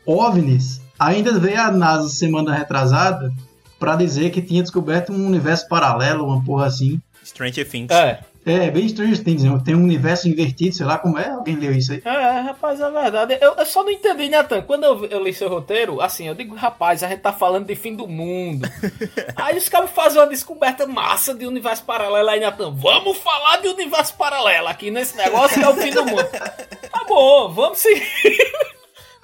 OVNIs, 0.05 0.81
ainda 0.97 1.37
veio 1.37 1.59
a 1.59 1.71
NASA 1.71 2.07
semana 2.07 2.55
retrasada 2.55 3.33
pra 3.79 3.95
dizer 3.95 4.31
que 4.31 4.41
tinha 4.41 4.61
descoberto 4.61 5.11
um 5.11 5.25
universo 5.25 5.67
paralelo, 5.67 6.25
uma 6.25 6.43
porra 6.43 6.67
assim. 6.67 7.01
Stranger 7.23 7.69
Things. 7.69 7.91
É, 7.91 8.19
É, 8.45 8.71
bem 8.71 8.87
Stranger 8.87 9.21
Things, 9.21 9.43
né? 9.43 9.61
tem 9.65 9.75
um 9.75 9.83
universo 9.83 10.29
invertido, 10.29 10.73
sei 10.73 10.85
lá 10.85 10.97
como 10.97 11.19
é, 11.19 11.29
alguém 11.29 11.57
leu 11.57 11.73
isso 11.73 11.91
aí. 11.91 12.01
é, 12.05 12.39
rapaz, 12.39 12.79
é 12.79 12.89
verdade. 12.89 13.37
Eu, 13.41 13.55
eu 13.55 13.65
só 13.65 13.83
não 13.83 13.91
entendi, 13.91 14.29
Nathan. 14.29 14.61
Quando 14.61 14.85
eu, 14.85 15.05
eu 15.07 15.21
li 15.21 15.33
seu 15.33 15.49
roteiro, 15.49 15.99
assim, 15.99 16.29
eu 16.29 16.33
digo, 16.33 16.55
rapaz, 16.55 17.03
a 17.03 17.09
gente 17.09 17.19
tá 17.19 17.33
falando 17.33 17.65
de 17.65 17.75
fim 17.75 17.93
do 17.93 18.07
mundo. 18.07 18.65
aí 19.35 19.57
os 19.57 19.67
caras 19.67 19.89
fazem 19.89 20.21
uma 20.21 20.27
descoberta 20.27 20.87
massa 20.87 21.35
de 21.35 21.45
universo 21.45 21.83
paralelo. 21.83 22.29
Aí, 22.29 22.39
Nathan, 22.39 22.71
vamos 22.73 23.17
falar 23.17 23.57
de 23.57 23.67
universo 23.67 24.13
paralelo 24.15 24.69
aqui 24.69 24.89
nesse 24.89 25.17
negócio 25.17 25.59
que 25.59 25.65
é 25.65 25.69
o 25.69 25.75
fim 25.75 25.91
do 25.91 26.05
mundo. 26.05 26.27
Tá 26.89 27.03
bom, 27.03 27.53
vamos 27.53 27.77
seguir. 27.77 28.07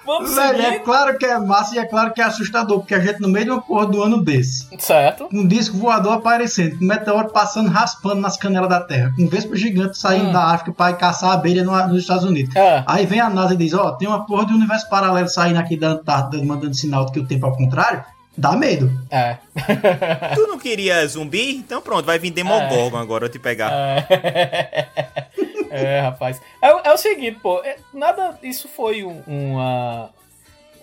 Vamos 0.06 0.34
Velho, 0.36 0.62
é 0.62 0.66
seguir. 0.72 0.80
claro 0.84 1.18
que 1.18 1.26
é 1.26 1.38
massa 1.40 1.76
e 1.76 1.80
é 1.80 1.86
claro 1.86 2.14
que 2.14 2.22
é 2.22 2.24
assustador, 2.24 2.80
porque 2.80 2.94
a 2.96 3.00
gente 3.00 3.20
no 3.22 3.28
meio 3.30 3.46
de 3.46 3.52
uma 3.52 3.62
porra 3.62 3.86
do 3.88 4.02
ano 4.04 4.22
desse, 4.24 4.68
Certo. 4.80 5.28
um 5.34 5.48
disco 5.48 5.78
voador 5.78 6.14
aparecendo, 6.14 6.78
com 6.78 6.84
um 6.86 6.88
meteoro 6.88 7.30
passando, 7.30 7.70
raspando 7.70 8.22
nas 8.22 8.38
canelas 8.38 8.70
da 8.70 8.82
Terra, 8.82 9.12
com 9.16 9.24
um 9.24 9.28
vespa 9.30 9.56
gigante 9.56 9.98
saindo 9.98 10.32
da 10.32 10.46
África 10.52 10.72
para 10.74 10.92
ir 10.92 10.98
caçar 10.98 11.32
abelha 11.32 11.64
no- 11.64 11.88
nos 11.88 12.02
Estados 12.02 12.24
Unidos. 12.24 12.56
É. 12.56 12.84
Aí 12.86 13.06
vem 13.06 13.20
a 13.20 13.30
NASA 13.30 13.54
e 13.54 13.58
diz, 13.58 13.74
ó, 13.74 13.92
tem 13.92 14.08
uma 14.08 14.26
porra 14.26 14.46
de 14.46 14.54
universo 14.54 14.90
paralelo 14.90 15.28
saindo 15.28 15.60
aqui 15.60 15.78
da 15.78 15.90
Antártida, 15.90 16.44
mandando 16.44 16.74
sinal 16.76 17.06
de 17.06 17.12
que 17.14 17.20
o 17.20 17.26
tempo 17.28 17.46
é 17.46 17.50
ao 17.50 17.56
contrário. 17.56 18.04
Dá 18.36 18.54
medo. 18.54 18.92
É. 19.12 19.38
Tu 20.34 20.48
não 20.48 20.58
queria 20.58 21.06
zumbi? 21.08 21.56
Então 21.56 21.80
pronto, 21.84 22.04
vai 22.06 22.18
vir 22.18 22.32
Demogorgon 22.34 22.98
agora 22.98 23.26
eu 23.26 23.30
te 23.30 23.38
pegar. 23.38 23.72
É, 23.72 24.88
É, 25.76 26.00
rapaz. 26.02 26.42
É, 26.62 26.74
o- 26.74 26.80
é 26.84 26.94
o 26.94 26.98
seguinte, 26.98 27.40
pô. 27.42 27.62
é- 27.64 27.78
nada. 27.94 28.38
Isso 28.44 28.68
foi 28.68 29.04
um- 29.04 29.22
uma. 29.28 30.10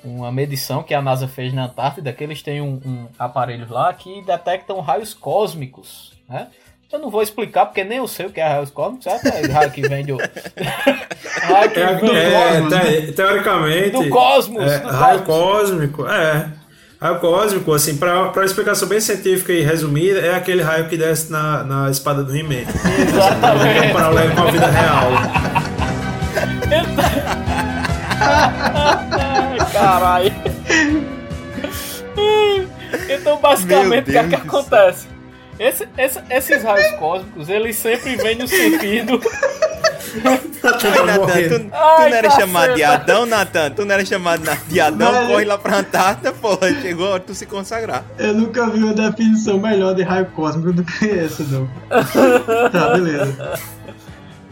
Uma 0.02 0.32
medição 0.32 0.82
que 0.82 0.94
a 0.94 1.02
NASA 1.02 1.28
fez 1.28 1.52
na 1.52 1.66
Antártida, 1.66 2.10
que 2.10 2.24
eles 2.24 2.40
têm 2.42 2.62
um, 2.62 2.80
um 2.86 3.06
aparelho 3.18 3.66
lá 3.68 3.92
que 3.92 4.22
detectam 4.22 4.80
raios 4.80 5.12
cósmicos, 5.12 6.14
né? 6.26 6.46
Eu 6.90 6.98
não 6.98 7.10
vou 7.10 7.22
explicar, 7.22 7.66
porque 7.66 7.84
nem 7.84 7.98
eu 7.98 8.08
sei 8.08 8.24
o 8.24 8.30
que 8.32 8.40
é 8.40 8.48
raios 8.48 8.70
cósmicos, 8.70 9.04
certo? 9.04 9.26
É 9.26 9.46
raio 9.52 9.70
que 9.70 9.82
vem 9.82 10.02
do. 10.06 10.16
raio 11.42 11.70
que 11.70 11.80
É, 11.80 11.94
vem 11.96 12.16
é, 12.16 12.30
cosmos, 12.62 12.74
te- 12.80 13.12
teoricamente. 13.12 13.90
do 13.90 14.08
cosmos. 14.08 14.72
É, 14.72 14.78
do 14.78 14.88
raio 14.88 15.22
cósmico, 15.22 16.06
é. 16.08 16.50
Raio 17.00 17.18
cósmico, 17.18 17.72
assim, 17.72 17.96
pra, 17.96 18.26
pra 18.26 18.42
uma 18.42 18.46
explicação 18.46 18.86
bem 18.86 19.00
científica 19.00 19.54
e 19.54 19.62
resumida, 19.62 20.20
é 20.20 20.34
aquele 20.34 20.60
raio 20.60 20.86
que 20.86 20.98
desce 20.98 21.32
na, 21.32 21.64
na 21.64 21.90
espada 21.90 22.22
do 22.22 22.36
He-Man. 22.36 22.56
É 22.56 22.66
um 22.66 23.02
Exatamente. 23.08 23.92
paralelo 23.94 24.34
com 24.34 24.42
a 24.42 24.50
vida 24.50 24.66
real. 24.66 25.10
Caralho. 29.72 30.32
Então, 33.08 33.40
basicamente, 33.40 34.10
o 34.10 34.12
que, 34.12 34.18
é 34.18 34.28
que 34.28 34.34
acontece? 34.34 35.06
Esse- 35.60 35.86
esse- 35.98 36.22
esses 36.30 36.62
raios 36.62 36.90
cósmicos, 36.92 37.48
eles 37.50 37.76
sempre 37.76 38.16
vêm 38.16 38.34
no 38.34 38.48
sentido. 38.48 39.20
Ai, 40.24 40.40
Natan, 41.04 41.48
tu, 41.48 41.60
tu 41.68 41.70
Ai, 41.74 42.10
não 42.10 42.16
era 42.16 42.28
caceta. 42.28 42.40
chamado 42.40 42.74
de 42.74 42.82
Adão, 42.82 43.26
Natan? 43.26 43.70
Tu 43.70 43.84
não 43.84 43.94
era 43.94 44.04
chamado 44.04 44.42
de 44.68 44.80
Adão? 44.80 45.12
Velho. 45.12 45.28
Corre 45.28 45.44
lá 45.44 45.58
pra 45.58 45.76
Antártida, 45.76 46.32
porra. 46.32 46.72
Chegou 46.80 47.06
a 47.06 47.10
hora 47.10 47.20
de 47.20 47.26
tu 47.26 47.34
se 47.34 47.44
consagrar. 47.46 48.02
Eu 48.18 48.32
nunca 48.34 48.66
vi 48.70 48.82
uma 48.82 48.94
definição 48.94 49.58
melhor 49.58 49.94
de 49.94 50.02
raio 50.02 50.26
cósmico 50.34 50.72
do 50.72 50.82
que 50.82 51.10
essa, 51.10 51.42
não. 51.44 51.68
tá, 52.72 52.88
beleza. 52.94 53.52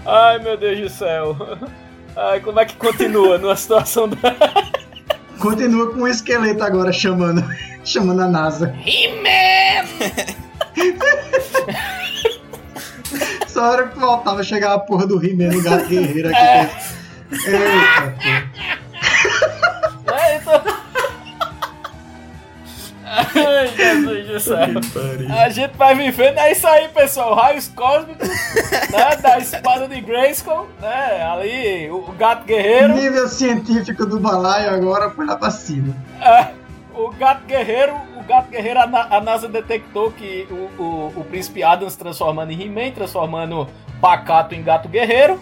Ai, 0.06 0.38
meu 0.40 0.56
Deus 0.58 0.78
do 0.78 0.88
céu. 0.90 1.36
Ai, 2.14 2.40
como 2.40 2.60
é 2.60 2.64
que 2.66 2.76
continua 2.76 3.38
numa 3.38 3.56
situação 3.56 4.08
da. 4.08 4.16
Continua 5.40 5.90
com 5.92 6.02
um 6.02 6.08
esqueleto 6.08 6.62
agora 6.62 6.92
chamando, 6.92 7.42
chamando 7.84 8.20
a 8.22 8.28
NASA. 8.28 8.74
Só 8.76 10.34
a 13.60 13.70
hora 13.70 13.88
que 13.88 13.98
faltava 13.98 14.42
chegar 14.42 14.74
a 14.74 14.78
porra 14.78 15.06
do 15.06 15.24
He-Man 15.24 15.54
no 15.54 15.62
gato 15.62 15.86
guerreiro 15.86 16.28
aqui. 16.28 16.70
Eita, 17.32 18.12
pô. 20.04 20.12
É, 20.12 20.36
então... 20.36 20.88
Ai, 23.10 23.68
Jesus 23.74 24.26
do 24.26 24.40
céu. 24.40 24.58
A 25.42 25.48
gente 25.48 25.76
vai 25.76 25.94
vivendo, 25.94 26.38
é 26.38 26.52
isso 26.52 26.66
aí, 26.66 26.88
pessoal. 26.88 27.34
Raios 27.34 27.68
cósmicos, 27.68 28.28
né? 28.28 29.16
Da 29.22 29.38
espada 29.38 29.88
de 29.88 30.00
Grayskull, 30.00 30.68
né? 30.80 31.22
Ali, 31.22 31.90
o, 31.90 32.12
gato 32.18 32.44
guerreiro. 32.44 32.94
Nível 32.94 33.28
científico 33.28 34.04
do 34.04 34.20
balaio 34.20 34.70
agora 34.70 35.10
foi 35.10 35.26
lá 35.26 35.36
pra 35.36 35.50
cima. 35.50 35.94
É, 36.20 36.48
o 36.94 37.10
gato 37.12 37.44
guerreiro, 37.46 37.94
gato 38.28 38.48
guerreiro, 38.50 38.78
a, 38.80 38.86
Na- 38.86 39.08
a 39.10 39.20
NASA 39.20 39.48
detectou 39.48 40.12
que 40.12 40.46
o, 40.50 40.82
o, 40.82 41.12
o 41.16 41.24
príncipe 41.24 41.62
Adam 41.64 41.88
se 41.90 41.98
transformando 41.98 42.52
em 42.52 42.62
He-Man, 42.62 42.92
transformando 42.92 43.66
Pacato 44.00 44.54
em 44.54 44.62
gato 44.62 44.88
guerreiro, 44.88 45.40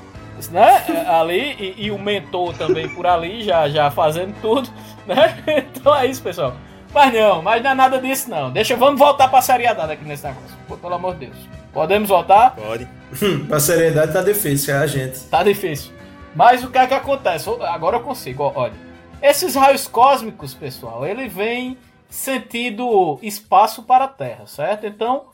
né? 0.50 0.82
É, 0.88 1.06
Ali, 1.08 1.56
e, 1.58 1.86
e 1.86 1.90
o 1.90 1.98
mentor 1.98 2.54
também 2.54 2.88
por 2.88 3.06
ali, 3.06 3.42
já, 3.42 3.68
já 3.68 3.90
fazendo 3.90 4.34
tudo, 4.40 4.68
né? 5.06 5.36
Então 5.76 5.94
é 5.94 6.06
isso, 6.06 6.22
pessoal. 6.22 6.54
Mas 6.94 7.12
não, 7.12 7.42
mas 7.42 7.62
não 7.62 7.70
é 7.72 7.74
nada 7.74 8.00
disso 8.00 8.30
não. 8.30 8.50
Deixa, 8.50 8.74
vamos 8.76 8.98
voltar 8.98 9.28
pra 9.28 9.42
seriedade 9.42 9.92
aqui 9.92 10.04
nesse 10.04 10.24
negócio. 10.26 10.56
Pô, 10.66 10.76
Pelo 10.78 10.94
amor 10.94 11.14
de 11.16 11.26
Deus. 11.26 11.36
Podemos 11.72 12.08
voltar? 12.08 12.54
Pode. 12.56 12.88
pra 13.48 13.60
seriedade 13.60 14.12
tá 14.14 14.22
difícil, 14.22 14.74
é 14.74 14.78
a 14.78 14.86
gente. 14.86 15.18
Tá 15.24 15.42
difícil. 15.42 15.92
Mas 16.34 16.64
o 16.64 16.70
que 16.70 16.78
é 16.78 16.86
que 16.86 16.94
acontece? 16.94 17.50
Agora 17.68 17.96
eu 17.96 18.00
consigo, 18.00 18.44
ó, 18.44 18.52
olha. 18.54 18.72
Esses 19.22 19.54
raios 19.54 19.86
cósmicos, 19.86 20.54
pessoal, 20.54 21.04
ele 21.06 21.28
vem 21.28 21.76
sentido 22.08 23.18
espaço 23.22 23.82
para 23.82 24.04
a 24.04 24.08
Terra, 24.08 24.46
certo? 24.46 24.86
Então, 24.86 25.26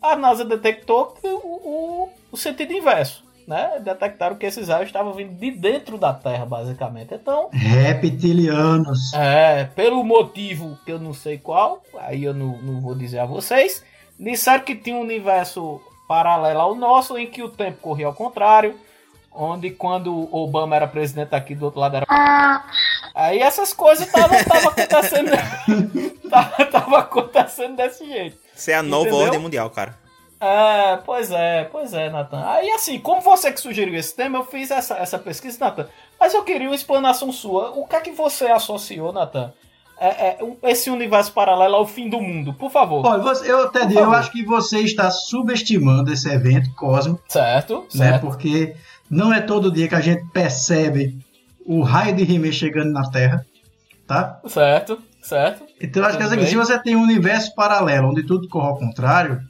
a 0.00 0.16
NASA 0.16 0.44
detectou 0.44 1.14
o, 1.22 1.28
o, 1.28 2.08
o 2.32 2.36
sentido 2.36 2.72
inverso, 2.72 3.24
né? 3.46 3.80
Detectaram 3.80 4.36
que 4.36 4.46
esses 4.46 4.68
raios 4.68 4.86
estavam 4.86 5.12
vindo 5.12 5.34
de 5.34 5.50
dentro 5.50 5.98
da 5.98 6.12
Terra, 6.12 6.46
basicamente. 6.46 7.14
Então, 7.14 7.48
Reptilianos. 7.52 9.12
é, 9.14 9.64
pelo 9.64 10.02
motivo 10.04 10.78
que 10.84 10.92
eu 10.92 10.98
não 10.98 11.12
sei 11.12 11.38
qual, 11.38 11.82
aí 11.98 12.24
eu 12.24 12.34
não, 12.34 12.58
não 12.62 12.80
vou 12.80 12.94
dizer 12.94 13.18
a 13.18 13.26
vocês, 13.26 13.84
disseram 14.18 14.64
que 14.64 14.74
tinha 14.74 14.96
um 14.96 15.00
universo 15.00 15.80
paralelo 16.08 16.60
ao 16.60 16.74
nosso, 16.74 17.16
em 17.16 17.26
que 17.26 17.42
o 17.42 17.48
tempo 17.48 17.78
corria 17.80 18.06
ao 18.06 18.14
contrário, 18.14 18.76
onde 19.32 19.70
quando 19.70 20.28
Obama 20.34 20.76
era 20.76 20.86
presidente 20.88 21.34
aqui 21.34 21.54
do 21.54 21.66
outro 21.66 21.80
lado 21.80 21.96
era. 21.96 22.06
Aí 23.14 23.38
essas 23.40 23.72
coisas 23.72 24.06
estavam 24.06 24.38
acontecendo. 24.38 25.30
tava, 26.30 26.64
tava 26.66 26.98
acontecendo 26.98 27.76
desse 27.76 28.06
jeito. 28.06 28.36
Isso 28.54 28.70
é 28.70 28.74
a 28.74 28.82
nova 28.82 29.08
Entendeu? 29.08 29.24
ordem 29.24 29.40
mundial, 29.40 29.70
cara. 29.70 29.98
É, 30.42 30.96
pois 31.04 31.30
é, 31.30 31.64
pois 31.70 31.92
é, 31.92 32.08
Nathan. 32.08 32.42
Aí 32.46 32.70
assim, 32.70 32.98
como 32.98 33.20
você 33.20 33.52
que 33.52 33.60
sugeriu 33.60 33.94
esse 33.94 34.16
tema, 34.16 34.38
eu 34.38 34.44
fiz 34.44 34.70
essa, 34.70 34.94
essa 34.96 35.18
pesquisa, 35.18 35.58
Nathan. 35.60 35.86
Mas 36.18 36.32
eu 36.32 36.42
queria 36.42 36.68
uma 36.68 36.74
explanação 36.74 37.30
sua. 37.30 37.70
O 37.72 37.86
que 37.86 37.94
é 37.96 38.00
que 38.00 38.10
você 38.12 38.46
associou, 38.46 39.12
Nathan? 39.12 39.52
É, 40.02 40.08
é, 40.08 40.38
esse 40.62 40.88
universo 40.88 41.30
paralelo 41.32 41.74
ao 41.76 41.86
fim 41.86 42.08
do 42.08 42.18
mundo, 42.22 42.54
por 42.54 42.70
favor. 42.70 43.04
Olha, 43.06 43.22
você- 43.22 43.52
eu 43.52 43.64
até 43.66 43.84
digo, 43.84 44.00
eu 44.00 44.12
acho 44.12 44.32
que 44.32 44.42
você 44.46 44.80
está 44.80 45.10
subestimando 45.10 46.10
esse 46.10 46.26
evento 46.30 46.74
cósmico, 46.74 47.20
Certo, 47.28 47.80
né? 47.94 48.08
certo. 48.08 48.22
Porque 48.26 48.74
não 49.10 49.32
é 49.32 49.40
todo 49.40 49.72
dia 49.72 49.88
que 49.88 49.94
a 49.94 50.00
gente 50.00 50.24
percebe 50.32 51.18
o 51.66 51.82
raio 51.82 52.14
de 52.14 52.22
He-Man 52.22 52.52
chegando 52.52 52.92
na 52.92 53.10
Terra, 53.10 53.44
tá? 54.06 54.40
Certo, 54.46 54.98
certo. 55.22 55.64
Então 55.80 56.02
eu 56.02 56.08
acho 56.08 56.16
que 56.16 56.24
é 56.24 56.28
seguinte, 56.28 56.50
se 56.50 56.56
você 56.56 56.78
tem 56.78 56.96
um 56.96 57.02
universo 57.02 57.54
paralelo 57.54 58.10
onde 58.10 58.22
tudo 58.22 58.48
corre 58.48 58.68
ao 58.68 58.78
contrário, 58.78 59.42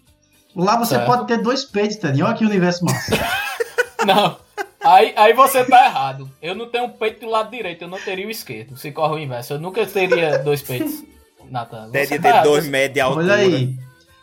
Lá 0.55 0.77
você 0.77 0.95
Certo. 0.97 1.07
pode 1.07 1.27
ter 1.27 1.39
dois 1.39 1.65
peitos, 1.65 1.97
Tedinho. 1.97 2.27
Olha 2.27 2.35
que 2.35 2.45
universo 2.45 2.85
massa. 2.85 3.17
Não. 4.05 4.37
Aí, 4.83 5.13
aí 5.17 5.33
você 5.33 5.65
tá 5.65 5.85
errado. 5.87 6.29
Eu 6.41 6.55
não 6.55 6.67
tenho 6.67 6.85
um 6.85 6.91
peito 6.91 7.21
do 7.21 7.31
lado 7.31 7.51
direito, 7.51 7.83
eu 7.83 7.89
não 7.89 8.01
teria 8.01 8.27
o 8.27 8.31
esquerdo. 8.31 8.77
Se 8.77 8.91
corre 8.91 9.15
o 9.15 9.19
inverso. 9.19 9.53
Eu 9.53 9.61
nunca 9.61 9.85
teria 9.87 10.39
dois 10.39 10.63
peitos. 10.63 11.05
Nathan. 11.51 11.87
você 11.87 11.93
Deve 11.93 12.17
tá 12.17 12.23
ter 12.23 12.29
errado. 12.29 12.45
dois 12.45 12.67
metros 12.67 12.95
de 12.95 13.01
altura. 13.01 13.25
Olha 13.25 13.35
aí. 13.35 13.77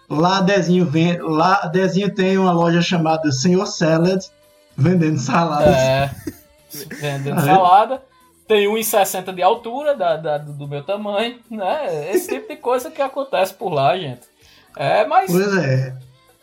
Lá 0.09 0.41
Dezinho 0.41 0.85
vem, 0.85 1.17
lá 1.19 1.67
Dezinho 1.67 2.13
tem 2.13 2.37
uma 2.37 2.51
loja 2.51 2.81
chamada 2.81 3.31
Senhor 3.31 3.65
Salad, 3.67 4.23
vendendo 4.77 5.17
saladas. 5.19 5.75
É. 5.75 6.11
Vendendo 6.99 7.39
é? 7.39 7.43
salada. 7.43 8.01
Tem 8.47 8.65
1,60 8.67 9.33
de 9.33 9.41
altura 9.41 9.93
da, 9.95 10.15
da- 10.15 10.37
do 10.37 10.67
meu 10.67 10.81
tamanho, 10.83 11.37
né? 11.51 12.11
Esse 12.13 12.29
tipo 12.29 12.47
de 12.47 12.55
coisa 12.55 12.89
que 12.89 13.01
acontece 13.01 13.53
por 13.53 13.69
lá, 13.73 13.97
gente. 13.97 14.21
É, 14.77 15.05
mas, 15.05 15.29
Pois 15.31 15.57
é. 15.57 15.97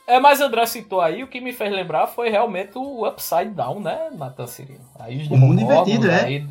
é, 0.06 0.20
mas 0.20 0.40
André 0.40 0.66
citou 0.66 1.00
aí, 1.00 1.22
o 1.22 1.28
que 1.28 1.40
me 1.40 1.52
fez 1.52 1.72
lembrar 1.72 2.06
foi 2.08 2.28
realmente 2.28 2.72
o 2.76 3.08
Upside 3.08 3.50
Down, 3.50 3.80
né, 3.80 4.10
Nathan 4.12 4.46
Cirino? 4.46 4.80
Aí 4.98 5.22
os 5.22 5.30
O 5.30 5.36
mundo 5.36 5.60
invertido, 5.62 6.10
é. 6.10 6.24
aí- 6.24 6.46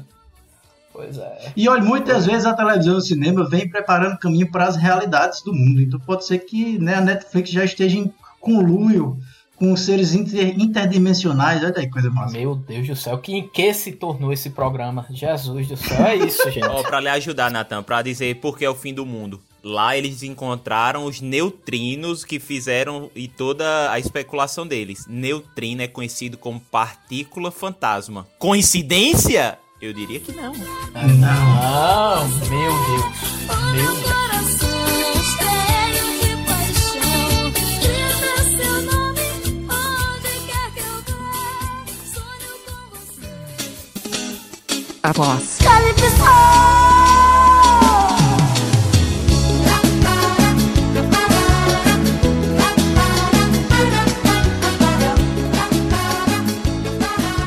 Pois 0.92 1.18
é. 1.18 1.52
E 1.58 1.68
olha, 1.68 1.82
muitas 1.84 2.26
vezes 2.26 2.46
a 2.46 2.54
televisão 2.54 2.94
e 2.94 2.98
o 2.98 3.02
cinema 3.02 3.48
vem 3.50 3.68
preparando 3.68 4.18
caminho 4.20 4.50
para 4.52 4.66
as 4.66 4.76
realidades 4.76 5.42
do 5.42 5.52
mundo. 5.54 5.82
Então 5.82 6.00
pode 6.00 6.24
ser 6.26 6.38
que 6.40 6.78
né, 6.80 6.96
a 6.96 7.02
Netflix 7.02 7.50
já 7.50 7.64
esteja 7.66 7.98
em 7.98 8.14
conluio 8.40 9.18
com 9.64 9.78
seres 9.78 10.14
inter- 10.14 10.60
interdimensionais. 10.60 11.64
Olha 11.64 11.74
aí, 11.78 11.90
coisa 11.90 12.10
massa. 12.10 12.34
Meu 12.38 12.54
Deus 12.54 12.86
do 12.86 12.96
céu, 12.98 13.18
que 13.18 13.34
em 13.34 13.48
que 13.48 13.74
se 13.74 13.94
tornou 13.94 14.34
esse 14.34 14.50
programa? 14.50 15.06
Jesus 15.10 15.68
do 15.70 15.78
céu, 15.78 16.06
é 16.06 16.16
isso, 16.18 16.52
gente. 16.52 16.66
Ó, 16.68 16.84
pra 16.84 17.00
lhe 17.00 17.08
ajudar, 17.08 17.50
Natan, 17.50 17.82
pra 17.82 18.02
dizer 18.02 18.36
por 18.42 18.58
que 18.58 18.66
é 18.66 18.70
o 18.70 18.76
fim 18.76 18.94
do 18.94 19.06
mundo. 19.06 19.40
Lá 19.64 19.98
eles 19.98 20.22
encontraram 20.24 21.06
os 21.06 21.22
neutrinos 21.22 22.26
que 22.26 22.38
fizeram 22.42 23.10
e 23.16 23.30
toda 23.30 23.90
a 23.90 23.98
especulação 23.98 24.68
deles. 24.68 25.06
Neutrino 25.08 25.82
é 25.82 25.88
conhecido 25.88 26.38
como 26.38 26.60
partícula 26.60 27.50
fantasma. 27.50 28.28
Coincidência? 28.38 29.58
Eu 29.82 29.94
diria 29.94 30.20
que 30.20 30.34
não. 30.34 30.52
Não, 30.52 32.28
meu 32.28 32.50
Deus. 32.50 33.06
Meu 33.74 33.94
Deus. 33.94 34.63
A 45.06 45.12
voz. 45.12 45.58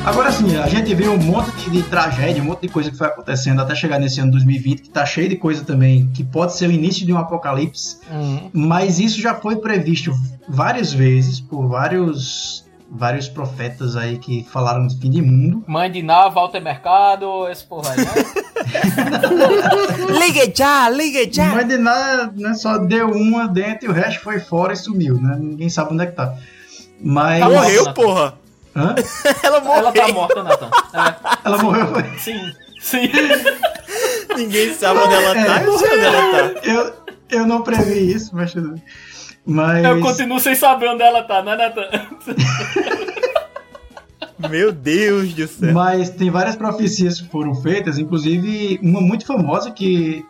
Agora 0.05 0.31
sim, 0.31 0.55
a 0.55 0.67
gente 0.67 0.93
viu 0.93 1.11
um 1.11 1.17
monte 1.17 1.51
de, 1.55 1.71
de 1.71 1.83
tragédia, 1.89 2.43
um 2.43 2.45
monte 2.45 2.61
de 2.61 2.67
coisa 2.69 2.91
que 2.91 2.95
foi 2.97 3.07
acontecendo 3.07 3.59
até 3.59 3.73
chegar 3.73 3.97
nesse 3.97 4.19
ano 4.21 4.31
2020, 4.33 4.83
que 4.83 4.89
tá 4.91 5.03
cheio 5.03 5.27
de 5.27 5.35
coisa 5.35 5.63
também, 5.65 6.11
que 6.13 6.23
pode 6.23 6.55
ser 6.55 6.69
o 6.69 6.71
início 6.71 7.07
de 7.07 7.11
um 7.11 7.17
apocalipse. 7.17 7.97
Hum, 8.11 8.51
Mas 8.53 8.99
isso 8.99 9.19
já 9.19 9.33
foi 9.33 9.55
previsto 9.55 10.13
várias 10.47 10.93
vezes 10.93 11.39
por 11.39 11.67
vários 11.67 12.66
vários 12.97 13.29
profetas 13.29 13.95
aí 13.95 14.17
que 14.17 14.45
falaram 14.51 14.87
de 14.87 14.97
fim 14.99 15.09
de 15.09 15.21
mundo. 15.21 15.63
Mãe 15.67 15.91
de 15.91 16.01
Ná, 16.01 16.27
Walter 16.29 16.59
Mercado, 16.61 17.47
esse 17.49 17.63
porra 17.63 17.91
aí, 17.91 17.97
né? 17.97 18.11
Ligue 20.19 20.51
já, 20.55 20.89
ligue 20.89 21.29
já. 21.31 21.45
Mas 21.47 21.67
de 21.67 21.77
nada, 21.77 22.33
né, 22.35 22.53
só 22.53 22.77
deu 22.77 23.09
uma 23.11 23.47
dentro 23.47 23.85
e 23.87 23.89
o 23.89 23.93
resto 23.93 24.21
foi 24.21 24.39
fora 24.39 24.73
e 24.73 24.75
sumiu, 24.75 25.15
né? 25.21 25.37
Ninguém 25.39 25.69
sabe 25.69 25.93
onde 25.93 26.03
é 26.03 26.07
que 26.07 26.13
tá. 26.13 26.33
Mas. 26.99 27.39
Tá 27.39 27.49
Morreu, 27.49 27.83
Nossa, 27.83 27.93
porra. 27.93 28.33
Hã? 28.75 28.95
Ela 29.43 29.59
morreu. 29.61 29.77
Ela 29.79 29.91
tá 29.91 30.07
morta, 30.09 30.43
Nathan. 30.43 30.69
É, 30.93 31.15
Ela 31.45 31.57
morreu, 31.63 31.87
foi. 31.87 32.03
sim, 32.19 32.51
sim. 32.81 33.09
Ninguém 34.35 34.73
sabe 34.73 34.99
onde 34.99 35.13
ela 35.15 35.33
tá. 35.33 35.63
Eu 35.63 35.77
sei 35.77 35.91
onde 35.93 36.05
ela 36.05 36.31
tá. 36.31 36.59
Eu, 36.63 36.93
eu 37.29 37.47
não 37.47 37.61
previ 37.61 38.11
isso, 38.13 38.35
mas. 38.35 38.51
tudo 38.53 38.71
bem. 38.73 38.83
Mas. 39.47 39.85
Eu 39.85 40.01
continuo 40.01 40.39
sem 40.39 40.53
saber 40.53 40.89
onde 40.89 41.01
ela 41.01 41.23
tá, 41.23 41.41
né, 41.41 41.55
Nathan? 41.55 41.87
Meu 44.49 44.71
Deus 44.71 45.33
do 45.33 45.47
céu. 45.47 45.73
Mas 45.73 46.09
tem 46.11 46.29
várias 46.29 46.55
profecias 46.55 47.19
que 47.19 47.27
foram 47.29 47.55
feitas, 47.55 47.97
inclusive 47.97 48.79
uma 48.83 49.01
muito 49.01 49.25
famosa 49.25 49.71
que 49.71 50.23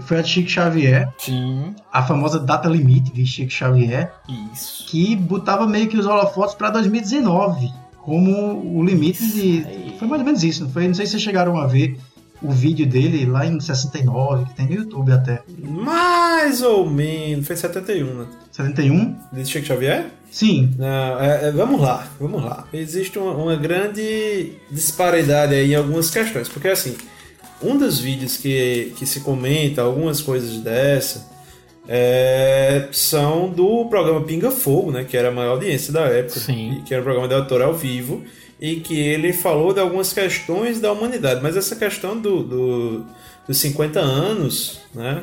foi 0.00 0.18
a 0.18 0.22
de 0.22 0.28
Chico 0.28 0.50
Xavier, 0.50 1.08
Sim, 1.18 1.74
a 1.90 2.02
famosa 2.02 2.38
data 2.38 2.68
limite 2.68 3.10
de 3.12 3.24
Chico 3.24 3.50
Xavier, 3.50 4.12
isso. 4.52 4.86
que 4.86 5.16
botava 5.16 5.66
meio 5.66 5.88
que 5.88 5.96
os 5.96 6.04
holofotes 6.04 6.54
para 6.54 6.70
2019 6.70 7.72
como 8.08 8.78
o 8.78 8.82
limite 8.82 9.22
de. 9.32 9.94
Foi 9.98 10.08
mais 10.08 10.20
ou 10.20 10.24
menos 10.24 10.42
isso, 10.42 10.64
não 10.64 10.70
foi? 10.70 10.86
Não 10.86 10.94
sei 10.94 11.04
se 11.04 11.12
vocês 11.12 11.22
chegaram 11.22 11.58
a 11.58 11.66
ver 11.66 11.98
o 12.42 12.50
vídeo 12.52 12.86
dele 12.86 13.26
lá 13.26 13.44
em 13.46 13.58
69, 13.58 14.44
que 14.46 14.54
tem 14.54 14.66
no 14.66 14.74
YouTube 14.74 15.10
até. 15.12 15.42
Mais 15.58 16.62
ou 16.62 16.88
menos. 16.88 17.46
Foi 17.46 17.56
71, 17.56 18.04
né? 18.14 18.26
71? 18.52 19.16
De 19.32 19.44
Chico 19.46 19.66
Xavier? 19.66 20.06
Sim. 20.30 20.74
Não, 20.78 21.20
é- 21.20 21.48
é- 21.48 21.52
vamos 21.52 21.80
lá, 21.80 22.06
vamos 22.20 22.44
lá. 22.44 22.66
Existe 22.72 23.18
uma, 23.18 23.32
uma 23.32 23.56
grande 23.56 24.52
disparidade 24.70 25.54
aí 25.54 25.72
em 25.72 25.76
algumas 25.76 26.10
questões. 26.10 26.48
Porque 26.48 26.68
assim, 26.68 26.96
um 27.62 27.76
dos 27.76 27.98
vídeos 27.98 28.36
que, 28.36 28.92
que 28.96 29.04
se 29.06 29.20
comenta 29.20 29.82
algumas 29.82 30.20
coisas 30.20 30.58
dessa 30.58 31.26
é, 31.88 32.88
são 32.92 33.48
do 33.48 33.86
programa 33.86 34.20
Pinga 34.22 34.50
Fogo, 34.50 34.90
né? 34.92 35.04
Que 35.04 35.16
era 35.16 35.28
a 35.28 35.32
maior 35.32 35.52
audiência 35.52 35.92
da 35.92 36.02
época. 36.02 36.38
Sim. 36.40 36.82
Que 36.86 36.92
era 36.94 37.00
um 37.00 37.04
programa 37.04 37.26
de 37.28 37.34
autor 37.34 37.62
ao 37.62 37.74
vivo. 37.74 38.22
E 38.60 38.76
que 38.76 38.98
ele 38.98 39.32
falou 39.32 39.72
de 39.72 39.80
algumas 39.80 40.12
questões 40.12 40.80
da 40.80 40.90
humanidade. 40.92 41.40
Mas 41.42 41.56
essa 41.56 41.76
questão 41.76 42.18
do, 42.20 42.42
do- 42.42 43.04
dos 43.46 43.56
50 43.58 44.00
anos, 44.00 44.80
né? 44.94 45.22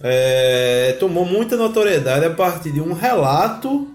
é, 0.00 0.96
tomou 1.00 1.24
muita 1.24 1.56
notoriedade 1.56 2.24
a 2.24 2.30
partir 2.30 2.70
de 2.72 2.80
um 2.80 2.92
relato 2.92 3.88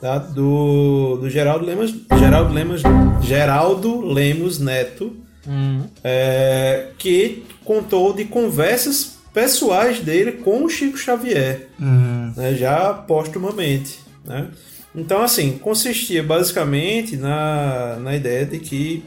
tá, 0.00 0.16
do, 0.18 1.18
do 1.20 1.28
Geraldo 1.28 1.64
Lemos, 1.66 1.94
Geraldo 2.18 2.52
Lemos, 2.54 2.82
Geraldo 3.22 4.00
Lemos 4.06 4.58
Neto, 4.58 5.16
Hum, 5.48 5.84
é, 6.04 6.88
que 6.98 7.44
contou 7.64 8.12
de 8.12 8.26
conversas 8.26 9.16
pessoais 9.32 9.98
dele 10.00 10.32
com 10.32 10.64
o 10.64 10.68
Chico 10.68 10.98
Xavier, 10.98 11.68
Hum, 11.80 12.32
né, 12.36 12.54
já 12.54 12.92
postumamente. 12.92 14.00
Né? 14.24 14.48
Então, 14.94 15.22
assim, 15.22 15.56
consistia 15.58 16.22
basicamente 16.22 17.16
na, 17.16 17.96
na 18.00 18.16
ideia 18.16 18.44
de 18.44 18.58
que 18.58 19.04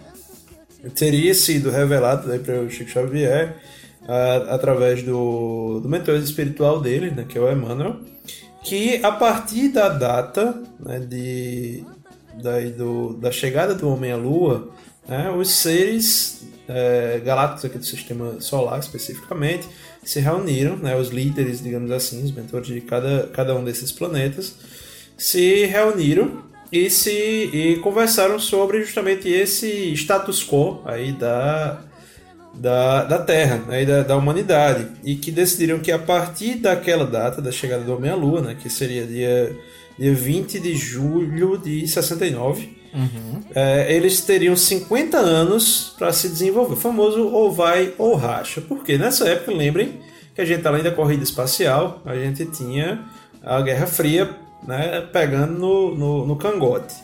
teria 0.95 1.33
sido 1.33 1.69
revelado 1.69 2.27
né, 2.27 2.37
para 2.37 2.61
o 2.61 2.69
Chico 2.69 2.89
Xavier 2.89 3.55
a- 4.07 4.55
através 4.55 5.03
do, 5.03 5.79
do 5.81 5.89
mentor 5.89 6.15
espiritual 6.19 6.79
dele, 6.81 7.11
né, 7.11 7.25
que 7.27 7.37
é 7.37 7.41
o 7.41 7.51
Emmanuel, 7.51 7.97
que 8.63 9.03
a 9.03 9.11
partir 9.11 9.69
da 9.69 9.89
data 9.89 10.61
né, 10.79 10.99
de, 10.99 11.83
daí 12.41 12.69
do, 12.71 13.13
da 13.15 13.31
chegada 13.31 13.75
do 13.75 13.89
homem 13.89 14.11
à 14.11 14.15
Lua, 14.15 14.69
né, 15.07 15.29
os 15.31 15.51
seres 15.51 16.43
é, 16.67 17.21
galácticos 17.25 17.65
aqui 17.65 17.77
do 17.77 17.85
sistema 17.85 18.39
solar 18.39 18.79
especificamente 18.79 19.67
se 20.03 20.19
reuniram, 20.21 20.77
né, 20.77 20.95
os 20.95 21.09
líderes, 21.09 21.61
digamos 21.61 21.91
assim, 21.91 22.23
os 22.23 22.31
mentores 22.31 22.67
de 22.67 22.79
cada, 22.81 23.27
cada 23.33 23.53
um 23.55 23.63
desses 23.63 23.91
planetas, 23.91 24.55
se 25.17 25.65
reuniram 25.65 26.43
e 26.71 26.89
se 26.89 27.11
e 27.11 27.79
conversaram 27.83 28.39
sobre 28.39 28.81
justamente 28.81 29.29
esse 29.29 29.93
status 29.93 30.43
quo 30.43 30.81
aí 30.85 31.11
da, 31.11 31.81
da, 32.53 33.03
da 33.03 33.19
Terra 33.19 33.57
né, 33.67 33.83
e 33.83 33.85
da, 33.85 34.03
da 34.03 34.17
humanidade 34.17 34.87
e 35.03 35.15
que 35.15 35.31
decidiram 35.31 35.79
que 35.79 35.91
a 35.91 35.99
partir 35.99 36.55
daquela 36.55 37.05
data 37.05 37.41
da 37.41 37.51
chegada 37.51 37.83
do 37.83 37.95
Homem 37.95 38.09
à 38.09 38.15
Lua, 38.15 38.41
né, 38.41 38.57
que 38.59 38.69
seria 38.69 39.05
dia, 39.05 39.55
dia 39.97 40.13
20 40.13 40.59
de 40.59 40.75
julho 40.75 41.57
de 41.57 41.87
69, 41.87 42.83
é, 43.55 43.93
eles 43.95 44.21
teriam 44.21 44.55
50 44.55 45.17
anos 45.17 45.95
para 45.97 46.13
se 46.13 46.29
desenvolver. 46.29 46.73
O 46.73 46.77
famoso 46.77 47.27
ou 47.27 47.51
vai 47.51 47.93
ou 47.97 48.15
racha. 48.15 48.61
Porque 48.61 48.97
nessa 48.97 49.27
época, 49.27 49.51
lembrem 49.51 49.99
que 50.35 50.41
a 50.41 50.45
gente, 50.45 50.65
além 50.67 50.83
da 50.83 50.91
corrida 50.91 51.23
espacial, 51.23 52.01
a 52.05 52.15
gente 52.15 52.45
tinha 52.45 53.03
a 53.41 53.61
Guerra 53.61 53.87
Fria 53.87 54.29
né, 54.67 55.01
pegando 55.11 55.53
no, 55.59 55.95
no, 55.95 56.27
no 56.27 56.35
cangote. 56.35 56.95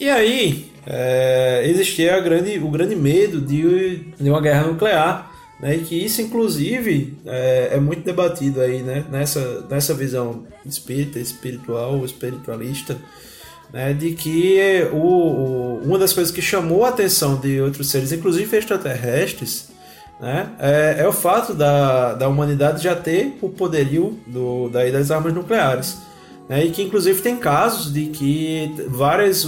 E 0.00 0.08
aí 0.08 0.70
é, 0.86 1.62
existia 1.66 2.18
grande, 2.20 2.58
o 2.58 2.70
grande 2.70 2.94
medo 2.96 3.40
de, 3.40 4.12
de 4.20 4.30
uma 4.30 4.40
guerra 4.40 4.66
nuclear. 4.66 5.30
Né, 5.60 5.74
e 5.74 5.80
que 5.80 5.96
isso, 5.96 6.22
inclusive, 6.22 7.18
é, 7.26 7.70
é 7.72 7.80
muito 7.80 8.04
debatido 8.04 8.60
aí, 8.60 8.80
né, 8.80 9.04
nessa, 9.10 9.66
nessa 9.68 9.92
visão 9.92 10.44
espírita, 10.64 11.18
espiritual, 11.18 12.04
espiritualista, 12.04 12.96
né, 13.72 13.92
de 13.92 14.12
que 14.12 14.56
o, 14.92 14.96
o- 14.96 15.80
uma 15.84 15.98
das 15.98 16.12
coisas 16.12 16.32
que 16.32 16.40
chamou 16.40 16.84
a 16.84 16.90
atenção 16.90 17.40
de 17.40 17.60
outros 17.60 17.90
seres, 17.90 18.12
inclusive 18.12 18.56
extraterrestres, 18.56 19.68
né, 20.20 20.48
é, 20.60 20.96
é 21.00 21.08
o 21.08 21.12
fato 21.12 21.52
da, 21.54 22.14
da 22.14 22.28
humanidade 22.28 22.80
já 22.80 22.94
ter 22.94 23.36
o 23.42 23.48
poderio 23.48 24.16
do, 24.28 24.68
daí 24.68 24.92
das 24.92 25.10
armas 25.10 25.32
nucleares. 25.34 25.98
Né, 26.48 26.64
e 26.64 26.70
que 26.70 26.82
inclusive 26.82 27.20
tem 27.20 27.36
casos 27.36 27.92
de 27.92 28.06
que 28.06 28.72
várias 28.88 29.44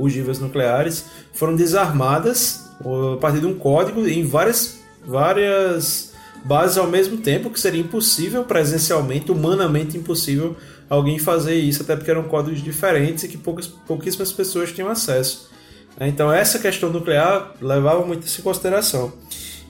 ogivas 0.00 0.38
nucleares 0.38 1.06
foram 1.32 1.56
desarmadas 1.56 2.70
a 3.14 3.16
partir 3.16 3.40
de 3.40 3.46
um 3.46 3.54
código 3.54 4.06
em 4.06 4.24
várias, 4.24 4.80
várias 5.04 6.12
bases 6.44 6.76
ao 6.76 6.86
mesmo 6.86 7.16
tempo, 7.16 7.50
que 7.50 7.58
seria 7.58 7.80
impossível 7.80 8.44
presencialmente, 8.44 9.32
humanamente 9.32 9.96
impossível 9.96 10.56
alguém 10.88 11.18
fazer 11.18 11.56
isso, 11.56 11.82
até 11.82 11.96
porque 11.96 12.10
eram 12.10 12.24
códigos 12.24 12.62
diferentes 12.62 13.24
e 13.24 13.28
que 13.28 13.36
poucas, 13.36 13.66
pouquíssimas 13.66 14.30
pessoas 14.30 14.70
tinham 14.72 14.88
acesso. 14.88 15.50
né. 15.98 16.06
Então 16.06 16.30
essa 16.30 16.58
questão 16.58 16.90
nuclear 16.90 17.54
levava 17.60 18.04
muito 18.04 18.26
isso 18.26 18.40
em 18.40 18.44
consideração. 18.44 19.12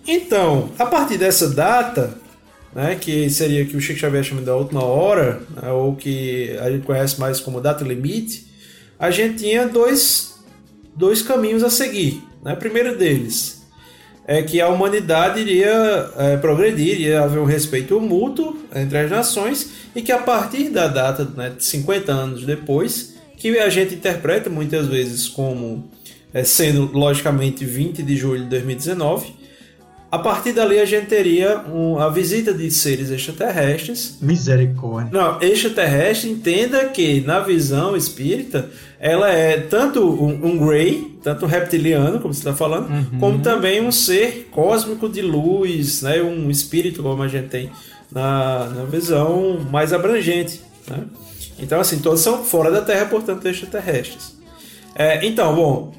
Então, 0.07 0.71
a 0.79 0.87
partir 0.87 1.17
dessa 1.17 1.49
data, 1.49 2.17
né, 2.77 2.95
que 2.95 3.31
seria 3.31 3.65
que 3.65 3.75
o 3.75 3.81
Chico 3.81 3.99
Xavier 3.99 4.23
chama 4.23 4.43
da 4.43 4.55
última 4.55 4.85
hora, 4.85 5.41
né, 5.51 5.71
ou 5.71 5.97
que 5.97 6.55
a 6.61 6.71
gente 6.71 6.85
conhece 6.85 7.19
mais 7.19 7.41
como 7.41 7.59
data 7.59 7.83
limite, 7.83 8.45
a 8.99 9.11
gente 9.11 9.39
tinha 9.45 9.67
dois, 9.67 10.39
dois 10.95 11.23
caminhos 11.23 11.65
a 11.65 11.71
seguir. 11.71 12.23
Né? 12.45 12.53
O 12.53 12.57
primeiro 12.59 12.95
deles 12.99 13.67
é 14.27 14.43
que 14.43 14.61
a 14.61 14.69
humanidade 14.69 15.41
iria 15.41 16.11
é, 16.19 16.37
progredir, 16.37 17.01
iria 17.01 17.23
haver 17.23 17.39
um 17.39 17.47
respeito 17.47 17.99
mútuo 17.99 18.59
entre 18.75 18.99
as 18.99 19.11
nações, 19.11 19.71
e 19.95 20.03
que 20.03 20.13
a 20.13 20.19
partir 20.19 20.69
da 20.69 20.87
data 20.87 21.25
né, 21.25 21.55
de 21.57 21.65
50 21.65 22.13
anos 22.13 22.45
depois, 22.45 23.15
que 23.39 23.59
a 23.59 23.71
gente 23.71 23.95
interpreta 23.95 24.51
muitas 24.51 24.87
vezes 24.87 25.27
como 25.29 25.89
é, 26.35 26.45
sendo 26.45 26.91
logicamente 26.93 27.65
20 27.65 28.03
de 28.03 28.17
julho 28.17 28.43
de 28.43 28.51
2019, 28.51 29.35
a 30.17 30.19
partir 30.19 30.53
dali 30.53 30.79
a 30.79 30.85
gente 30.85 31.07
teria 31.07 31.61
um- 31.73 31.99
a 31.99 32.09
visita 32.09 32.53
de 32.53 32.71
seres 32.71 33.11
extraterrestres. 33.11 34.19
Misericórdia. 34.21 35.11
Não, 35.13 35.41
extraterrestre, 35.41 36.29
entenda 36.31 36.85
que 36.87 37.21
na 37.21 37.41
visão 37.41 37.97
espírita 37.97 38.69
ela 38.99 39.31
é 39.31 39.59
tanto 39.61 40.01
um, 40.03 40.47
um 40.47 40.59
Grey, 40.67 41.17
tanto 41.23 41.45
um 41.45 41.49
reptiliano, 41.49 42.19
como 42.21 42.33
você 42.35 42.41
está 42.41 42.55
falando, 42.55 42.89
como 43.21 43.39
também 43.41 43.81
um 43.81 43.93
ser 43.93 44.49
cósmico 44.51 45.09
de 45.09 45.23
luz, 45.23 46.03
né, 46.03 46.21
um 46.23 46.51
espírito, 46.51 47.03
como 47.03 47.23
a 47.23 47.29
gente 47.29 47.49
tem 47.49 47.71
na, 48.11 48.67
na 48.67 48.85
visão 48.85 49.59
mais 49.71 49.93
abrangente. 49.93 50.61
Né? 50.89 51.05
Então, 51.59 51.81
assim, 51.81 51.99
todos 51.99 52.21
são 52.21 52.43
fora 52.45 52.71
da 52.71 52.81
Terra, 52.83 53.07
portanto, 53.07 53.47
extraterrestres. 53.47 54.37
É, 54.95 55.27
então, 55.27 55.55
bom, 55.55 55.93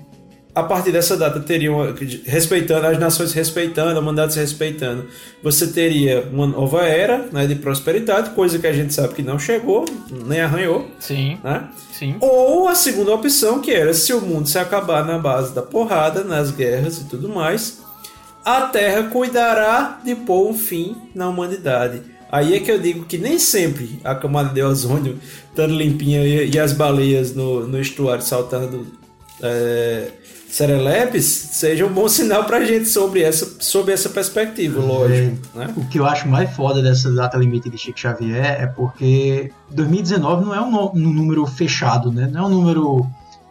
a 0.58 0.64
partir 0.64 0.92
dessa 0.92 1.16
data 1.16 1.40
teriam 1.40 1.94
respeitando 2.26 2.88
as 2.88 2.98
nações 2.98 3.32
respeitando, 3.32 4.00
a 4.00 4.02
mandatos 4.02 4.36
respeitando, 4.36 5.06
você 5.44 5.68
teria 5.68 6.28
uma 6.34 6.48
nova 6.48 6.84
era 6.84 7.28
né, 7.32 7.46
de 7.46 7.54
prosperidade, 7.54 8.32
coisa 8.32 8.58
que 8.58 8.66
a 8.66 8.74
gente 8.74 8.92
sabe 8.92 9.14
que 9.14 9.22
não 9.22 9.38
chegou, 9.38 9.86
nem 10.26 10.42
arranhou, 10.42 10.90
Sim, 11.00 11.38
né? 11.44 11.70
sim. 11.92 12.16
Ou 12.20 12.68
a 12.68 12.74
segunda 12.74 13.14
opção, 13.14 13.62
que 13.62 13.70
era 13.70 13.94
se 13.94 14.12
o 14.14 14.20
mundo 14.20 14.50
se 14.50 14.58
acabar 14.58 15.06
na 15.06 15.20
base 15.20 15.54
da 15.54 15.62
porrada, 15.62 16.24
nas 16.24 16.50
guerras 16.50 16.98
e 17.02 17.04
tudo 17.04 17.30
mais, 17.30 17.84
a 18.44 18.62
Terra 18.62 19.04
cuidará 19.12 20.00
de 20.04 20.16
pôr 20.16 20.50
um 20.50 20.58
fim 20.58 20.96
na 21.14 21.30
humanidade. 21.30 22.02
Aí 22.32 22.56
é 22.56 22.60
que 22.60 22.72
eu 22.72 22.80
digo 22.80 23.06
que 23.06 23.20
nem 23.20 23.38
sempre 23.38 24.00
a 24.04 24.16
camada 24.16 24.52
de 24.52 24.64
ozônio 24.64 25.20
estando 25.50 25.76
limpinha 25.76 26.24
e, 26.24 26.50
e 26.50 26.60
as 26.60 26.74
baleias 26.74 27.36
no, 27.36 27.68
no 27.68 27.80
estuário 27.80 28.24
saltando 28.24 28.88
é, 29.42 30.08
serelepes 30.50 31.26
seja 31.26 31.86
um 31.86 31.94
bom 31.94 32.08
sinal 32.08 32.46
pra 32.46 32.64
gente 32.64 32.88
sobre 32.88 33.22
essa, 33.22 33.58
sobre 33.60 33.94
essa 33.94 34.10
perspectiva, 34.10 34.82
lógico. 34.82 35.38
Né? 35.56 35.74
O 35.76 35.86
que 35.86 36.00
eu 36.00 36.06
acho 36.06 36.28
mais 36.28 36.50
foda 36.56 36.82
dessa 36.82 37.12
data 37.12 37.38
limite 37.38 37.70
de 37.70 37.78
Chico 37.78 38.00
Xavier 38.00 38.62
é 38.62 38.68
porque 38.68 39.52
2019 39.72 40.46
não 40.46 40.56
é 40.56 40.62
um, 40.62 40.92
um 40.96 41.14
número 41.14 41.46
fechado, 41.46 42.12
né? 42.12 42.30
Não 42.32 42.44
é 42.44 42.48
um 42.48 42.50
número 42.50 43.08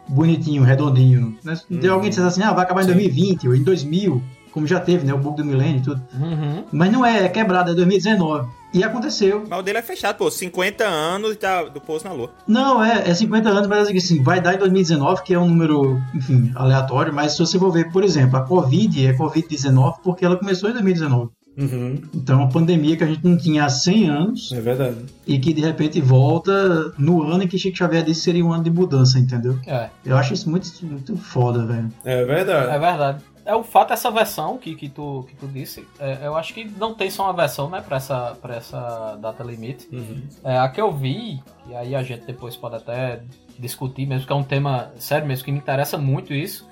bonitinho, 0.07 0.63
redondinho. 0.63 1.37
Né? 1.43 1.59
Tem 1.79 1.89
alguém 1.89 2.09
que 2.09 2.15
diz 2.15 2.25
assim, 2.25 2.41
ah, 2.41 2.53
vai 2.53 2.63
acabar 2.63 2.83
em 2.83 2.87
2020 2.87 3.47
ou 3.47 3.55
em 3.55 3.63
2000, 3.63 4.23
como 4.57 4.65
já 4.65 4.79
teve, 4.79 5.05
né? 5.05 5.13
O 5.13 5.19
bug 5.19 5.37
do 5.37 5.45
milênio 5.45 5.77
e 5.77 5.81
tudo. 5.81 6.01
Uhum. 6.19 6.63
Mas 6.71 6.91
não 6.91 7.05
é, 7.05 7.25
é 7.25 7.29
quebrado, 7.29 7.69
é 7.69 7.75
2019. 7.75 8.49
E 8.73 8.83
aconteceu. 8.83 9.43
Mas 9.47 9.59
o 9.59 9.61
dele 9.61 9.77
é 9.77 9.81
fechado, 9.83 10.17
pô. 10.17 10.31
50 10.31 10.83
anos 10.83 11.35
tá, 11.37 11.63
do 11.63 11.79
Pouso 11.79 12.05
na 12.05 12.11
Lua. 12.11 12.31
Não, 12.47 12.83
é, 12.83 13.09
é 13.09 13.13
50 13.13 13.47
anos, 13.49 13.67
mas 13.67 13.87
assim, 13.87 14.23
vai 14.23 14.41
dar 14.41 14.55
em 14.55 14.57
2019, 14.57 15.21
que 15.23 15.33
é 15.33 15.39
um 15.39 15.47
número, 15.47 16.01
enfim, 16.15 16.51
aleatório, 16.55 17.13
mas 17.13 17.33
se 17.33 17.39
você 17.39 17.59
for 17.59 17.71
ver, 17.71 17.91
por 17.91 18.03
exemplo, 18.03 18.35
a 18.37 18.41
Covid 18.41 19.05
é 19.07 19.13
Covid-19 19.13 19.95
porque 20.03 20.25
ela 20.25 20.35
começou 20.35 20.69
em 20.69 20.73
2019. 20.73 21.29
Uhum, 21.59 21.99
Então, 22.13 22.37
uma 22.37 22.49
pandemia 22.49 22.95
que 22.95 23.03
a 23.03 23.07
gente 23.07 23.25
não 23.25 23.35
tinha 23.35 23.65
há 23.65 23.69
100 23.69 24.09
anos 24.09 24.51
é 24.51 24.61
verdade. 24.61 24.97
e 25.25 25.39
que 25.39 25.51
de 25.53 25.61
repente 25.61 25.99
volta 25.99 26.93
no 26.99 27.23
ano 27.23 27.43
em 27.43 27.47
que 27.47 27.57
Chico 27.57 27.75
Xavier 27.75 28.03
disse 28.03 28.19
que 28.19 28.25
seria 28.25 28.45
um 28.45 28.53
ano 28.53 28.63
de 28.63 28.69
mudança, 28.69 29.17
entendeu? 29.17 29.57
É, 29.65 29.89
Eu 30.05 30.15
acho 30.17 30.35
isso 30.35 30.47
muito, 30.49 30.67
muito 30.83 31.17
foda, 31.17 31.65
velho. 31.65 31.91
É 32.05 32.23
verdade. 32.25 32.75
é 32.75 32.79
verdade. 32.79 33.23
É 33.47 33.55
o 33.55 33.63
fato 33.63 33.89
dessa 33.89 34.11
versão 34.11 34.57
que, 34.57 34.75
que, 34.75 34.89
tu, 34.89 35.25
que 35.29 35.35
tu 35.37 35.47
disse, 35.47 35.87
é, 36.01 36.19
eu 36.23 36.35
acho 36.35 36.53
que 36.53 36.65
não 36.65 36.93
tem 36.93 37.09
só 37.09 37.23
uma 37.23 37.33
versão, 37.33 37.69
né, 37.69 37.79
pra 37.79 37.95
essa, 37.95 38.37
pra 38.41 38.57
essa 38.57 39.17
data 39.21 39.41
limite. 39.41 39.87
Uhum. 39.89 40.21
É, 40.43 40.57
a 40.57 40.67
que 40.67 40.81
eu 40.81 40.91
vi, 40.91 41.41
e 41.65 41.73
aí 41.73 41.95
a 41.95 42.03
gente 42.03 42.25
depois 42.25 42.57
pode 42.57 42.75
até 42.75 43.21
discutir 43.57 44.05
mesmo, 44.05 44.27
que 44.27 44.33
é 44.33 44.35
um 44.35 44.43
tema 44.43 44.91
sério 44.97 45.25
mesmo, 45.25 45.45
que 45.45 45.51
me 45.53 45.59
interessa 45.59 45.97
muito 45.97 46.33
isso, 46.33 46.67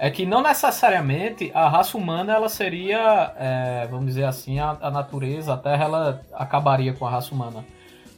é 0.00 0.10
que 0.10 0.26
não 0.26 0.42
necessariamente 0.42 1.52
a 1.54 1.68
raça 1.68 1.96
humana 1.96 2.34
ela 2.34 2.48
seria, 2.48 3.32
é, 3.38 3.86
vamos 3.88 4.06
dizer 4.06 4.24
assim, 4.24 4.58
a, 4.58 4.76
a 4.80 4.90
natureza, 4.90 5.54
a 5.54 5.56
Terra 5.56 5.84
ela 5.84 6.22
acabaria 6.34 6.92
com 6.92 7.06
a 7.06 7.10
raça 7.10 7.32
humana. 7.32 7.64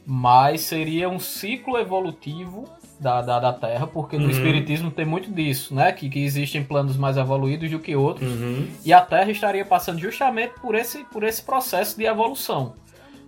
Mas 0.03 0.61
seria 0.61 1.07
um 1.07 1.19
ciclo 1.19 1.77
evolutivo 1.77 2.65
da, 2.99 3.21
da, 3.21 3.39
da 3.39 3.53
Terra, 3.53 3.87
porque 3.87 4.17
no 4.17 4.25
Uhum. 4.25 4.29
Espiritismo 4.31 4.91
tem 4.91 5.05
muito 5.05 5.31
disso, 5.31 5.73
né? 5.73 5.91
Que, 5.91 6.09
que 6.09 6.23
existem 6.23 6.63
planos 6.63 6.97
mais 6.97 7.15
evoluídos 7.17 7.69
do 7.71 7.79
que 7.79 7.95
outros. 7.95 8.29
Uhum. 8.29 8.67
E 8.83 8.91
a 8.91 9.01
Terra 9.01 9.31
estaria 9.31 9.63
passando 9.65 9.99
justamente 9.99 10.53
por 10.61 10.75
esse, 10.75 11.03
por 11.05 11.23
esse 11.23 11.41
processo 11.41 11.97
de 11.97 12.05
evolução. 12.05 12.73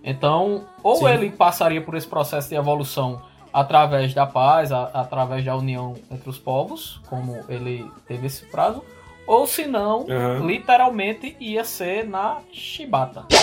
Então, 0.04 0.64
ou 0.82 0.96
Sim. 0.96 1.08
ele 1.08 1.30
passaria 1.30 1.80
por 1.80 1.94
esse 1.94 2.06
processo 2.06 2.48
de 2.48 2.54
evolução 2.54 3.22
através 3.52 4.12
da 4.14 4.26
paz, 4.26 4.72
a- 4.72 4.90
através 4.94 5.44
da 5.44 5.54
união 5.56 5.94
entre 6.10 6.28
os 6.28 6.38
povos, 6.38 7.00
como 7.08 7.38
ele 7.48 7.86
teve 8.08 8.26
esse 8.26 8.44
prazo, 8.46 8.82
ou 9.26 9.46
se 9.46 9.66
não, 9.66 10.00
Uhum. 10.00 10.46
literalmente 10.46 11.36
ia 11.38 11.64
ser 11.64 12.06
na 12.08 12.38
chibata. 12.52 13.20
né? 13.20 13.38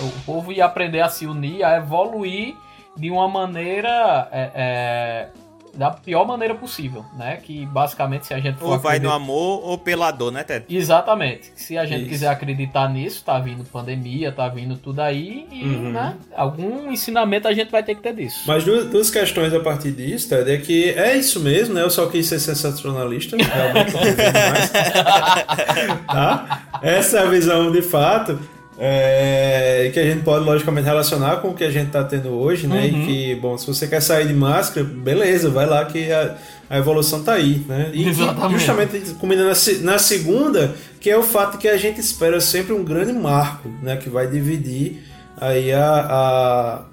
O 0.00 0.24
povo 0.24 0.50
ia 0.52 0.64
aprender 0.64 1.00
a 1.02 1.08
se 1.10 1.26
unir, 1.26 1.62
a 1.62 1.76
evoluir 1.76 2.56
de 2.96 3.10
uma 3.10 3.28
maneira 3.28 4.28
é, 4.32 4.50
é, 4.54 5.28
da 5.74 5.90
pior 5.90 6.26
maneira 6.26 6.54
possível, 6.54 7.04
né? 7.16 7.36
Que 7.42 7.64
basicamente 7.66 8.26
se 8.26 8.34
a 8.34 8.38
gente 8.40 8.58
for 8.58 8.64
Ou 8.66 8.78
vai 8.78 8.96
acreditar- 8.96 9.08
no 9.08 9.14
amor 9.24 9.64
ou 9.64 9.78
pela 9.78 10.10
dor, 10.10 10.30
né, 10.32 10.42
Ted? 10.44 10.64
Exatamente. 10.68 11.52
Se 11.54 11.78
a 11.78 11.84
gente 11.86 12.00
Isso. 12.02 12.08
quiser 12.10 12.28
acreditar 12.28 12.88
nisso, 12.88 13.22
tá 13.24 13.38
vindo 13.38 13.64
pandemia, 13.64 14.32
tá 14.32 14.48
vindo 14.48 14.76
tudo 14.76 15.00
aí, 15.00 15.46
e 15.50 15.64
Uhum. 15.64 15.92
né, 15.92 16.16
algum 16.36 16.90
ensinamento 16.90 17.46
a 17.48 17.52
gente 17.52 17.70
vai 17.70 17.82
ter 17.82 17.94
que 17.94 18.02
ter 18.02 18.14
disso. 18.14 18.42
Mas 18.46 18.64
duas, 18.64 18.86
duas 18.86 19.10
questões 19.10 19.52
a 19.54 19.60
partir 19.60 19.92
disso, 19.92 20.28
Ted, 20.28 20.50
é 20.50 20.58
que 20.58 20.90
é 20.90 21.16
isso 21.16 21.40
mesmo, 21.40 21.74
né? 21.74 21.82
Eu 21.82 21.90
só 21.90 22.06
quis 22.06 22.26
ser 22.26 22.38
sensacionalista, 22.40 23.36
realmente 23.36 23.92
não 23.94 24.00
duvido 24.00 24.22
mais. 24.22 24.70
tá? 26.06 26.62
Essa 26.82 27.18
é 27.18 27.22
a 27.22 27.26
visão 27.26 27.70
de 27.70 27.82
fato. 27.82 28.38
É, 28.78 29.90
que 29.92 29.98
a 29.98 30.04
gente 30.04 30.22
pode 30.22 30.44
logicamente 30.44 30.86
relacionar 30.86 31.36
com 31.36 31.48
o 31.48 31.54
que 31.54 31.64
a 31.64 31.70
gente 31.70 31.88
está 31.88 32.02
tendo 32.02 32.30
hoje, 32.30 32.66
né? 32.66 32.80
Uhum. 32.80 33.02
E 33.02 33.06
que, 33.06 33.34
bom, 33.34 33.58
se 33.58 33.66
você 33.66 33.86
quer 33.86 34.00
sair 34.00 34.26
de 34.26 34.34
máscara, 34.34 34.86
beleza, 34.86 35.50
vai 35.50 35.66
lá 35.66 35.84
que 35.84 36.10
a, 36.10 36.36
a 36.68 36.78
evolução 36.78 37.22
tá 37.22 37.34
aí, 37.34 37.64
né? 37.68 37.90
E 37.92 38.08
Exatamente. 38.08 38.58
justamente 38.58 39.14
combinando 39.14 39.48
na, 39.48 39.92
na 39.92 39.98
segunda, 39.98 40.74
que 40.98 41.10
é 41.10 41.16
o 41.16 41.22
fato 41.22 41.58
que 41.58 41.68
a 41.68 41.76
gente 41.76 42.00
espera 42.00 42.40
sempre 42.40 42.72
um 42.72 42.84
grande 42.84 43.12
marco, 43.12 43.68
né? 43.82 43.96
Que 43.96 44.08
vai 44.08 44.26
dividir 44.26 45.02
aí 45.38 45.72
a, 45.72 46.86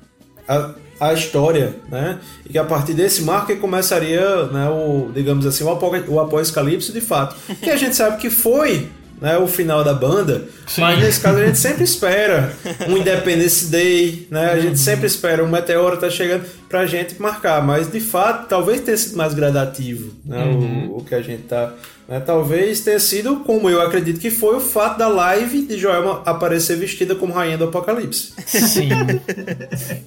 a, 0.48 0.56
a, 0.56 0.72
a 1.00 1.14
história, 1.14 1.76
né? 1.90 2.20
E 2.46 2.50
que 2.50 2.58
a 2.58 2.66
partir 2.66 2.94
desse 2.94 3.22
marco 3.22 3.48
que 3.48 3.56
começaria, 3.56 4.46
né, 4.48 4.70
o, 4.70 5.10
digamos 5.14 5.46
assim, 5.46 5.64
o, 5.64 5.70
apo, 5.70 5.90
o 6.08 6.20
apocalipse 6.20 6.92
de 6.92 7.02
fato. 7.02 7.36
Que 7.62 7.70
a 7.70 7.78
gente 7.78 7.96
sabe 7.96 8.18
que 8.18 8.30
foi 8.30 8.90
né, 9.20 9.38
o 9.38 9.48
final 9.48 9.84
da 9.84 9.94
banda, 9.94 10.46
Sim. 10.68 10.82
mas 10.82 11.00
nesse 11.00 11.20
caso 11.20 11.40
a 11.40 11.46
gente 11.46 11.58
sempre 11.58 11.84
espera 11.84 12.54
um 12.88 12.98
Independence 12.98 13.66
Day, 13.66 14.28
né? 14.30 14.52
A 14.52 14.60
gente 14.60 14.80
sempre 14.80 15.08
espera 15.08 15.44
um 15.44 15.48
meteoro 15.48 15.98
tá 15.98 16.10
chegando 16.10 16.46
pra 16.70 16.86
gente 16.86 17.20
marcar, 17.22 17.64
mas 17.66 17.92
de 17.92 18.00
fato 18.00 18.48
talvez 18.48 18.82
tenha 18.82 18.98
sido 18.98 19.18
mais 19.18 19.34
gradativo, 19.34 20.14
né? 20.24 20.44
O, 20.46 20.98
o 20.98 21.04
que 21.04 21.16
a 21.16 21.22
gente 21.22 21.44
tá, 21.44 21.74
né? 22.08 22.20
Talvez 22.20 22.82
tenha 22.82 23.00
sido, 23.00 23.38
como 23.38 23.70
eu 23.70 23.82
acredito 23.82 24.20
que 24.20 24.32
foi, 24.32 24.56
o 24.56 24.60
fato 24.60 24.98
da 24.98 25.08
live 25.08 25.64
de 25.64 25.78
Joelma 25.78 26.22
aparecer 26.26 26.78
vestida 26.78 27.16
como 27.16 27.34
rainha 27.34 27.58
do 27.58 27.66
apocalipse. 27.66 28.34
Sim. 28.46 28.90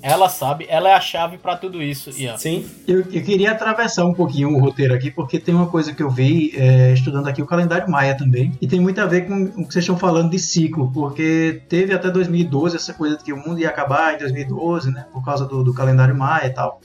ela 0.03 0.29
sabe, 0.29 0.67
ela 0.69 0.89
é 0.89 0.95
a 0.95 1.01
chave 1.01 1.39
pra 1.39 1.57
tudo 1.57 1.83
isso, 1.83 2.11
Ian. 2.11 2.37
Sim. 2.37 2.65
Eu, 2.87 3.01
eu 3.01 3.23
queria 3.23 3.53
atravessar 3.53 4.05
um 4.05 4.15
pouquinho 4.15 4.55
o 4.55 4.61
roteiro 4.61 4.95
aqui, 4.95 5.11
porque 5.11 5.39
tem 5.39 5.55
uma 5.55 5.67
coisa 5.67 5.95
que 5.95 6.03
eu 6.03 6.11
vi 6.11 6.53
é, 6.57 6.93
estudando 6.93 7.29
aqui 7.29 7.43
o 7.43 7.47
calendário 7.47 7.91
Maia 7.91 8.17
também, 8.17 8.53
e 8.61 8.67
tem 8.67 8.81
muito 8.81 9.01
a 9.01 9.07
ver 9.07 9.27
com 9.27 9.45
o 9.45 9.67
que 9.67 9.73
vocês 9.73 9.85
estão 9.85 9.99
falando 9.99 10.31
de 10.31 10.39
ciclo, 10.39 10.91
porque 10.93 11.63
teve 11.69 11.93
até 11.93 12.11
2012 12.11 12.77
essa 12.77 12.95
coisa 12.95 13.17
de 13.17 13.25
que 13.25 13.33
o 13.33 13.37
mundo 13.37 13.61
ia 13.61 13.69
acabar 13.69 14.15
em 14.15 14.19
2012, 14.19 14.91
né, 14.91 15.07
por 15.13 15.25
causa 15.25 15.45
do, 15.45 15.63
do 15.63 15.75
calendário 15.75 16.17
Maia 16.17 16.47
e 16.47 16.51
tal. 16.51 16.81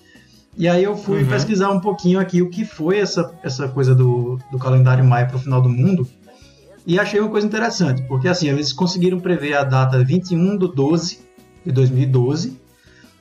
E 0.58 0.70
aí 0.70 0.84
eu 0.84 0.96
fui 0.96 1.26
pesquisar 1.26 1.70
um 1.72 1.80
pouquinho 1.80 2.20
aqui 2.20 2.42
o 2.42 2.50
que 2.50 2.64
foi 2.64 3.00
essa, 3.00 3.34
essa 3.44 3.68
coisa 3.68 3.94
do, 3.94 4.40
do 4.52 4.58
calendário 4.58 5.04
maia 5.04 5.26
para 5.26 5.36
o 5.36 5.40
final 5.40 5.62
do 5.62 5.70
mundo. 5.70 6.08
E 6.88 7.00
achei 7.00 7.20
uma 7.20 7.30
coisa 7.30 7.46
interessante, 7.46 8.04
porque 8.04 8.28
assim, 8.28 8.48
eles 8.48 8.72
conseguiram 8.72 9.20
prever 9.20 9.54
a 9.56 9.64
data 9.64 10.04
21 10.04 10.58
de 10.58 10.74
12 10.74 11.20
de 11.66 11.72
2012. 11.72 12.60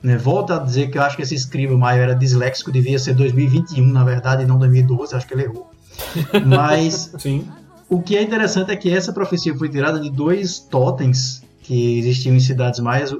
Né? 0.01 0.17
Volto 0.17 0.53
a 0.53 0.59
dizer 0.59 0.91
que 0.91 0.97
eu 0.97 1.01
acho 1.01 1.17
que 1.17 1.23
esse 1.23 1.33
escriba 1.33 1.75
maio 1.75 2.01
era 2.01 2.13
disléxico, 2.13 2.71
devia 2.71 2.99
ser 2.99 3.15
2021, 3.15 3.85
na 3.85 4.03
verdade, 4.03 4.43
e 4.43 4.45
não 4.45 4.59
2012, 4.59 5.15
acho 5.15 5.27
que 5.27 5.33
ele 5.33 5.43
errou. 5.43 5.71
Mas 6.45 7.11
Sim. 7.17 7.47
o 7.89 8.01
que 8.01 8.15
é 8.15 8.21
interessante 8.21 8.71
é 8.71 8.75
que 8.75 8.89
essa 8.89 9.11
profecia 9.11 9.55
foi 9.55 9.67
tirada 9.67 9.99
de 9.99 10.11
dois 10.11 10.59
totens 10.59 11.43
que 11.63 11.97
existiam 11.97 12.35
em 12.35 12.39
cidades 12.39 12.79
maias, 12.79 13.11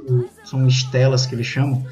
são 0.43 0.67
estelas 0.67 1.25
que 1.25 1.33
eles 1.33 1.47
chamam. 1.47 1.83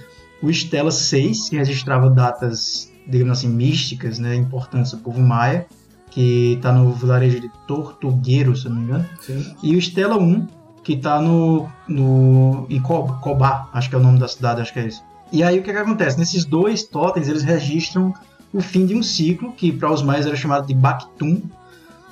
O 0.44 0.50
Estela 0.50 0.92
6, 0.92 1.50
que 1.50 1.56
registrava 1.58 2.10
datas, 2.10 2.92
digamos 3.08 3.40
assim, 3.40 3.48
místicas, 3.50 4.20
né, 4.20 4.36
importantes 4.36 4.92
do 4.92 4.98
povo 4.98 5.20
maia, 5.22 5.66
que 6.12 6.54
está 6.54 6.72
no 6.72 6.92
vilarejo 6.92 7.40
de 7.40 7.50
Tortugueiro, 7.68 8.56
se 8.56 8.68
não 8.70 8.76
me 8.76 8.84
engano. 8.84 9.06
Sim. 9.22 9.56
E 9.64 9.76
o 9.76 9.80
Estela 9.80 10.18
1, 10.18 10.48
que 10.84 10.94
está 10.94 11.20
no, 11.22 11.68
no, 11.88 12.68
em 12.70 12.80
Co- 12.82 13.08
Cobá, 13.22 13.70
acho 13.74 13.90
que 13.90 13.96
é 13.96 13.98
o 13.98 14.04
nome 14.04 14.20
da 14.20 14.28
cidade, 14.28 14.62
acho 14.62 14.74
que 14.74 14.80
é 14.80 14.88
isso. 14.88 15.02
E 15.32 15.42
aí 15.42 15.58
o 15.60 15.64
que, 15.64 15.72
que 15.72 15.78
acontece? 15.78 16.20
Nesses 16.20 16.46
dois 16.46 16.84
totens, 16.84 17.28
eles 17.28 17.42
registram 17.42 18.14
o 18.54 18.62
fim 18.62 18.86
de 18.86 18.94
um 18.94 19.02
ciclo, 19.02 19.54
que 19.54 19.72
para 19.72 19.92
os 19.92 20.04
maias 20.04 20.26
era 20.28 20.36
chamado 20.36 20.68
de 20.68 20.76
Bactum, 20.76 21.42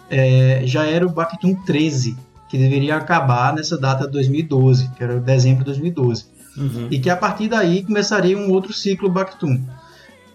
é, 0.09 0.61
já 0.65 0.85
era 0.85 1.05
o 1.05 1.09
Bactum 1.09 1.53
13, 1.53 2.17
que 2.49 2.57
deveria 2.57 2.95
acabar 2.95 3.53
nessa 3.53 3.77
data 3.77 4.05
de 4.05 4.11
2012, 4.13 4.89
que 4.97 5.03
era 5.03 5.19
dezembro 5.19 5.59
de 5.59 5.65
2012. 5.65 6.25
Uhum. 6.57 6.87
E 6.91 6.99
que 6.99 7.09
a 7.09 7.15
partir 7.15 7.47
daí 7.47 7.83
começaria 7.83 8.37
um 8.37 8.51
outro 8.51 8.73
ciclo 8.73 9.09
Bactum. 9.09 9.61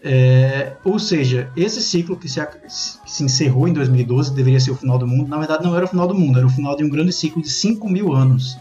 É, 0.02 0.74
ou 0.84 0.98
seja, 0.98 1.50
esse 1.56 1.82
ciclo 1.82 2.16
que 2.16 2.28
se, 2.28 2.40
que 2.46 3.10
se 3.10 3.24
encerrou 3.24 3.66
em 3.66 3.72
2012 3.72 4.34
deveria 4.34 4.60
ser 4.60 4.70
o 4.70 4.76
final 4.76 4.98
do 4.98 5.06
mundo. 5.06 5.28
Na 5.28 5.38
verdade, 5.38 5.64
não 5.64 5.74
era 5.74 5.84
o 5.84 5.88
final 5.88 6.06
do 6.06 6.14
mundo, 6.14 6.38
era 6.38 6.46
o 6.46 6.50
final 6.50 6.76
de 6.76 6.84
um 6.84 6.88
grande 6.88 7.12
ciclo 7.12 7.42
de 7.42 7.50
5 7.50 7.88
mil 7.88 8.12
anos 8.12 8.56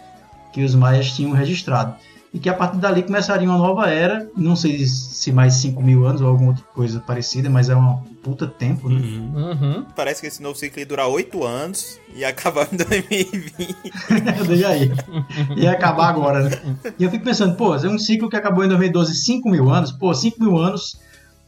que 0.52 0.64
os 0.64 0.74
maias 0.74 1.12
tinham 1.12 1.32
registrado. 1.34 1.96
E 2.36 2.40
que 2.40 2.50
a 2.50 2.54
partir 2.54 2.80
dali 2.80 3.02
começaria 3.02 3.48
uma 3.48 3.58
nova 3.58 3.90
era, 3.90 4.30
não 4.36 4.58
sei 4.58 4.86
se 4.86 5.32
mais 5.32 5.54
5 5.54 5.82
mil 5.82 6.06
anos 6.06 6.20
ou 6.20 6.28
alguma 6.28 6.50
outra 6.50 6.66
coisa 6.74 7.00
parecida, 7.00 7.50
mas 7.50 7.70
é 7.70 7.76
um 7.78 7.96
puta 8.22 8.46
tempo, 8.46 8.90
né? 8.90 9.00
Uhum. 9.00 9.86
Parece 9.96 10.20
que 10.20 10.28
esse 10.28 10.44
novo 10.44 10.60
ciclo 10.60 10.82
ia 10.82 10.86
durar 10.86 11.08
8 11.08 11.46
anos 11.46 11.98
e 12.14 12.26
acabar 12.26 12.68
em 12.74 12.76
2020. 12.76 13.76
Deixa 14.50 14.68
aí. 14.68 14.92
Ia 15.56 15.72
acabar 15.72 16.10
agora, 16.10 16.50
né? 16.50 16.76
E 17.00 17.06
eu 17.06 17.10
fico 17.10 17.24
pensando, 17.24 17.56
pô, 17.56 17.74
é 17.74 17.88
um 17.88 17.98
ciclo 17.98 18.30
que 18.30 18.36
acabou 18.36 18.66
em 18.66 18.68
2012, 18.68 19.16
5 19.16 19.50
mil 19.50 19.70
anos. 19.70 19.94
Pô, 19.94 20.14
5 20.14 20.38
mil 20.38 20.58
anos 20.58 21.00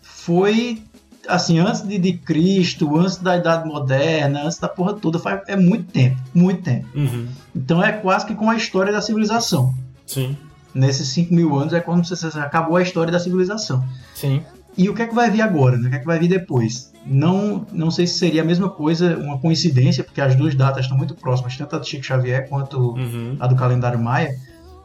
foi, 0.01 0.81
assim, 1.27 1.59
antes 1.59 1.81
de, 1.81 1.97
de 1.99 2.13
Cristo, 2.13 2.97
antes 2.97 3.17
da 3.17 3.35
Idade 3.35 3.67
Moderna, 3.67 4.43
antes 4.43 4.57
da 4.57 4.69
porra 4.69 4.93
toda. 4.93 5.19
Faz, 5.19 5.41
é 5.49 5.57
muito 5.57 5.91
tempo, 5.91 6.15
muito 6.33 6.61
tempo. 6.61 6.87
Uhum. 6.95 7.27
Então 7.53 7.83
é 7.83 7.91
quase 7.91 8.25
que 8.25 8.33
com 8.33 8.49
a 8.49 8.55
história 8.55 8.93
da 8.93 9.01
civilização. 9.01 9.75
Sim. 10.05 10.37
Nesses 10.77 11.07
5 11.09 11.33
mil 11.33 11.57
anos 11.57 11.73
é 11.73 11.79
quando 11.79 12.03
acabou 12.35 12.77
a 12.77 12.81
história 12.81 13.11
da 13.11 13.19
civilização. 13.19 13.83
Sim. 14.13 14.41
E 14.77 14.87
o 14.89 14.93
que 14.93 15.01
é 15.01 15.07
que 15.07 15.15
vai 15.15 15.31
vir 15.31 15.41
agora? 15.41 15.75
Né? 15.77 15.87
O 15.87 15.89
que 15.89 15.95
é 15.95 15.99
que 15.99 16.05
vai 16.05 16.19
vir 16.19 16.27
depois? 16.27 16.93
Não, 17.03 17.65
não 17.71 17.89
sei 17.89 18.05
se 18.05 18.19
seria 18.19 18.43
a 18.43 18.45
mesma 18.45 18.69
coisa, 18.69 19.17
uma 19.17 19.39
coincidência, 19.39 20.03
porque 20.03 20.21
as 20.21 20.35
duas 20.35 20.53
datas 20.53 20.83
estão 20.83 20.95
muito 20.97 21.15
próximas, 21.15 21.57
tanto 21.57 21.75
a 21.75 21.79
do 21.79 21.87
Chico 21.87 22.03
Xavier 22.03 22.47
quanto 22.47 22.77
Uhum. 22.91 23.37
a 23.39 23.47
do 23.47 23.55
calendário 23.55 23.97
maia, 23.99 24.35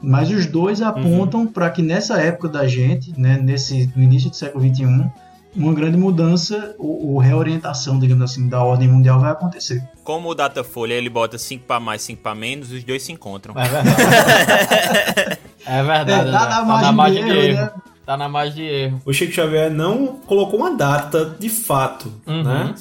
mas 0.01 0.31
os 0.31 0.47
dois 0.47 0.81
apontam 0.81 1.47
para 1.47 1.69
que 1.71 1.83
nessa 1.83 2.19
época 2.21 2.49
da 2.49 2.67
gente, 2.67 3.13
né, 3.21 3.39
nesse, 3.43 3.93
no 3.95 4.03
início 4.03 4.31
do 4.31 4.37
século 4.37 4.65
XXI, 4.65 5.11
uma 5.55 5.75
grande 5.75 5.99
mudança 5.99 6.75
ou, 6.79 7.13
ou 7.13 7.19
reorientação, 7.19 7.99
digamos 7.99 8.25
assim, 8.25 8.49
da 8.49 8.63
ordem 8.63 8.89
mundial 8.89 9.21
vai 9.21 9.31
acontecer. 9.31 9.87
Como 10.03 10.31
o 10.31 10.35
Datafolha 10.35 10.95
ele 10.95 11.11
bota 11.11 11.37
5 11.37 11.65
pra 11.67 11.79
mais, 11.79 12.01
5 12.03 12.23
pra 12.23 12.35
menos, 12.35 12.73
os 12.73 12.83
dois 12.83 13.03
se 13.03 13.13
encontram. 13.13 13.55
É 13.59 13.69
verdade. 13.69 15.39
é 15.67 15.83
verdade. 15.83 16.29
É, 16.29 16.33
tá 16.33 16.41
Zé. 16.45 16.47
na 16.47 16.47
tá 16.47 16.63
margem 16.65 16.83
na 16.87 16.93
margem 16.93 17.25
de 17.25 17.31
de 17.33 17.39
erro, 17.39 17.57
né? 17.61 17.71
Tá 18.05 18.17
na 18.17 18.29
margem 18.29 18.55
de 18.55 18.63
erro. 18.63 19.03
O 19.05 19.13
Chico 19.13 19.33
Xavier 19.33 19.71
não 19.71 20.07
colocou 20.27 20.59
uma 20.61 20.75
data 20.75 21.37
de 21.39 21.49
fato, 21.49 22.13
Uhum. 22.27 22.43
né? 22.43 22.75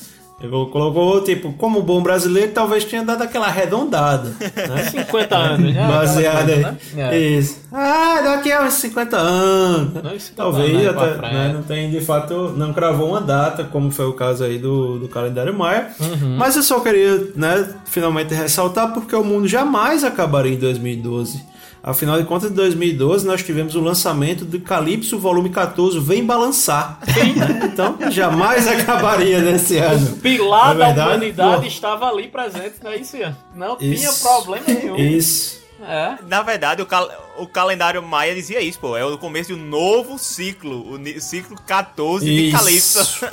Ele 0.44 0.50
colocou, 0.50 1.24
tipo, 1.24 1.54
como 1.54 1.84
bom 1.84 2.02
brasileiro, 2.02 2.52
talvez 2.52 2.84
tenha 2.84 3.04
dado 3.04 3.22
aquela 3.22 3.46
arredondada, 3.46 4.34
né? 4.40 4.84
50 4.90 5.38
anos, 5.38 5.72
né? 5.72 5.88
Baseada 5.88 6.52
em- 6.56 6.60
né? 6.62 6.78
É. 6.98 7.16
Isso. 7.20 7.60
Ah, 7.72 8.22
daqui 8.24 8.52
a 8.52 8.64
uns 8.64 8.74
50 8.74 9.16
anos. 9.18 10.04
Não, 10.04 10.16
isso 10.16 10.32
tá 10.34 10.42
Talvez 10.42 10.72
falando 10.72 10.88
aí 10.88 10.94
pra 10.96 11.28
até, 11.28 11.32
né, 11.36 11.52
não 11.54 11.62
tem, 11.62 11.92
de 11.92 12.02
fato, 12.02 12.56
não 12.58 12.74
cravou 12.74 13.10
uma 13.10 13.22
data, 13.22 13.64
como 13.66 13.92
foi 13.92 14.08
o 14.08 14.14
caso 14.14 14.44
aí 14.44 14.58
do, 14.58 14.98
do 14.98 15.08
calendário 15.08 15.54
Maia. 15.56 15.90
Uhum. 16.00 16.36
Mas 16.40 16.56
eu 16.56 16.64
só 16.64 16.80
queria, 16.80 17.24
né, 17.36 17.76
finalmente 17.86 18.34
ressaltar 18.34 18.92
porque 18.96 19.16
o 19.16 19.24
mundo 19.24 19.48
jamais 19.48 20.04
acabaria 20.04 20.54
em 20.56 20.58
2012. 20.58 21.51
Afinal 21.84 22.20
de 22.20 22.26
contas, 22.28 22.52
em 22.52 22.54
2012 22.54 23.26
nós 23.26 23.42
tivemos 23.42 23.74
o 23.76 23.80
lançamento 23.82 24.46
do 24.46 24.60
Calypso 24.60 25.18
volume 25.18 25.50
14, 25.50 26.00
Vem 26.00 26.24
Balançar. 26.24 27.00
né? 27.08 27.70
Então, 27.74 27.98
jamais 28.12 28.68
acabaria 28.68 29.40
nesse 29.40 29.78
ano. 29.78 30.18
Pilar 30.18 30.80
É 30.80 30.94
da 30.94 31.08
humanidade 31.08 31.62
Pô. 31.62 31.68
estava 31.68 32.06
ali 32.08 32.28
presente, 32.28 32.76
não 32.84 32.92
é 32.92 32.98
isso, 32.98 33.18
Ian? 33.18 33.36
Não 33.56 33.76
tinha 33.78 33.94
Isso. 33.96 34.22
problema 34.22 34.64
nenhum. 34.68 34.96
Isso. 34.96 35.60
É. 35.84 36.16
Na 36.28 36.44
verdade, 36.44 36.84
o, 36.84 36.86
cal- 36.86 37.10
o 37.40 37.48
calendário 37.48 38.04
maia 38.04 38.36
dizia 38.36 38.62
isso, 38.62 38.78
pô. 38.80 38.96
É 38.96 39.04
o 39.04 39.18
começo 39.18 39.52
de 39.52 39.60
um 39.60 39.66
novo 39.66 40.20
ciclo, 40.20 40.94
o 40.94 41.20
ciclo 41.20 41.58
14 41.66 42.24
de 42.24 42.50
Isso. 42.50 42.58
Calypso. 42.58 43.26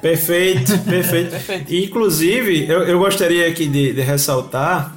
Perfeito, 0.00 0.76
perfeito. 0.80 1.30
Perfeito. 1.30 1.72
Inclusive, 1.74 2.66
eu, 2.68 2.82
eu 2.82 2.98
gostaria 2.98 3.46
aqui 3.46 3.68
de, 3.68 3.92
de 3.92 4.00
ressaltar 4.00 4.92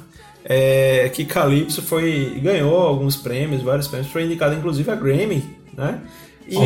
é, 0.48 1.10
que 1.12 1.24
Calypso 1.24 1.82
foi 1.82 2.38
ganhou 2.42 2.76
alguns 2.80 3.16
prêmios, 3.16 3.62
vários 3.62 3.88
prêmios, 3.88 4.10
foi 4.10 4.24
indicado 4.24 4.54
inclusive 4.54 4.90
a 4.90 4.94
Grammy, 4.94 5.44
né? 5.76 6.00
E 6.48 6.56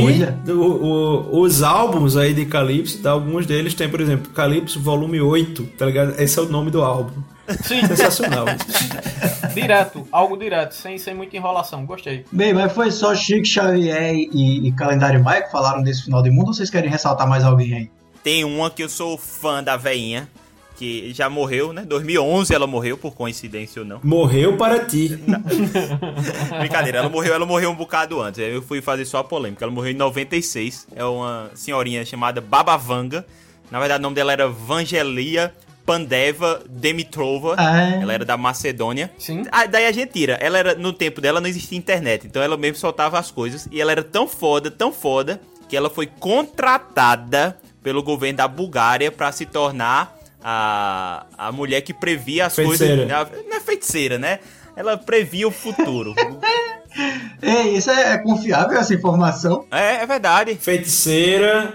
o- 0.52 1.40
os 1.40 1.62
álbuns 1.62 2.14
aí 2.14 2.34
de 2.34 2.44
Calypso, 2.44 2.98
tá, 3.02 3.12
alguns 3.12 3.46
deles 3.46 3.72
tem, 3.72 3.88
por 3.88 3.98
exemplo, 4.00 4.30
Calypso 4.32 4.78
Volume 4.78 5.22
8, 5.22 5.64
tá 5.78 5.86
ligado? 5.86 6.20
Esse 6.20 6.38
é 6.38 6.42
o 6.42 6.48
nome 6.50 6.70
do 6.70 6.82
álbum. 6.82 7.22
Sim, 7.64 7.84
Sensacional. 7.86 8.44
direto, 9.54 10.06
algo 10.12 10.36
direto, 10.36 10.72
sem, 10.74 10.98
sem 10.98 11.14
muita 11.14 11.36
enrolação. 11.36 11.84
Gostei. 11.86 12.24
Bem, 12.30 12.52
mas 12.52 12.72
foi 12.72 12.90
só 12.90 13.14
Chico 13.14 13.44
Xavier 13.46 14.14
e, 14.14 14.68
e 14.68 14.72
Calendário 14.72 15.22
Maia 15.22 15.42
que 15.42 15.50
falaram 15.50 15.82
desse 15.82 16.04
final 16.04 16.22
de 16.22 16.30
mundo 16.30 16.48
ou 16.48 16.54
vocês 16.54 16.70
querem 16.70 16.90
ressaltar 16.90 17.26
mais 17.28 17.42
alguém 17.42 17.74
aí? 17.74 17.90
Tem 18.22 18.44
uma 18.44 18.70
que 18.70 18.82
eu 18.82 18.88
sou 18.88 19.16
fã 19.16 19.62
da 19.64 19.76
veinha, 19.76 20.28
que 20.80 21.12
já 21.12 21.28
morreu, 21.28 21.74
né? 21.74 21.84
2011 21.86 22.54
ela 22.54 22.66
morreu, 22.66 22.96
por 22.96 23.14
coincidência 23.14 23.82
ou 23.82 23.86
não. 23.86 24.00
Morreu 24.02 24.56
para 24.56 24.82
ti. 24.82 25.10
Brincadeira, 26.58 27.00
ela 27.00 27.10
morreu, 27.10 27.34
ela 27.34 27.44
morreu 27.44 27.70
um 27.70 27.74
bocado 27.74 28.18
antes. 28.18 28.40
Eu 28.40 28.62
fui 28.62 28.80
fazer 28.80 29.04
só 29.04 29.18
a 29.18 29.24
polêmica. 29.24 29.62
Ela 29.62 29.70
morreu 29.70 29.90
em 29.90 29.96
96. 29.96 30.86
É 30.96 31.04
uma 31.04 31.50
senhorinha 31.54 32.02
chamada 32.06 32.40
Babavanga. 32.40 33.26
Na 33.70 33.78
verdade, 33.78 34.00
o 34.00 34.02
nome 34.04 34.14
dela 34.14 34.32
era 34.32 34.48
Vangelia 34.48 35.52
Pandeva 35.84 36.62
Demitrova. 36.66 37.56
Ah. 37.58 38.00
Ela 38.00 38.14
era 38.14 38.24
da 38.24 38.38
Macedônia. 38.38 39.10
Sim. 39.18 39.42
Ah, 39.52 39.66
daí 39.66 39.84
a 39.84 39.92
gente 39.92 40.12
tira. 40.12 40.38
Ela 40.40 40.56
era, 40.56 40.74
no 40.74 40.94
tempo 40.94 41.20
dela 41.20 41.42
não 41.42 41.48
existia 41.48 41.76
internet, 41.76 42.26
então 42.26 42.42
ela 42.42 42.56
mesmo 42.56 42.78
soltava 42.78 43.18
as 43.18 43.30
coisas. 43.30 43.68
E 43.70 43.82
ela 43.82 43.92
era 43.92 44.02
tão 44.02 44.26
foda, 44.26 44.70
tão 44.70 44.94
foda, 44.94 45.42
que 45.68 45.76
ela 45.76 45.90
foi 45.90 46.06
contratada 46.06 47.58
pelo 47.82 48.02
governo 48.02 48.38
da 48.38 48.48
Bulgária 48.48 49.12
pra 49.12 49.30
se 49.30 49.44
tornar 49.44 50.19
a, 50.42 51.26
a 51.36 51.52
mulher 51.52 51.80
que 51.82 51.92
previa 51.92 52.46
as 52.46 52.54
Feiticeira. 52.54 53.06
coisas. 53.06 53.46
Não 53.46 53.56
é 53.56 53.60
feiticeira, 53.60 54.18
né? 54.18 54.40
Ela 54.76 54.96
previa 54.96 55.46
o 55.46 55.50
futuro. 55.50 56.14
Ei, 57.42 57.76
isso 57.76 57.90
é, 57.90 58.14
é 58.14 58.18
confiável 58.18 58.78
essa 58.78 58.92
informação? 58.94 59.64
é, 59.70 59.96
é 60.02 60.06
verdade. 60.06 60.54
Feiticeira, 60.56 61.74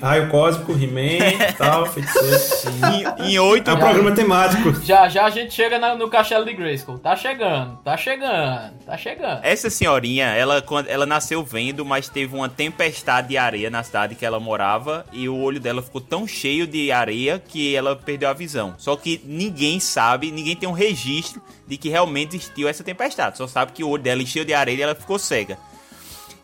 raio 0.00 0.28
cósmico, 0.28 0.72
He-Man 0.72 1.48
e 1.48 1.52
tal, 1.56 1.86
feiticeira. 1.86 3.16
Em, 3.20 3.32
em 3.32 3.38
oito 3.38 3.70
É 3.70 3.74
um 3.74 3.78
programa 3.78 4.12
temático. 4.12 4.72
Já 4.84 5.08
já 5.08 5.24
a 5.24 5.30
gente 5.30 5.52
chega 5.54 5.78
na- 5.78 5.94
no 5.94 6.08
castelo 6.08 6.44
de 6.44 6.52
Grayskull. 6.54 6.98
Tá 6.98 7.16
chegando, 7.16 7.76
tá 7.84 7.96
chegando, 7.96 8.72
tá 8.84 8.96
chegando. 8.96 9.40
Essa 9.42 9.70
senhorinha, 9.70 10.26
ela, 10.26 10.60
quando, 10.62 10.88
ela 10.88 11.06
nasceu 11.06 11.42
vendo, 11.44 11.84
mas 11.84 12.08
teve 12.08 12.34
uma 12.34 12.48
tempestade 12.48 13.28
de 13.28 13.38
areia 13.38 13.70
na 13.70 13.82
cidade 13.82 14.14
que 14.14 14.26
ela 14.26 14.40
morava 14.40 15.04
e 15.12 15.28
o 15.28 15.36
olho 15.36 15.60
dela 15.60 15.82
ficou 15.82 16.00
tão 16.00 16.26
cheio 16.26 16.66
de 16.66 16.90
areia 16.92 17.38
que 17.38 17.74
ela 17.74 17.96
perdeu 17.96 18.28
a 18.28 18.32
visão. 18.32 18.74
Só 18.78 18.96
que 18.96 19.20
ninguém 19.24 19.80
sabe, 19.80 20.30
ninguém 20.30 20.56
tem 20.56 20.68
um 20.68 20.72
registro 20.72 21.40
de 21.70 21.76
que 21.76 21.88
realmente 21.88 22.36
existiu 22.36 22.68
essa 22.68 22.82
tempestade. 22.82 23.38
Só 23.38 23.46
sabe 23.46 23.70
que 23.70 23.84
o 23.84 23.88
olho 23.88 24.02
dela 24.02 24.20
encheu 24.20 24.44
de 24.44 24.52
areia 24.52 24.76
e 24.76 24.82
ela 24.82 24.94
ficou 24.94 25.20
cega. 25.20 25.56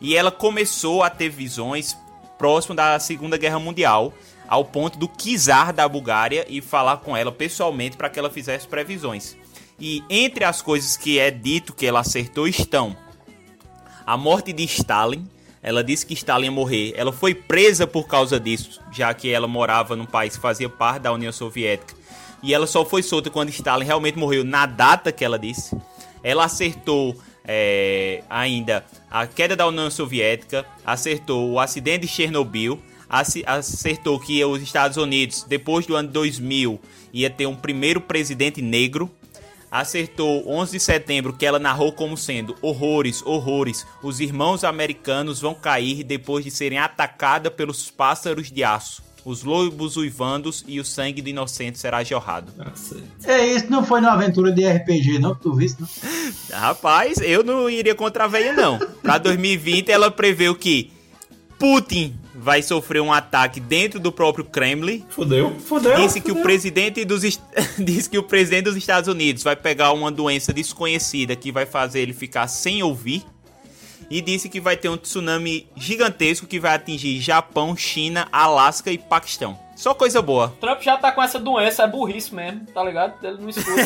E 0.01 0.17
ela 0.17 0.31
começou 0.31 1.03
a 1.03 1.11
ter 1.11 1.29
visões 1.29 1.97
próximo 2.39 2.77
da 2.77 2.99
Segunda 3.01 3.37
Guerra 3.37 3.59
Mundial, 3.59 4.15
ao 4.47 4.65
ponto 4.65 4.97
do 4.97 5.09
czar 5.09 5.73
da 5.73 5.89
Bulgária 5.89 6.47
e 6.49 6.61
falar 6.61 6.99
com 6.99 7.17
ela 7.17 7.33
pessoalmente 7.33 7.97
para 7.97 8.09
que 8.09 8.21
ela 8.21 8.31
fizesse 8.31 8.69
previsões. 8.69 9.37
E 9.81 10.05
entre 10.09 10.45
as 10.45 10.63
coisas 10.63 10.97
que 10.97 11.19
é 11.19 11.31
dito 11.31 11.75
que 11.75 11.87
ela 11.87 12.01
acertou 12.01 12.47
estão 12.47 12.97
a 14.07 14.17
morte 14.17 14.53
de 14.53 14.63
Stalin, 14.63 15.27
Ela 15.67 15.83
disse 15.83 16.07
que 16.07 16.15
Stalin 16.15 16.45
ia 16.45 16.53
morrer. 16.53 16.95
Ela 16.97 17.13
foi 17.13 17.35
presa 17.35 17.89
por 17.89 18.07
causa 18.07 18.39
disso, 18.39 18.81
já 18.93 19.13
que 19.13 19.29
ela 19.29 19.49
morava 19.49 19.97
num 19.97 20.07
país 20.07 20.37
que 20.37 20.41
fazia 20.41 20.69
parte 20.69 21.03
da 21.03 21.13
União 21.13 21.33
Soviética. 21.33 21.96
E 22.47 22.55
ela 22.55 22.69
só 22.69 22.85
foi 22.85 23.03
solta 23.03 23.29
quando 23.29 23.49
Stalin 23.49 23.85
realmente 23.85 24.17
morreu 24.17 24.45
na 24.45 24.67
data 24.67 25.11
que 25.11 25.25
ela 25.25 25.37
disse. 25.37 25.77
Ela 26.23 26.45
acertou 26.45 27.21
é, 27.45 28.23
ainda 28.31 28.85
a 29.11 29.27
queda 29.27 29.57
da 29.57 29.67
União 29.67 29.91
Soviética, 29.91 30.65
acertou 30.85 31.51
o 31.51 31.59
acidente 31.59 32.07
de 32.07 32.07
Chernobyl, 32.07 32.81
acertou 33.09 34.21
que 34.21 34.45
os 34.45 34.63
Estados 34.63 34.97
Unidos, 34.97 35.43
depois 35.43 35.87
do 35.87 35.97
ano 35.97 36.09
2000, 36.09 36.81
ia 37.13 37.29
ter 37.29 37.47
um 37.47 37.57
primeiro 37.57 38.01
presidente 38.01 38.63
negro. 38.63 39.11
Acertou 39.69 40.49
11 40.49 40.71
de 40.71 40.81
setembro, 40.81 41.33
que 41.33 41.45
ela 41.45 41.59
narrou 41.59 41.93
como 41.93 42.17
sendo 42.17 42.55
horrores, 42.63 43.27
horrores. 43.27 43.85
Os 44.01 44.21
irmãos 44.21 44.63
americanos 44.63 45.41
vão 45.41 45.53
cair 45.53 46.05
depois 46.05 46.45
de 46.45 46.53
serem 46.53 46.79
atacados 46.79 47.53
pelos 47.53 47.91
pássaros 47.91 48.53
de 48.53 48.63
aço. 48.63 49.06
Os 49.27 49.43
lobos 49.43 49.97
uivandos 49.97 50.65
e 50.69 50.79
o 50.79 50.85
sangue 50.85 51.21
do 51.21 51.29
inocente 51.29 51.81
será 51.81 52.05
jorrado. 52.05 52.53
É 53.25 53.45
isso, 53.45 53.67
não 53.69 53.85
foi 53.85 54.01
numa 54.01 54.13
aventura 54.13 54.53
de 54.53 54.65
RPG, 54.65 55.19
não, 55.19 55.35
que 55.35 55.43
tu 55.43 55.53
viste, 55.53 55.81
não? 55.81 55.89
Rapaz, 56.57 57.19
eu 57.19 57.43
não 57.43 57.69
iria 57.69 57.93
contra 57.93 58.23
a 58.23 58.29
veia, 58.29 58.53
não. 58.53 58.79
Pra 59.03 59.19
2020, 59.19 59.91
ela 59.91 60.13
preveu 60.13 60.55
que 60.55 60.93
Putin 61.59 62.15
vai 62.37 62.63
sofrer 62.63 63.03
um 63.03 63.13
ataque 63.13 63.59
dentro 63.59 63.99
do 63.99 64.13
próprio 64.13 64.45
Kremlin. 64.45 65.05
Fudeu, 65.09 65.57
fudeu. 65.59 65.97
Disse 65.97 66.21
que 66.21 66.31
o 66.31 66.43
presidente 66.43 67.05
dos 67.05 67.23
disse 67.77 68.09
que 68.09 68.19
o 68.19 68.23
presidente 68.23 68.67
dos 68.67 68.77
Estados 68.77 69.09
Unidos 69.09 69.43
vai 69.43 69.57
pegar 69.57 69.93
uma 69.93 70.13
doença 70.13 70.53
desconhecida 70.53 71.35
que 71.35 71.51
vai 71.51 71.67
fazer 71.67 71.99
ele 71.99 72.13
ficar 72.13 72.47
sem 72.47 72.81
ouvir. 72.81 73.25
E 74.11 74.21
disse 74.21 74.49
que 74.49 74.61
vai 74.61 74.77
ter 74.77 74.89
um 74.89 74.97
tsunami 74.97 75.69
gigantesco 75.77 76.47
que 76.47 76.61
vai 76.61 76.75
atingir 76.75 77.21
Japão, 77.21 77.77
China, 77.77 78.29
Alasca 78.31 78.91
e 78.91 78.99
Paquistão. 78.99 79.59
Só 79.75 79.93
coisa 79.93 80.23
boa. 80.23 80.55
Trump 80.61 80.81
já 80.81 80.97
tá 80.97 81.13
com 81.13 81.23
essa 81.23 81.39
doença, 81.39 81.83
é 81.83 81.87
burrice 81.87 82.35
mesmo, 82.35 82.67
tá 82.73 82.83
ligado? 82.83 83.15
Ele 83.23 83.37
não 83.39 83.49
escuta. 83.51 83.83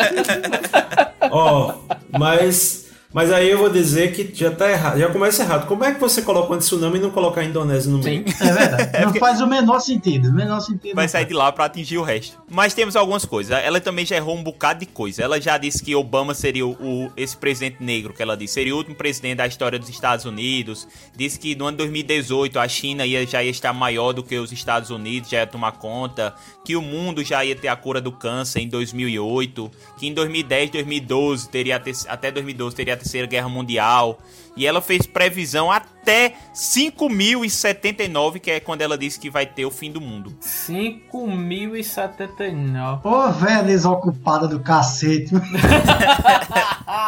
Ó, 1.30 1.74
mas, 2.10 2.90
mas 3.14 3.30
aí 3.32 3.48
eu 3.48 3.58
vou 3.58 3.70
dizer 3.70 4.12
que 4.12 4.28
já 4.34 4.50
tá 4.50 4.68
errado, 4.70 4.98
já 4.98 5.08
começa 5.08 5.42
errado. 5.44 5.66
Como 5.68 5.84
é 5.84 5.94
que 5.94 6.00
você 6.00 6.20
coloca 6.20 6.52
um 6.52 6.58
tsunami 6.58 6.98
e 6.98 7.00
não 7.00 7.10
colocar 7.10 7.40
a 7.42 7.44
Indonésia 7.44 7.90
no 7.90 7.98
meio? 7.98 8.24
É 8.40 8.52
verdade. 8.52 8.90
Não 9.04 9.14
faz 9.14 9.40
o 9.40 9.46
menor 9.46 9.78
sentido. 9.78 10.28
O 10.28 10.32
menor 10.34 10.58
sentido. 10.60 10.94
vai 10.96 11.06
sair 11.08 11.24
de 11.26 11.32
lá 11.32 11.52
pra 11.52 11.66
atingir 11.66 11.96
o 11.98 12.02
resto. 12.02 12.36
Mas 12.50 12.74
temos 12.74 12.96
algumas 12.96 13.24
coisas. 13.24 13.56
Ela 13.64 13.80
também 13.80 14.04
já 14.04 14.16
errou 14.16 14.36
um 14.36 14.42
bocado 14.42 14.80
de 14.80 14.86
coisa. 14.86 15.22
Ela 15.22 15.40
já 15.40 15.56
disse 15.56 15.82
que 15.82 15.94
Obama 15.94 16.34
seria 16.34 16.66
o, 16.66 16.72
o- 16.72 17.12
esse 17.16 17.36
presidente 17.36 17.76
negro 17.80 18.12
que 18.12 18.20
ela 18.22 18.36
disse, 18.36 18.54
seria 18.54 18.74
o 18.74 18.78
último 18.78 18.96
presidente 18.96 19.36
da 19.36 19.46
história 19.46 19.78
dos 19.78 19.88
Estados 19.88 20.24
Unidos. 20.24 20.88
Disse 21.16 21.38
que 21.38 21.54
no 21.54 21.66
ano 21.66 21.76
2018 21.76 22.58
a 22.58 22.66
China 22.66 23.06
ia, 23.06 23.24
já 23.26 23.42
ia 23.44 23.50
estar 23.50 23.72
maior 23.72 24.12
do 24.12 24.22
que 24.24 24.36
os 24.36 24.50
Estados 24.50 24.90
Unidos, 24.90 25.30
já 25.30 25.38
ia 25.38 25.46
tomar 25.46 25.72
conta, 25.72 26.34
que 26.64 26.74
o 26.74 26.82
mundo 26.82 27.22
já 27.22 27.44
ia 27.44 27.54
ter 27.54 27.68
a 27.68 27.76
cura 27.76 28.00
do 28.00 28.10
câncer 28.10 28.60
em 28.60 28.68
2008, 28.68 29.70
que 29.98 30.06
em 30.08 30.14
2010, 30.14 30.70
2012 30.70 31.48
teria 31.48 31.76
até 32.08 32.30
2012 32.30 32.74
teria 32.74 32.94
terceira 33.04 33.26
guerra 33.26 33.48
mundial. 33.48 34.18
E 34.56 34.64
ela 34.66 34.80
fez 34.80 35.06
previsão 35.06 35.70
até 35.70 36.32
5079, 36.52 38.40
que 38.40 38.50
é 38.50 38.58
quando 38.60 38.80
ela 38.82 38.96
disse 38.96 39.18
que 39.18 39.28
vai 39.28 39.44
ter 39.46 39.66
o 39.66 39.70
fim 39.70 39.90
do 39.90 40.00
mundo. 40.00 40.32
5.079. 40.40 43.00
Ô, 43.04 43.32
velha 43.32 43.64
desocupada 43.64 44.48
do 44.48 44.60
cacete. 44.60 45.34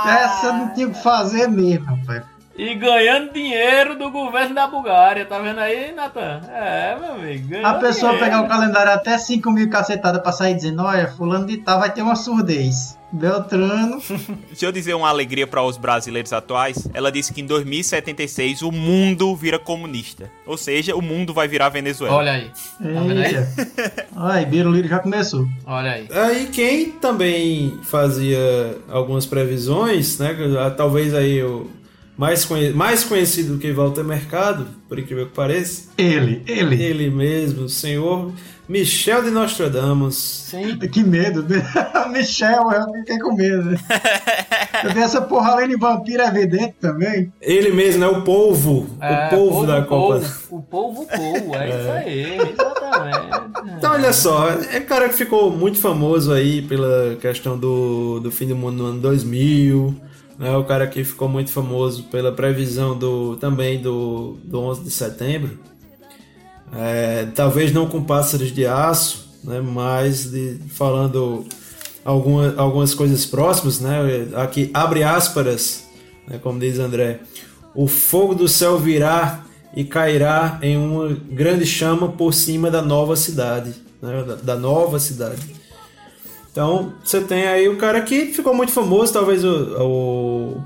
Essa 0.07 0.53
não 0.53 0.75
tinha 0.75 0.89
o 0.89 0.93
que 0.93 1.01
fazer 1.01 1.47
mesmo, 1.47 1.87
rapaz. 1.87 2.25
E 2.59 2.75
ganhando 2.75 3.33
dinheiro 3.33 3.97
do 3.99 4.11
governo 4.11 4.55
da 4.55 4.67
Bulgária, 4.67 5.27
tá 5.27 5.39
vendo 5.39 5.61
aí, 5.61 5.93
Natan? 5.93 6.41
É, 6.51 6.97
meu 6.99 7.13
amigo. 7.13 7.55
A 7.65 7.75
pessoa 7.75 8.13
dinheiro. 8.13 8.33
pegar 8.33 8.43
o 8.43 8.49
calendário 8.49 8.93
até 8.93 9.19
5 9.19 9.51
mil 9.53 9.69
cacetadas 9.69 10.23
pra 10.23 10.33
sair 10.33 10.55
dizendo, 10.55 10.83
olha, 10.83 11.07
fulano 11.07 11.45
de 11.47 11.59
tal 11.59 11.79
vai 11.79 11.93
ter 11.93 12.01
uma 12.01 12.17
surdez. 12.17 12.96
Beltrano. 13.13 14.01
Deixa 14.49 14.67
eu 14.67 14.73
dizer 14.73 14.95
uma 14.95 15.09
alegria 15.09 15.47
para 15.47 15.63
os 15.63 15.77
brasileiros 15.77 16.33
atuais. 16.33 16.89
Ela 16.93 17.11
disse 17.11 17.33
que 17.33 17.41
em 17.41 17.47
2076 17.47 18.63
o 18.63 18.73
mundo 18.73 19.35
vira 19.37 19.59
comunista. 19.59 20.31
Ou 20.47 20.57
seja, 20.57 20.95
o 20.95 21.03
mundo 21.03 21.33
vai 21.33 21.49
virar 21.49 21.69
Venezuela. 21.69 22.15
Olha 22.17 22.33
aí. 22.33 22.49
Tá 22.49 23.01
vendo 23.01 23.19
aí? 23.21 23.35
Ai, 24.17 24.45
Biruliro 24.45 24.89
já 24.89 24.99
começou. 24.99 25.47
Olha 25.65 25.93
aí. 25.93 26.09
Aí 26.11 26.47
quem 26.49 26.91
também 26.93 27.79
fazia 27.83 28.79
algumas 28.89 29.25
previsões, 29.27 30.19
né? 30.19 30.37
Talvez 30.77 31.15
aí 31.15 31.43
o 31.43 31.71
mais, 32.17 32.45
conhe- 32.45 32.71
mais 32.71 33.05
conhecido 33.05 33.55
do 33.55 33.59
que 33.59 33.71
Walter 33.73 34.03
Mercado, 34.05 34.67
por 34.89 34.99
incrível 34.99 35.27
que 35.27 35.33
pareça, 35.35 35.91
Ele, 35.99 36.43
ele. 36.47 36.83
ele 36.83 37.11
mesmo, 37.11 37.65
o 37.65 37.69
senhor 37.69 38.33
Michel 38.69 39.23
de 39.23 39.31
Nostradamus. 39.31 40.14
Sim. 40.51 40.79
Que 40.91 41.03
medo. 41.05 41.43
né? 41.43 41.62
Michel, 42.12 42.71
eu 42.73 42.93
fiquei 43.01 43.19
com 43.19 43.35
medo. 43.35 43.71
né? 43.71 43.79
Eu 44.85 44.93
vi 44.93 45.01
essa 45.01 45.21
porra 45.23 45.53
além 45.53 45.69
de 45.69 45.77
vampiro 45.77 46.23
evidente 46.23 46.75
também. 46.81 47.33
Ele 47.41 47.71
mesmo, 47.71 48.01
né? 48.01 48.07
O 48.09 48.23
polvo. 48.23 48.87
É, 49.01 49.27
o 49.27 49.31
polvo 49.31 49.67
da 49.67 49.83
Copa. 49.83 50.19
polvo, 50.21 50.37
O 50.51 50.62
polvo, 50.62 51.07
polvo, 51.07 51.55
é, 51.55 51.69
isso 51.69 51.91
aí, 51.91 52.39
exatamente. 52.51 53.77
Então, 53.79 53.93
olha 53.93 54.12
só, 54.12 54.49
é 54.51 54.79
um 54.79 54.85
cara 54.87 55.09
que 55.09 55.14
ficou 55.17 55.51
muito 55.51 55.79
famoso 55.79 56.33
aí 56.33 56.62
pela 56.62 57.17
questão 57.17 57.59
do, 57.59 58.21
do 58.21 58.31
fim 58.31 58.47
do 58.47 58.57
mundo 58.57 58.83
no 58.83 58.89
ano 58.91 59.01
2000, 59.01 59.95
né? 60.39 60.57
O 60.57 60.64
cara 60.64 60.87
que 60.87 61.03
ficou 61.05 61.29
muito 61.29 61.51
famoso 61.51 62.05
pela 62.05 62.33
previsão 62.33 62.97
do 62.97 63.37
também 63.37 63.81
do, 63.81 64.37
do 64.45 64.61
11 64.61 64.83
de 64.85 64.91
setembro. 64.91 65.59
É, 66.79 67.27
talvez 67.35 67.72
não 67.72 67.89
com 67.89 68.03
pássaros 68.03 68.53
de 68.53 68.66
aço, 68.66 69.29
né? 69.43 69.61
Mas 69.61 70.31
de, 70.31 70.59
falando 70.68 71.47
alguma, 72.05 72.55
algumas 72.57 72.95
coisas 72.95 73.24
próximas, 73.27 73.81
né? 73.81 74.29
Aqui 74.35 74.70
abre 74.72 75.03
aspas, 75.03 75.85
né? 76.27 76.39
como 76.43 76.59
diz 76.59 76.79
André. 76.79 77.20
O 77.74 77.87
fogo 77.87 78.35
do 78.35 78.49
céu 78.49 78.79
virá 78.79 79.45
e 79.74 79.85
cairá 79.85 80.59
em 80.62 80.77
uma 80.77 81.09
grande 81.31 81.66
chama 81.66 82.09
por 82.09 82.33
cima 82.33 82.70
da 82.70 82.81
nova 82.81 83.16
cidade, 83.16 83.74
né? 84.01 84.24
da, 84.24 84.35
da 84.37 84.57
nova 84.57 84.99
cidade. 84.99 85.57
Então 86.51 86.95
você 87.05 87.20
tem 87.20 87.47
aí 87.47 87.68
o 87.68 87.77
cara 87.77 88.01
que 88.01 88.27
ficou 88.27 88.55
muito 88.55 88.72
famoso, 88.72 89.12
talvez 89.12 89.45
o, 89.45 89.83
o, 89.83 90.64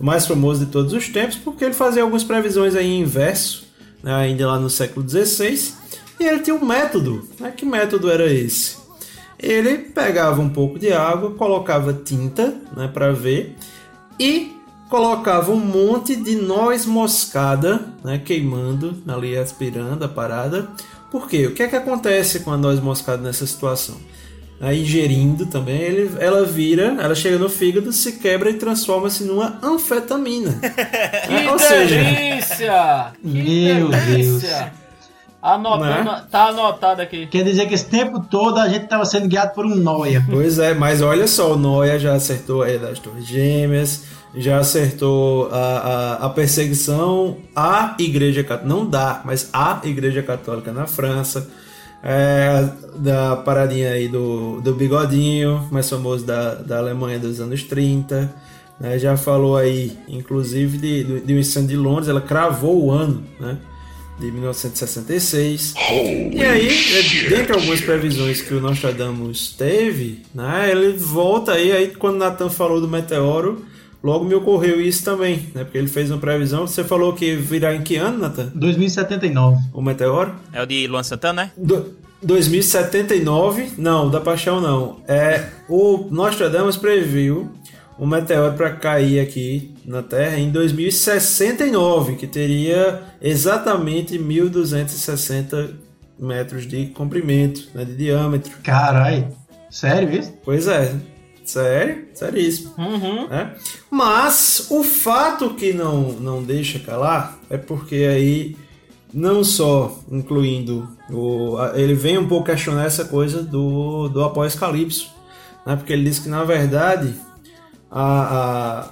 mais 0.00 0.26
famoso 0.26 0.64
de 0.64 0.72
todos 0.72 0.94
os 0.94 1.08
tempos, 1.08 1.36
porque 1.36 1.64
ele 1.66 1.74
fazia 1.74 2.02
algumas 2.02 2.24
previsões 2.24 2.74
aí 2.74 2.90
em 2.90 3.04
verso, 3.04 3.67
né? 4.02 4.14
ainda 4.14 4.46
lá 4.46 4.58
no 4.58 4.70
século 4.70 5.08
XVI, 5.08 5.74
e 6.20 6.24
ele 6.24 6.40
tinha 6.40 6.56
um 6.56 6.64
método. 6.64 7.28
Né? 7.38 7.50
Que 7.50 7.64
método 7.64 8.10
era 8.10 8.30
esse? 8.32 8.76
Ele 9.38 9.78
pegava 9.78 10.40
um 10.40 10.48
pouco 10.48 10.78
de 10.78 10.92
água, 10.92 11.30
colocava 11.32 11.92
tinta 11.92 12.54
né, 12.76 12.88
para 12.88 13.12
ver 13.12 13.56
e 14.18 14.56
colocava 14.88 15.52
um 15.52 15.60
monte 15.60 16.16
de 16.16 16.34
noz 16.34 16.84
moscada 16.84 17.92
né, 18.02 18.18
queimando, 18.18 19.00
ali 19.06 19.36
aspirando 19.36 20.04
a 20.04 20.08
parada. 20.08 20.68
Por 21.10 21.28
quê? 21.28 21.46
O 21.46 21.54
que 21.54 21.62
é 21.62 21.68
que 21.68 21.76
acontece 21.76 22.40
com 22.40 22.50
a 22.52 22.56
noz 22.56 22.80
moscada 22.80 23.22
nessa 23.22 23.46
situação? 23.46 23.96
Aí, 24.60 24.82
ingerindo 24.82 25.46
também, 25.46 25.80
ele, 25.80 26.10
ela 26.18 26.44
vira, 26.44 26.96
ela 27.00 27.14
chega 27.14 27.38
no 27.38 27.48
fígado, 27.48 27.92
se 27.92 28.12
quebra 28.12 28.50
e 28.50 28.54
transforma-se 28.54 29.22
numa 29.24 29.58
anfetamina. 29.62 30.58
Que 31.28 31.34
É, 31.34 31.52
Ou 31.52 31.58
seja, 31.58 31.94
delícia! 31.96 33.12
Que 33.22 33.74
Meu 33.74 33.88
delícia! 33.88 34.72
Anotando, 35.40 36.10
Né? 36.10 36.24
tá 36.28 36.46
anotado 36.48 37.00
aqui. 37.00 37.26
Quer 37.28 37.44
dizer 37.44 37.66
que 37.68 37.74
esse 37.74 37.86
tempo 37.86 38.20
todo 38.28 38.58
a 38.58 38.68
gente 38.68 38.84
estava 38.84 39.04
sendo 39.04 39.28
guiado 39.28 39.54
por 39.54 39.64
um 39.64 39.74
noia. 39.76 40.24
Pois 40.28 40.58
é, 40.58 40.74
mas 40.74 41.00
olha 41.00 41.28
só, 41.28 41.52
o 41.52 41.56
Noia 41.56 41.96
já 41.98 42.14
acertou 42.14 42.62
aí 42.62 42.76
das 42.76 42.98
Torres 42.98 43.24
Gêmeas, 43.24 44.02
já 44.34 44.58
acertou 44.58 45.48
a, 45.52 45.56
a, 46.20 46.26
a 46.26 46.30
perseguição 46.30 47.36
à 47.54 47.94
Igreja 48.00 48.42
Católica, 48.42 48.68
não 48.68 48.84
dá, 48.84 49.22
mas 49.24 49.48
à 49.52 49.80
Igreja 49.84 50.22
Católica 50.24 50.72
na 50.72 50.88
França, 50.88 51.48
é, 52.02 52.68
da 52.96 53.36
paradinha 53.36 53.90
aí 53.90 54.08
do, 54.08 54.60
do 54.60 54.74
Bigodinho, 54.74 55.68
mais 55.70 55.88
famoso 55.88 56.24
da, 56.24 56.54
da 56.54 56.78
Alemanha 56.78 57.18
dos 57.18 57.40
anos 57.40 57.62
30, 57.62 58.34
né, 58.78 58.98
já 58.98 59.16
falou 59.16 59.56
aí, 59.56 59.96
inclusive, 60.08 60.78
de, 60.78 61.04
de, 61.04 61.20
de 61.20 61.34
um 61.34 61.38
incêndio 61.38 61.70
de 61.70 61.76
Londres, 61.76 62.08
ela 62.08 62.20
cravou 62.20 62.84
o 62.84 62.90
ano, 62.90 63.24
né? 63.40 63.58
de 64.18 64.32
1966. 64.32 65.74
e 66.32 66.42
aí, 66.42 66.68
é, 66.68 67.28
dentre 67.28 67.52
algumas 67.52 67.80
previsões 67.80 68.40
que 68.42 68.52
o 68.52 68.60
Nostradamus 68.60 69.54
teve, 69.56 70.22
né, 70.34 70.70
ele 70.70 70.96
volta 70.96 71.52
aí, 71.52 71.70
aí 71.70 71.88
quando 71.88 72.16
o 72.16 72.18
Nathan 72.18 72.50
falou 72.50 72.80
do 72.80 72.88
meteoro, 72.88 73.64
logo 74.02 74.24
me 74.24 74.34
ocorreu 74.34 74.80
isso 74.80 75.04
também, 75.04 75.48
né, 75.54 75.64
porque 75.64 75.78
ele 75.78 75.88
fez 75.88 76.10
uma 76.10 76.18
previsão, 76.18 76.66
você 76.66 76.84
falou 76.84 77.12
que 77.12 77.34
virá 77.34 77.74
em 77.74 77.82
que 77.82 77.96
ano, 77.96 78.18
Nathan? 78.18 78.50
2079. 78.54 79.58
O 79.72 79.82
meteoro? 79.82 80.34
É 80.52 80.62
o 80.62 80.66
de 80.66 80.86
Luan 80.86 81.02
Santana, 81.02 81.44
né? 81.44 81.52
Do, 81.56 81.96
2079, 82.22 83.72
não, 83.78 84.10
da 84.10 84.20
Paixão 84.20 84.60
não. 84.60 85.00
É, 85.06 85.46
o 85.68 86.08
Nostradamus 86.10 86.76
previu 86.76 87.52
um 87.98 88.06
meteoro 88.06 88.54
para 88.54 88.70
cair 88.72 89.20
aqui 89.20 89.74
na 89.84 90.02
Terra 90.02 90.38
em 90.38 90.50
2069, 90.50 92.16
que 92.16 92.26
teria 92.26 93.02
exatamente 93.20 94.18
1260 94.18 95.70
metros 96.18 96.66
de 96.66 96.86
comprimento, 96.86 97.68
né, 97.74 97.84
de 97.84 97.94
diâmetro. 97.94 98.52
Carai, 98.62 99.28
sério 99.70 100.12
isso? 100.12 100.32
Pois 100.44 100.66
é, 100.66 100.94
sério, 101.48 102.04
seríssimo. 102.14 102.74
Uhum. 102.76 103.26
né? 103.26 103.54
Mas 103.90 104.66
o 104.70 104.84
fato 104.84 105.54
que 105.54 105.72
não, 105.72 106.12
não 106.12 106.42
deixa 106.42 106.78
calar 106.78 107.38
é 107.48 107.56
porque 107.56 107.96
aí 107.96 108.56
não 109.12 109.42
só 109.42 109.98
incluindo 110.10 110.86
o, 111.10 111.56
ele 111.74 111.94
vem 111.94 112.18
um 112.18 112.28
pouco 112.28 112.46
questionar 112.46 112.84
essa 112.84 113.06
coisa 113.06 113.42
do, 113.42 114.08
do 114.08 114.22
após-calipso, 114.22 115.10
né? 115.64 115.76
porque 115.76 115.94
ele 115.94 116.04
diz 116.04 116.18
que 116.18 116.28
na 116.28 116.44
verdade 116.44 117.14
a, 117.90 118.90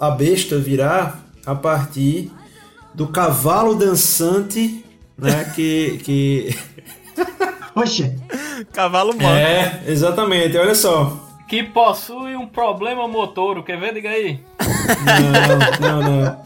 a, 0.00 0.08
a 0.08 0.10
besta 0.10 0.58
virá 0.58 1.20
a 1.46 1.54
partir 1.54 2.32
do 2.92 3.06
cavalo 3.06 3.76
dançante 3.76 4.84
né? 5.16 5.44
que, 5.54 6.00
que... 6.04 6.58
Oxe, 7.76 8.18
Cavalo 8.72 9.12
manco. 9.12 9.24
É, 9.24 9.84
exatamente, 9.86 10.56
olha 10.56 10.74
só. 10.74 11.27
Que 11.48 11.62
possui 11.62 12.36
um 12.36 12.46
problema 12.46 13.08
motor, 13.08 13.62
quer 13.64 13.78
ver? 13.80 13.94
Diga 13.94 14.10
aí. 14.10 14.40
Não, 15.80 16.02
não, 16.02 16.22
não. 16.22 16.38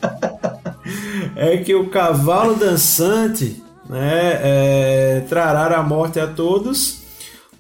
É 1.35 1.57
que 1.59 1.75
o 1.75 1.89
cavalo 1.89 2.55
dançante 2.55 3.63
né, 3.89 4.39
é, 4.43 5.25
trará 5.29 5.77
a 5.79 5.83
morte 5.83 6.21
a 6.21 6.27
todos 6.27 7.03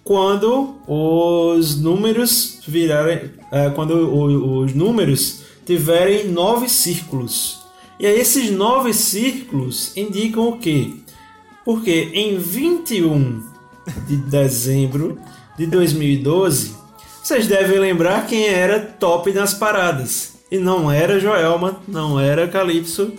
quando 0.04 0.76
os 0.86 1.80
números 1.80 2.60
virarem. 2.66 3.30
é, 3.50 3.70
quando 3.70 3.92
o- 3.94 4.58
os 4.60 4.72
números 4.74 5.42
tiverem 5.66 6.28
nove 6.28 6.68
círculos. 6.68 7.60
E 7.98 8.06
aí 8.06 8.18
esses 8.20 8.50
nove 8.50 8.92
círculos 8.94 9.96
indicam 9.96 10.48
o 10.48 10.58
quê? 10.58 10.90
Porque 11.64 12.10
em 12.14 12.38
21 12.38 13.42
de 14.08 14.16
dezembro 14.16 15.18
de 15.56 15.66
2012, 15.66 16.74
vocês 17.22 17.46
devem 17.46 17.78
lembrar 17.78 18.26
quem 18.26 18.46
era 18.46 18.80
top 18.80 19.32
nas 19.32 19.54
paradas. 19.54 20.34
E 20.50 20.58
não 20.58 20.90
era 20.90 21.20
Joelma, 21.20 21.80
não 21.86 22.18
era 22.18 22.48
Calypso, 22.48 23.12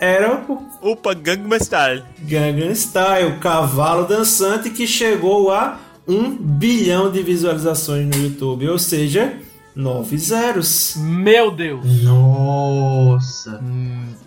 era 0.00 0.42
o 0.48 0.90
Upa, 0.92 1.12
Gangnam 1.12 1.58
Style. 1.58 2.02
Gangnam 2.20 2.70
Style, 2.74 3.38
cavalo 3.40 4.06
dançante 4.06 4.70
que 4.70 4.86
chegou 4.86 5.50
a 5.50 5.78
um 6.08 6.30
bilhão 6.30 7.10
de 7.10 7.22
visualizações 7.22 8.06
no 8.06 8.22
YouTube, 8.22 8.68
ou 8.68 8.78
seja, 8.78 9.36
nove 9.74 10.18
zeros. 10.18 10.94
Meu 10.96 11.50
Deus. 11.50 12.02
nossa. 12.02 13.60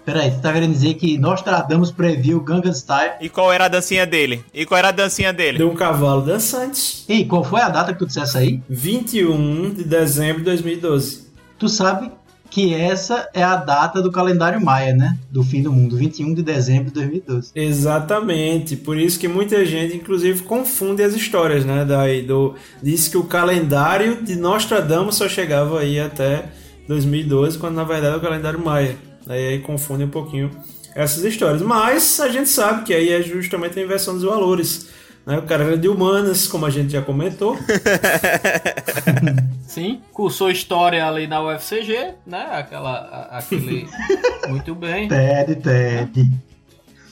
Peraí, 0.06 0.30
você 0.32 0.40
tá 0.40 0.54
querendo 0.54 0.72
dizer 0.72 0.94
que 0.96 1.18
Nostradamus 1.18 1.92
previu 1.92 2.40
Gangnam 2.40 2.74
Style? 2.74 3.14
E 3.20 3.30
qual 3.30 3.52
era 3.52 3.66
a 3.66 3.68
dancinha 3.68 4.06
dele? 4.06 4.44
E 4.54 4.66
qual 4.66 4.78
era 4.78 4.90
a 4.90 4.92
dancinha 4.92 5.34
dele? 5.34 5.58
De 5.58 5.64
um 5.64 5.74
cavalo 5.74 6.22
dançante. 6.22 7.04
Ei, 7.10 7.26
qual 7.26 7.44
foi 7.44 7.62
a 7.62 7.70
data 7.70 7.92
que 7.94 8.00
tu 8.00 8.06
dissesse 8.06 8.38
aí? 8.38 8.62
21 8.70 9.74
de 9.74 9.84
dezembro 9.84 10.40
de 10.40 10.46
2012. 10.46 11.26
Tu 11.58 11.68
sabe 11.70 12.12
que 12.56 12.74
essa 12.74 13.28
é 13.34 13.44
a 13.44 13.58
data 13.58 14.02
do 14.02 14.10
calendário 14.10 14.64
maia, 14.64 14.94
né? 14.94 15.18
Do 15.30 15.44
fim 15.44 15.62
do 15.62 15.74
mundo, 15.74 15.98
21 15.98 16.34
de 16.34 16.42
dezembro 16.42 16.86
de 16.86 16.94
2012. 16.94 17.52
Exatamente, 17.54 18.78
por 18.78 18.98
isso 18.98 19.20
que 19.20 19.28
muita 19.28 19.66
gente, 19.66 19.98
inclusive, 19.98 20.42
confunde 20.44 21.04
as 21.04 21.14
histórias, 21.14 21.66
né? 21.66 21.84
Daí 21.84 22.22
do 22.22 22.56
diz 22.82 23.10
que 23.10 23.18
o 23.18 23.26
calendário 23.26 24.24
de 24.24 24.38
Nostradamus 24.38 25.16
só 25.16 25.28
chegava 25.28 25.82
aí 25.82 26.00
até 26.00 26.46
2012, 26.88 27.58
quando 27.58 27.76
na 27.76 27.84
verdade 27.84 28.14
é 28.14 28.18
o 28.20 28.22
calendário 28.22 28.64
maia. 28.64 28.96
Aí, 29.28 29.48
aí 29.48 29.60
confunde 29.60 30.06
um 30.06 30.10
pouquinho 30.10 30.50
essas 30.96 31.26
histórias. 31.26 31.62
Mas 31.62 32.22
a 32.22 32.30
gente 32.30 32.48
sabe 32.48 32.86
que 32.86 32.94
aí 32.94 33.10
é 33.10 33.22
justamente 33.22 33.78
a 33.78 33.84
inversão 33.84 34.14
dos 34.14 34.24
valores. 34.24 34.88
Né? 35.26 35.38
O 35.40 35.44
cara 35.44 35.64
era 35.64 35.78
de 35.78 35.88
humanas, 35.88 36.48
como 36.48 36.66
a 36.66 36.70
gente 36.70 36.92
já 36.94 37.02
comentou. 37.02 37.58
Sim, 39.68 40.02
cursou 40.14 40.52
história 40.52 41.06
ali 41.06 41.28
na 41.28 41.42
UFCG, 41.42 42.14
né? 42.26 42.48
Aquela, 42.52 42.92
a- 43.32 43.38
aquele... 43.40 43.88
Muito 44.48 44.76
bem. 44.76 45.08
Ted, 45.08 45.56
Ted. 45.56 46.32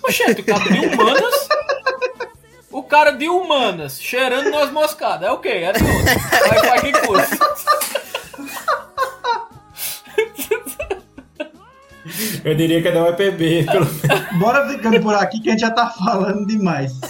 Oxente, 0.04 0.42
o 0.42 0.46
cara 0.46 0.64
de 0.64 0.86
humanas... 0.86 1.48
O 2.72 2.84
cara 2.84 3.12
de 3.12 3.30
humanas, 3.30 4.02
cheirando 4.02 4.50
noz 4.50 4.72
moscadas. 4.72 5.28
É 5.28 5.32
o 5.32 5.38
quê? 5.38 5.50
É 5.50 5.72
de 5.74 5.84
onde? 5.84 6.50
Vai 6.50 6.60
pra 6.62 6.82
que 6.82 6.92
curso? 7.06 7.38
Eu 12.44 12.56
diria 12.56 12.82
que 12.82 12.88
é 12.88 12.92
da 12.92 13.04
UEPB, 13.06 13.66
pelo 13.66 13.86
menos. 13.86 14.38
Bora 14.40 14.68
ficando 14.70 15.00
por 15.02 15.16
aqui 15.16 15.40
que 15.40 15.50
a 15.50 15.52
gente 15.54 15.62
já 15.62 15.72
tá 15.72 15.90
falando 15.90 16.46
demais. 16.46 16.92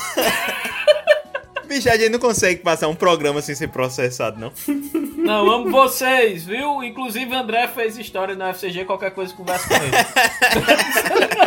Bicho, 1.74 1.90
a 1.90 1.98
gente 1.98 2.10
não 2.10 2.20
consegue 2.20 2.62
passar 2.62 2.88
um 2.88 2.94
programa 2.94 3.42
sem 3.42 3.56
ser 3.56 3.68
processado, 3.70 4.40
não. 4.40 4.52
Não, 5.24 5.50
amo 5.50 5.72
vocês, 5.72 6.44
viu? 6.44 6.84
Inclusive, 6.84 7.34
André 7.34 7.66
fez 7.70 7.98
história 7.98 8.36
na 8.36 8.50
UFCG, 8.50 8.84
qualquer 8.84 9.12
coisa 9.12 9.34
conversa 9.34 9.70
com 9.70 9.76
ele. 9.76 9.94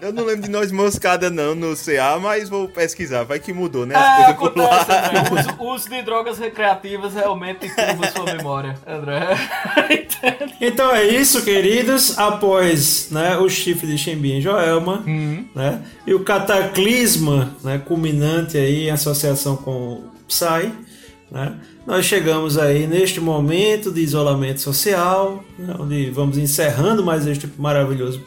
Eu 0.00 0.12
não 0.12 0.24
lembro 0.24 0.42
de 0.42 0.50
nós 0.50 0.70
moscada 0.72 1.30
não 1.30 1.54
no 1.54 1.74
CA, 1.76 2.18
mas 2.20 2.48
vou 2.48 2.68
pesquisar. 2.68 3.24
Vai 3.24 3.38
que 3.38 3.52
mudou, 3.52 3.84
né? 3.86 3.94
É, 3.94 3.98
As 3.98 4.18
lá. 4.18 4.28
acontece, 4.30 4.92
André. 4.92 5.22
O 5.30 5.34
uso- 5.38 5.74
uso 5.74 5.88
de 5.90 6.02
drogas 6.02 6.38
recreativas 6.38 7.14
realmente 7.14 7.68
turva 7.74 8.10
sua 8.10 8.24
memória, 8.34 8.74
André. 8.86 9.28
Então 10.60 10.90
é 10.94 11.04
isso, 11.04 11.44
queridos. 11.44 12.18
Após 12.18 13.08
né, 13.10 13.36
o 13.36 13.48
chifre 13.48 13.86
de 13.86 13.98
Xembim 13.98 14.38
e 14.38 14.40
Joelma, 14.40 15.02
né, 15.54 15.82
e 16.06 16.14
o 16.14 16.20
cataclisma 16.24 17.54
né, 17.62 17.78
culminante 17.84 18.56
aí 18.56 18.84
em 18.88 18.90
associação 18.90 19.56
com 19.56 19.70
o 19.70 20.10
Psy, 20.26 20.72
né, 21.30 21.54
nós 21.86 22.06
chegamos 22.06 22.56
aí 22.56 22.86
neste 22.86 23.20
momento 23.20 23.90
de 23.92 24.00
isolamento 24.00 24.60
social, 24.60 25.44
né, 25.58 25.74
onde 25.78 26.10
vamos 26.10 26.38
encerrando 26.38 27.04
mais 27.04 27.26
este 27.26 27.46
maravilhoso 27.58 28.22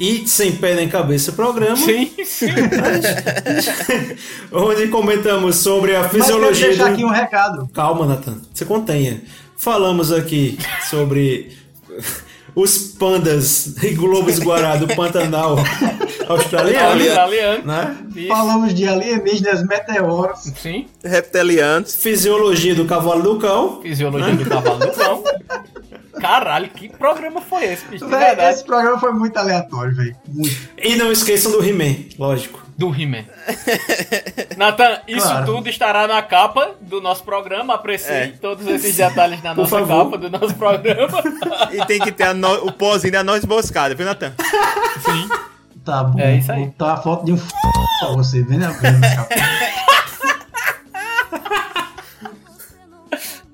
e 0.00 0.26
sem 0.26 0.52
pé 0.52 0.74
nem 0.74 0.88
cabeça 0.88 1.32
programa, 1.32 1.76
Sim, 1.76 2.10
sim. 2.24 2.46
onde 4.50 4.88
comentamos 4.88 5.56
sobre 5.56 5.94
a 5.94 6.00
Mas 6.02 6.12
fisiologia 6.12 6.68
deixar 6.68 6.88
do... 6.88 6.94
aqui 6.94 7.04
um 7.04 7.10
recado. 7.10 7.68
Calma, 7.74 8.06
Nathan. 8.06 8.38
Se 8.54 8.64
contenha. 8.64 9.20
Falamos 9.58 10.10
aqui 10.10 10.58
sobre 10.88 11.54
os 12.54 12.78
pandas 12.78 13.76
e 13.82 13.90
globos 13.90 14.38
guará 14.38 14.76
do 14.76 14.88
Pantanal 14.88 15.56
australiano, 16.28 17.00
Italiano. 17.00 17.64
né? 17.66 17.96
Isso. 18.16 18.28
Falamos 18.28 18.74
de 18.74 18.88
alienígenas, 18.88 19.62
meteoros. 19.66 20.40
Sim. 20.56 20.86
Reptilianos. 21.04 21.94
Fisiologia 21.94 22.74
do 22.74 22.86
cavalo 22.86 23.22
do 23.22 23.38
cão. 23.38 23.82
Fisiologia 23.82 24.34
do 24.34 24.46
cavalo 24.46 24.78
do 24.78 24.90
cão. 24.92 25.22
Caralho, 26.20 26.68
que 26.70 26.88
programa 26.88 27.40
foi 27.40 27.64
esse, 27.64 27.84
bicho? 27.86 28.04
Esse 28.50 28.64
programa 28.64 28.98
foi 28.98 29.12
muito 29.12 29.36
aleatório, 29.36 29.94
velho. 29.94 30.16
Muito. 30.28 30.56
E 30.78 30.96
não 30.96 31.10
esqueçam 31.10 31.50
do 31.52 31.64
He-Man, 31.64 31.96
lógico. 32.18 32.60
Do 32.76 32.88
He-Man. 32.98 33.24
Nathan, 34.56 35.00
isso 35.06 35.26
Claro. 35.26 35.46
tudo 35.46 35.68
estará 35.68 36.06
na 36.06 36.22
capa 36.22 36.70
do 36.80 37.00
nosso 37.00 37.22
programa. 37.24 37.74
Aprecie 37.74 38.10
É. 38.10 38.26
todos 38.40 38.66
esses 38.66 38.96
detalhes 38.96 39.42
na 39.42 39.54
Por 39.54 39.62
nossa 39.62 39.78
favor. 39.80 40.04
capa 40.04 40.18
do 40.18 40.30
nosso 40.30 40.54
programa. 40.54 41.22
E 41.72 41.84
tem 41.86 42.00
que 42.00 42.10
ter 42.12 42.24
a 42.24 42.34
no- 42.34 42.66
o 42.66 42.72
pozinho 42.72 43.12
da 43.12 43.22
noz 43.22 43.44
moscada, 43.44 43.94
viu, 43.94 44.06
Natan? 44.06 44.32
Sim. 45.04 45.28
Tá 45.84 46.04
bom. 46.04 46.18
É 46.20 46.36
isso 46.36 46.50
aí. 46.52 46.58
Vou 46.60 46.66
botar 46.68 46.92
a 46.94 46.96
foto 46.98 47.24
de 47.24 47.32
um 47.32 47.36
f... 47.36 47.46
pra 48.00 48.08
você, 48.12 48.42
vem 48.42 48.58
vendo 48.58 48.98
na 49.00 49.14
capa. 49.16 49.34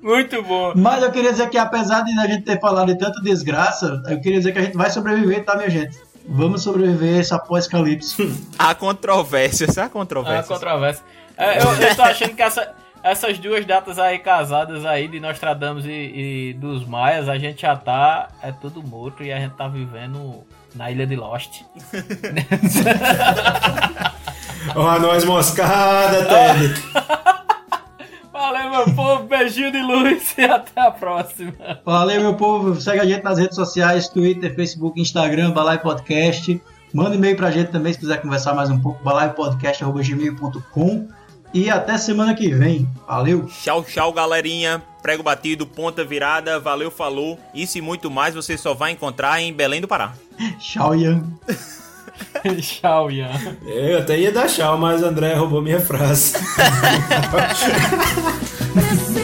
Muito 0.06 0.40
bom. 0.42 0.72
Mas 0.76 1.02
eu 1.02 1.10
queria 1.10 1.32
dizer 1.32 1.50
que 1.50 1.58
apesar 1.58 2.02
de 2.02 2.16
a 2.18 2.26
gente 2.28 2.44
ter 2.44 2.60
falado 2.60 2.86
de 2.86 2.96
tanta 2.96 3.20
desgraça, 3.20 4.00
eu 4.08 4.20
queria 4.20 4.38
dizer 4.38 4.52
que 4.52 4.58
a 4.60 4.62
gente 4.62 4.76
vai 4.76 4.88
sobreviver, 4.88 5.44
tá, 5.44 5.56
minha 5.56 5.68
gente? 5.68 5.98
Vamos 6.28 6.62
sobreviver 6.62 7.18
esse 7.20 7.34
após-calipso. 7.34 8.22
Há 8.56 8.72
controvérsias, 8.74 9.76
há 9.78 9.88
controvérsias. 9.88 10.46
controvérsia. 10.46 11.04
É, 11.36 11.60
eu, 11.60 11.72
eu 11.74 11.94
tô 11.96 12.02
achando 12.02 12.34
que 12.34 12.42
essa- 12.42 12.72
essas 13.02 13.36
duas 13.38 13.64
datas 13.66 13.98
aí 13.98 14.18
casadas 14.20 14.84
aí 14.86 15.06
de 15.08 15.18
Nostradamus 15.20 15.84
e, 15.84 16.50
e 16.50 16.54
dos 16.54 16.86
Maias, 16.86 17.28
a 17.28 17.36
gente 17.38 17.62
já 17.62 17.74
tá. 17.76 18.28
É 18.42 18.50
tudo 18.52 18.82
morto 18.82 19.22
e 19.24 19.32
a 19.32 19.38
gente 19.38 19.54
tá 19.54 19.66
vivendo 19.68 20.42
na 20.74 20.90
ilha 20.90 21.06
de 21.06 21.14
Lost. 21.16 21.62
Ó, 24.74 24.88
a 24.88 24.98
noz 24.98 25.24
moscada, 25.24 26.24
Ted. 26.26 26.82
Valeu, 28.36 28.70
meu 28.70 28.94
povo. 28.94 29.22
Beijinho 29.24 29.72
de 29.72 29.80
luz 29.80 30.34
e 30.36 30.44
até 30.44 30.78
a 30.80 30.90
próxima. 30.90 31.54
Valeu, 31.84 32.20
meu 32.20 32.34
povo. 32.34 32.78
Segue 32.78 33.00
a 33.00 33.06
gente 33.06 33.24
nas 33.24 33.38
redes 33.38 33.56
sociais: 33.56 34.08
Twitter, 34.08 34.54
Facebook, 34.54 35.00
Instagram, 35.00 35.52
Balai 35.52 35.80
Podcast. 35.80 36.60
Manda 36.92 37.16
e-mail 37.16 37.36
pra 37.36 37.50
gente 37.50 37.72
também 37.72 37.92
se 37.92 37.98
quiser 37.98 38.20
conversar 38.20 38.54
mais 38.54 38.70
um 38.70 38.78
pouco. 38.78 39.02
balaiopodcast.gmail.com. 39.02 41.08
e 41.54 41.70
até 41.70 41.96
semana 41.96 42.34
que 42.34 42.54
vem. 42.54 42.86
Valeu! 43.08 43.46
Tchau, 43.46 43.82
tchau, 43.82 44.12
galerinha. 44.12 44.82
Prego 45.02 45.22
batido, 45.22 45.66
ponta 45.66 46.04
virada, 46.04 46.60
valeu, 46.60 46.90
falou. 46.90 47.38
Isso 47.54 47.78
e 47.78 47.80
muito 47.80 48.10
mais 48.10 48.34
você 48.34 48.58
só 48.58 48.74
vai 48.74 48.92
encontrar 48.92 49.40
em 49.40 49.52
Belém 49.52 49.80
do 49.80 49.88
Pará. 49.88 50.12
Tchau, 50.58 50.94
Ian. 50.94 51.24
Tchau, 52.60 53.10
Ian. 53.10 53.30
Eu 53.64 53.98
até 53.98 54.18
ia 54.18 54.32
dar 54.32 54.46
tchau, 54.46 54.78
mas 54.78 55.02
André 55.02 55.34
roubou 55.34 55.62
minha 55.62 55.80
frase. 55.80 56.34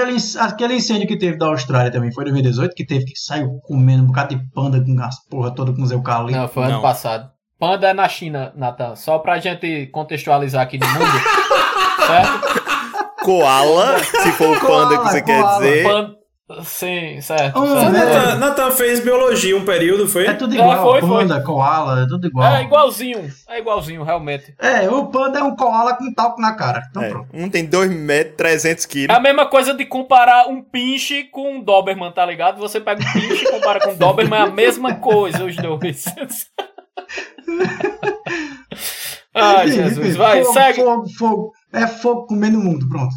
aquele, 0.00 0.16
aquele 0.38 0.74
incêndio 0.74 1.06
que 1.08 1.16
teve 1.16 1.36
da 1.36 1.46
Austrália 1.46 1.90
também, 1.90 2.12
foi 2.12 2.22
em 2.24 2.26
2018, 2.32 2.74
que 2.74 2.86
teve 2.86 3.04
que 3.04 3.18
saiu 3.18 3.58
comendo 3.62 4.02
um 4.04 4.06
bocado 4.06 4.36
de 4.36 4.42
panda 4.52 4.82
com 4.82 5.00
as 5.00 5.24
porra 5.28 5.54
toda 5.54 5.72
com 5.72 5.82
os 5.82 5.90
eucaliptos. 5.90 6.36
Não, 6.40 6.48
foi 6.48 6.64
ano 6.64 6.72
Não. 6.74 6.82
passado. 6.82 7.30
Panda 7.58 7.88
é 7.88 7.92
na 7.92 8.08
China, 8.08 8.52
Natan. 8.56 8.94
Só 8.94 9.18
pra 9.18 9.38
gente 9.38 9.86
contextualizar 9.88 10.62
aqui 10.62 10.78
no 10.78 10.86
mundo. 10.86 11.04
certo? 12.06 12.58
Koala, 13.24 13.98
se 13.98 14.32
for 14.32 14.56
o 14.56 14.60
panda 14.60 14.90
que 14.90 14.96
Koala, 14.96 15.10
você 15.10 15.22
quer 15.22 15.42
koala. 15.42 15.58
dizer. 15.58 15.82
Panda... 15.82 16.17
Sim, 16.64 17.20
certo. 17.20 17.60
Hum, 17.60 17.66
certo. 17.66 17.92
né? 17.92 18.04
Nathan, 18.06 18.34
Nathan 18.36 18.70
fez 18.70 19.00
biologia 19.00 19.54
um 19.54 19.66
período, 19.66 20.08
foi? 20.08 20.26
É 20.26 20.32
tudo 20.32 20.54
É, 20.54 20.58
igual, 20.58 20.82
foi, 20.82 21.00
foi. 21.02 21.08
panda, 21.10 21.42
koala, 21.42 22.04
é 22.04 22.06
tudo 22.06 22.26
igual. 22.26 22.54
É 22.54 22.62
igualzinho. 22.62 23.30
É 23.48 23.58
igualzinho, 23.58 24.02
realmente. 24.02 24.54
É, 24.58 24.88
o 24.88 25.06
panda 25.08 25.40
é 25.40 25.42
um 25.42 25.54
koala 25.54 25.94
com 25.94 26.10
talco 26.14 26.40
na 26.40 26.54
cara. 26.54 26.82
Então 26.88 27.02
É, 27.02 27.10
pronto. 27.10 27.28
um 27.34 27.50
tem 27.50 27.66
2 27.66 27.90
metros, 27.90 28.36
300 28.38 28.84
É 28.84 28.88
quilos. 28.88 29.16
a 29.16 29.20
mesma 29.20 29.44
coisa 29.44 29.74
de 29.74 29.84
comparar 29.84 30.48
um 30.48 30.62
pinche 30.62 31.24
com 31.24 31.56
um 31.58 31.62
Doberman, 31.62 32.12
tá 32.12 32.24
ligado? 32.24 32.58
Você 32.60 32.80
pega 32.80 33.02
um 33.02 33.12
pinche 33.12 33.44
e 33.44 33.50
compara 33.50 33.78
com 33.80 33.90
um 33.90 33.96
Doberman, 33.96 34.38
é 34.38 34.42
a 34.44 34.50
mesma 34.50 34.94
coisa, 34.94 35.44
os 35.44 35.54
dois. 35.54 36.04
Ai, 39.34 39.70
Jesus. 39.70 40.16
Vai, 40.16 40.42
fogo, 40.42 40.52
segue. 40.54 40.82
Fogo, 40.82 41.08
fogo. 41.10 41.52
É 41.72 41.86
fogo 41.86 42.26
comendo 42.26 42.58
o 42.58 42.62
mundo, 42.64 42.88
pronto. 42.88 43.14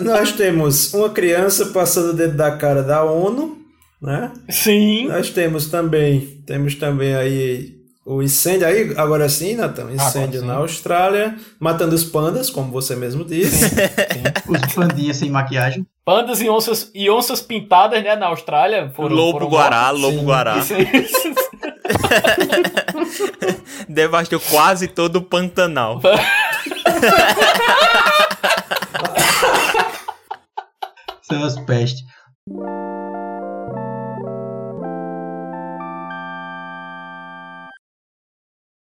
Nós 0.00 0.32
temos 0.32 0.92
uma 0.94 1.10
criança 1.10 1.66
passando 1.66 2.12
dentro 2.12 2.36
da 2.36 2.56
cara 2.56 2.82
da 2.82 3.04
ONU, 3.04 3.58
né? 4.00 4.32
Sim. 4.48 5.08
Nós 5.08 5.30
temos 5.30 5.66
também, 5.66 6.42
temos 6.46 6.74
também 6.74 7.14
aí 7.14 7.76
o 8.06 8.22
incêndio 8.22 8.68
aí, 8.68 8.94
agora 8.96 9.28
sim, 9.28 9.56
Natan, 9.56 9.90
incêndio 9.90 10.40
sim. 10.40 10.46
na 10.46 10.54
Austrália, 10.54 11.34
matando 11.58 11.92
os 11.92 12.04
pandas, 12.04 12.48
como 12.48 12.70
você 12.70 12.94
mesmo 12.94 13.24
disse. 13.24 13.64
Os 14.48 14.74
pandinhas 14.74 15.16
sem 15.16 15.28
maquiagem. 15.28 15.84
Pandas 16.04 16.40
e 16.40 16.48
onças, 16.48 16.88
e 16.94 17.10
onças 17.10 17.42
pintadas, 17.42 18.00
né, 18.04 18.14
na 18.14 18.26
Austrália. 18.26 18.92
Foram, 18.94 19.16
Lobo 19.16 19.32
foram 19.32 19.48
Guará, 19.48 19.92
mortas. 19.92 20.00
Lobo 20.00 20.18
Sim. 20.18 20.24
Guará. 20.24 20.58
Isso 20.58 20.74
aí. 20.74 20.86
Devastou 23.88 24.38
quase 24.38 24.86
todo 24.86 25.16
o 25.16 25.22
Pantanal. 25.22 26.00
As 31.30 31.58
pestes. 31.64 32.04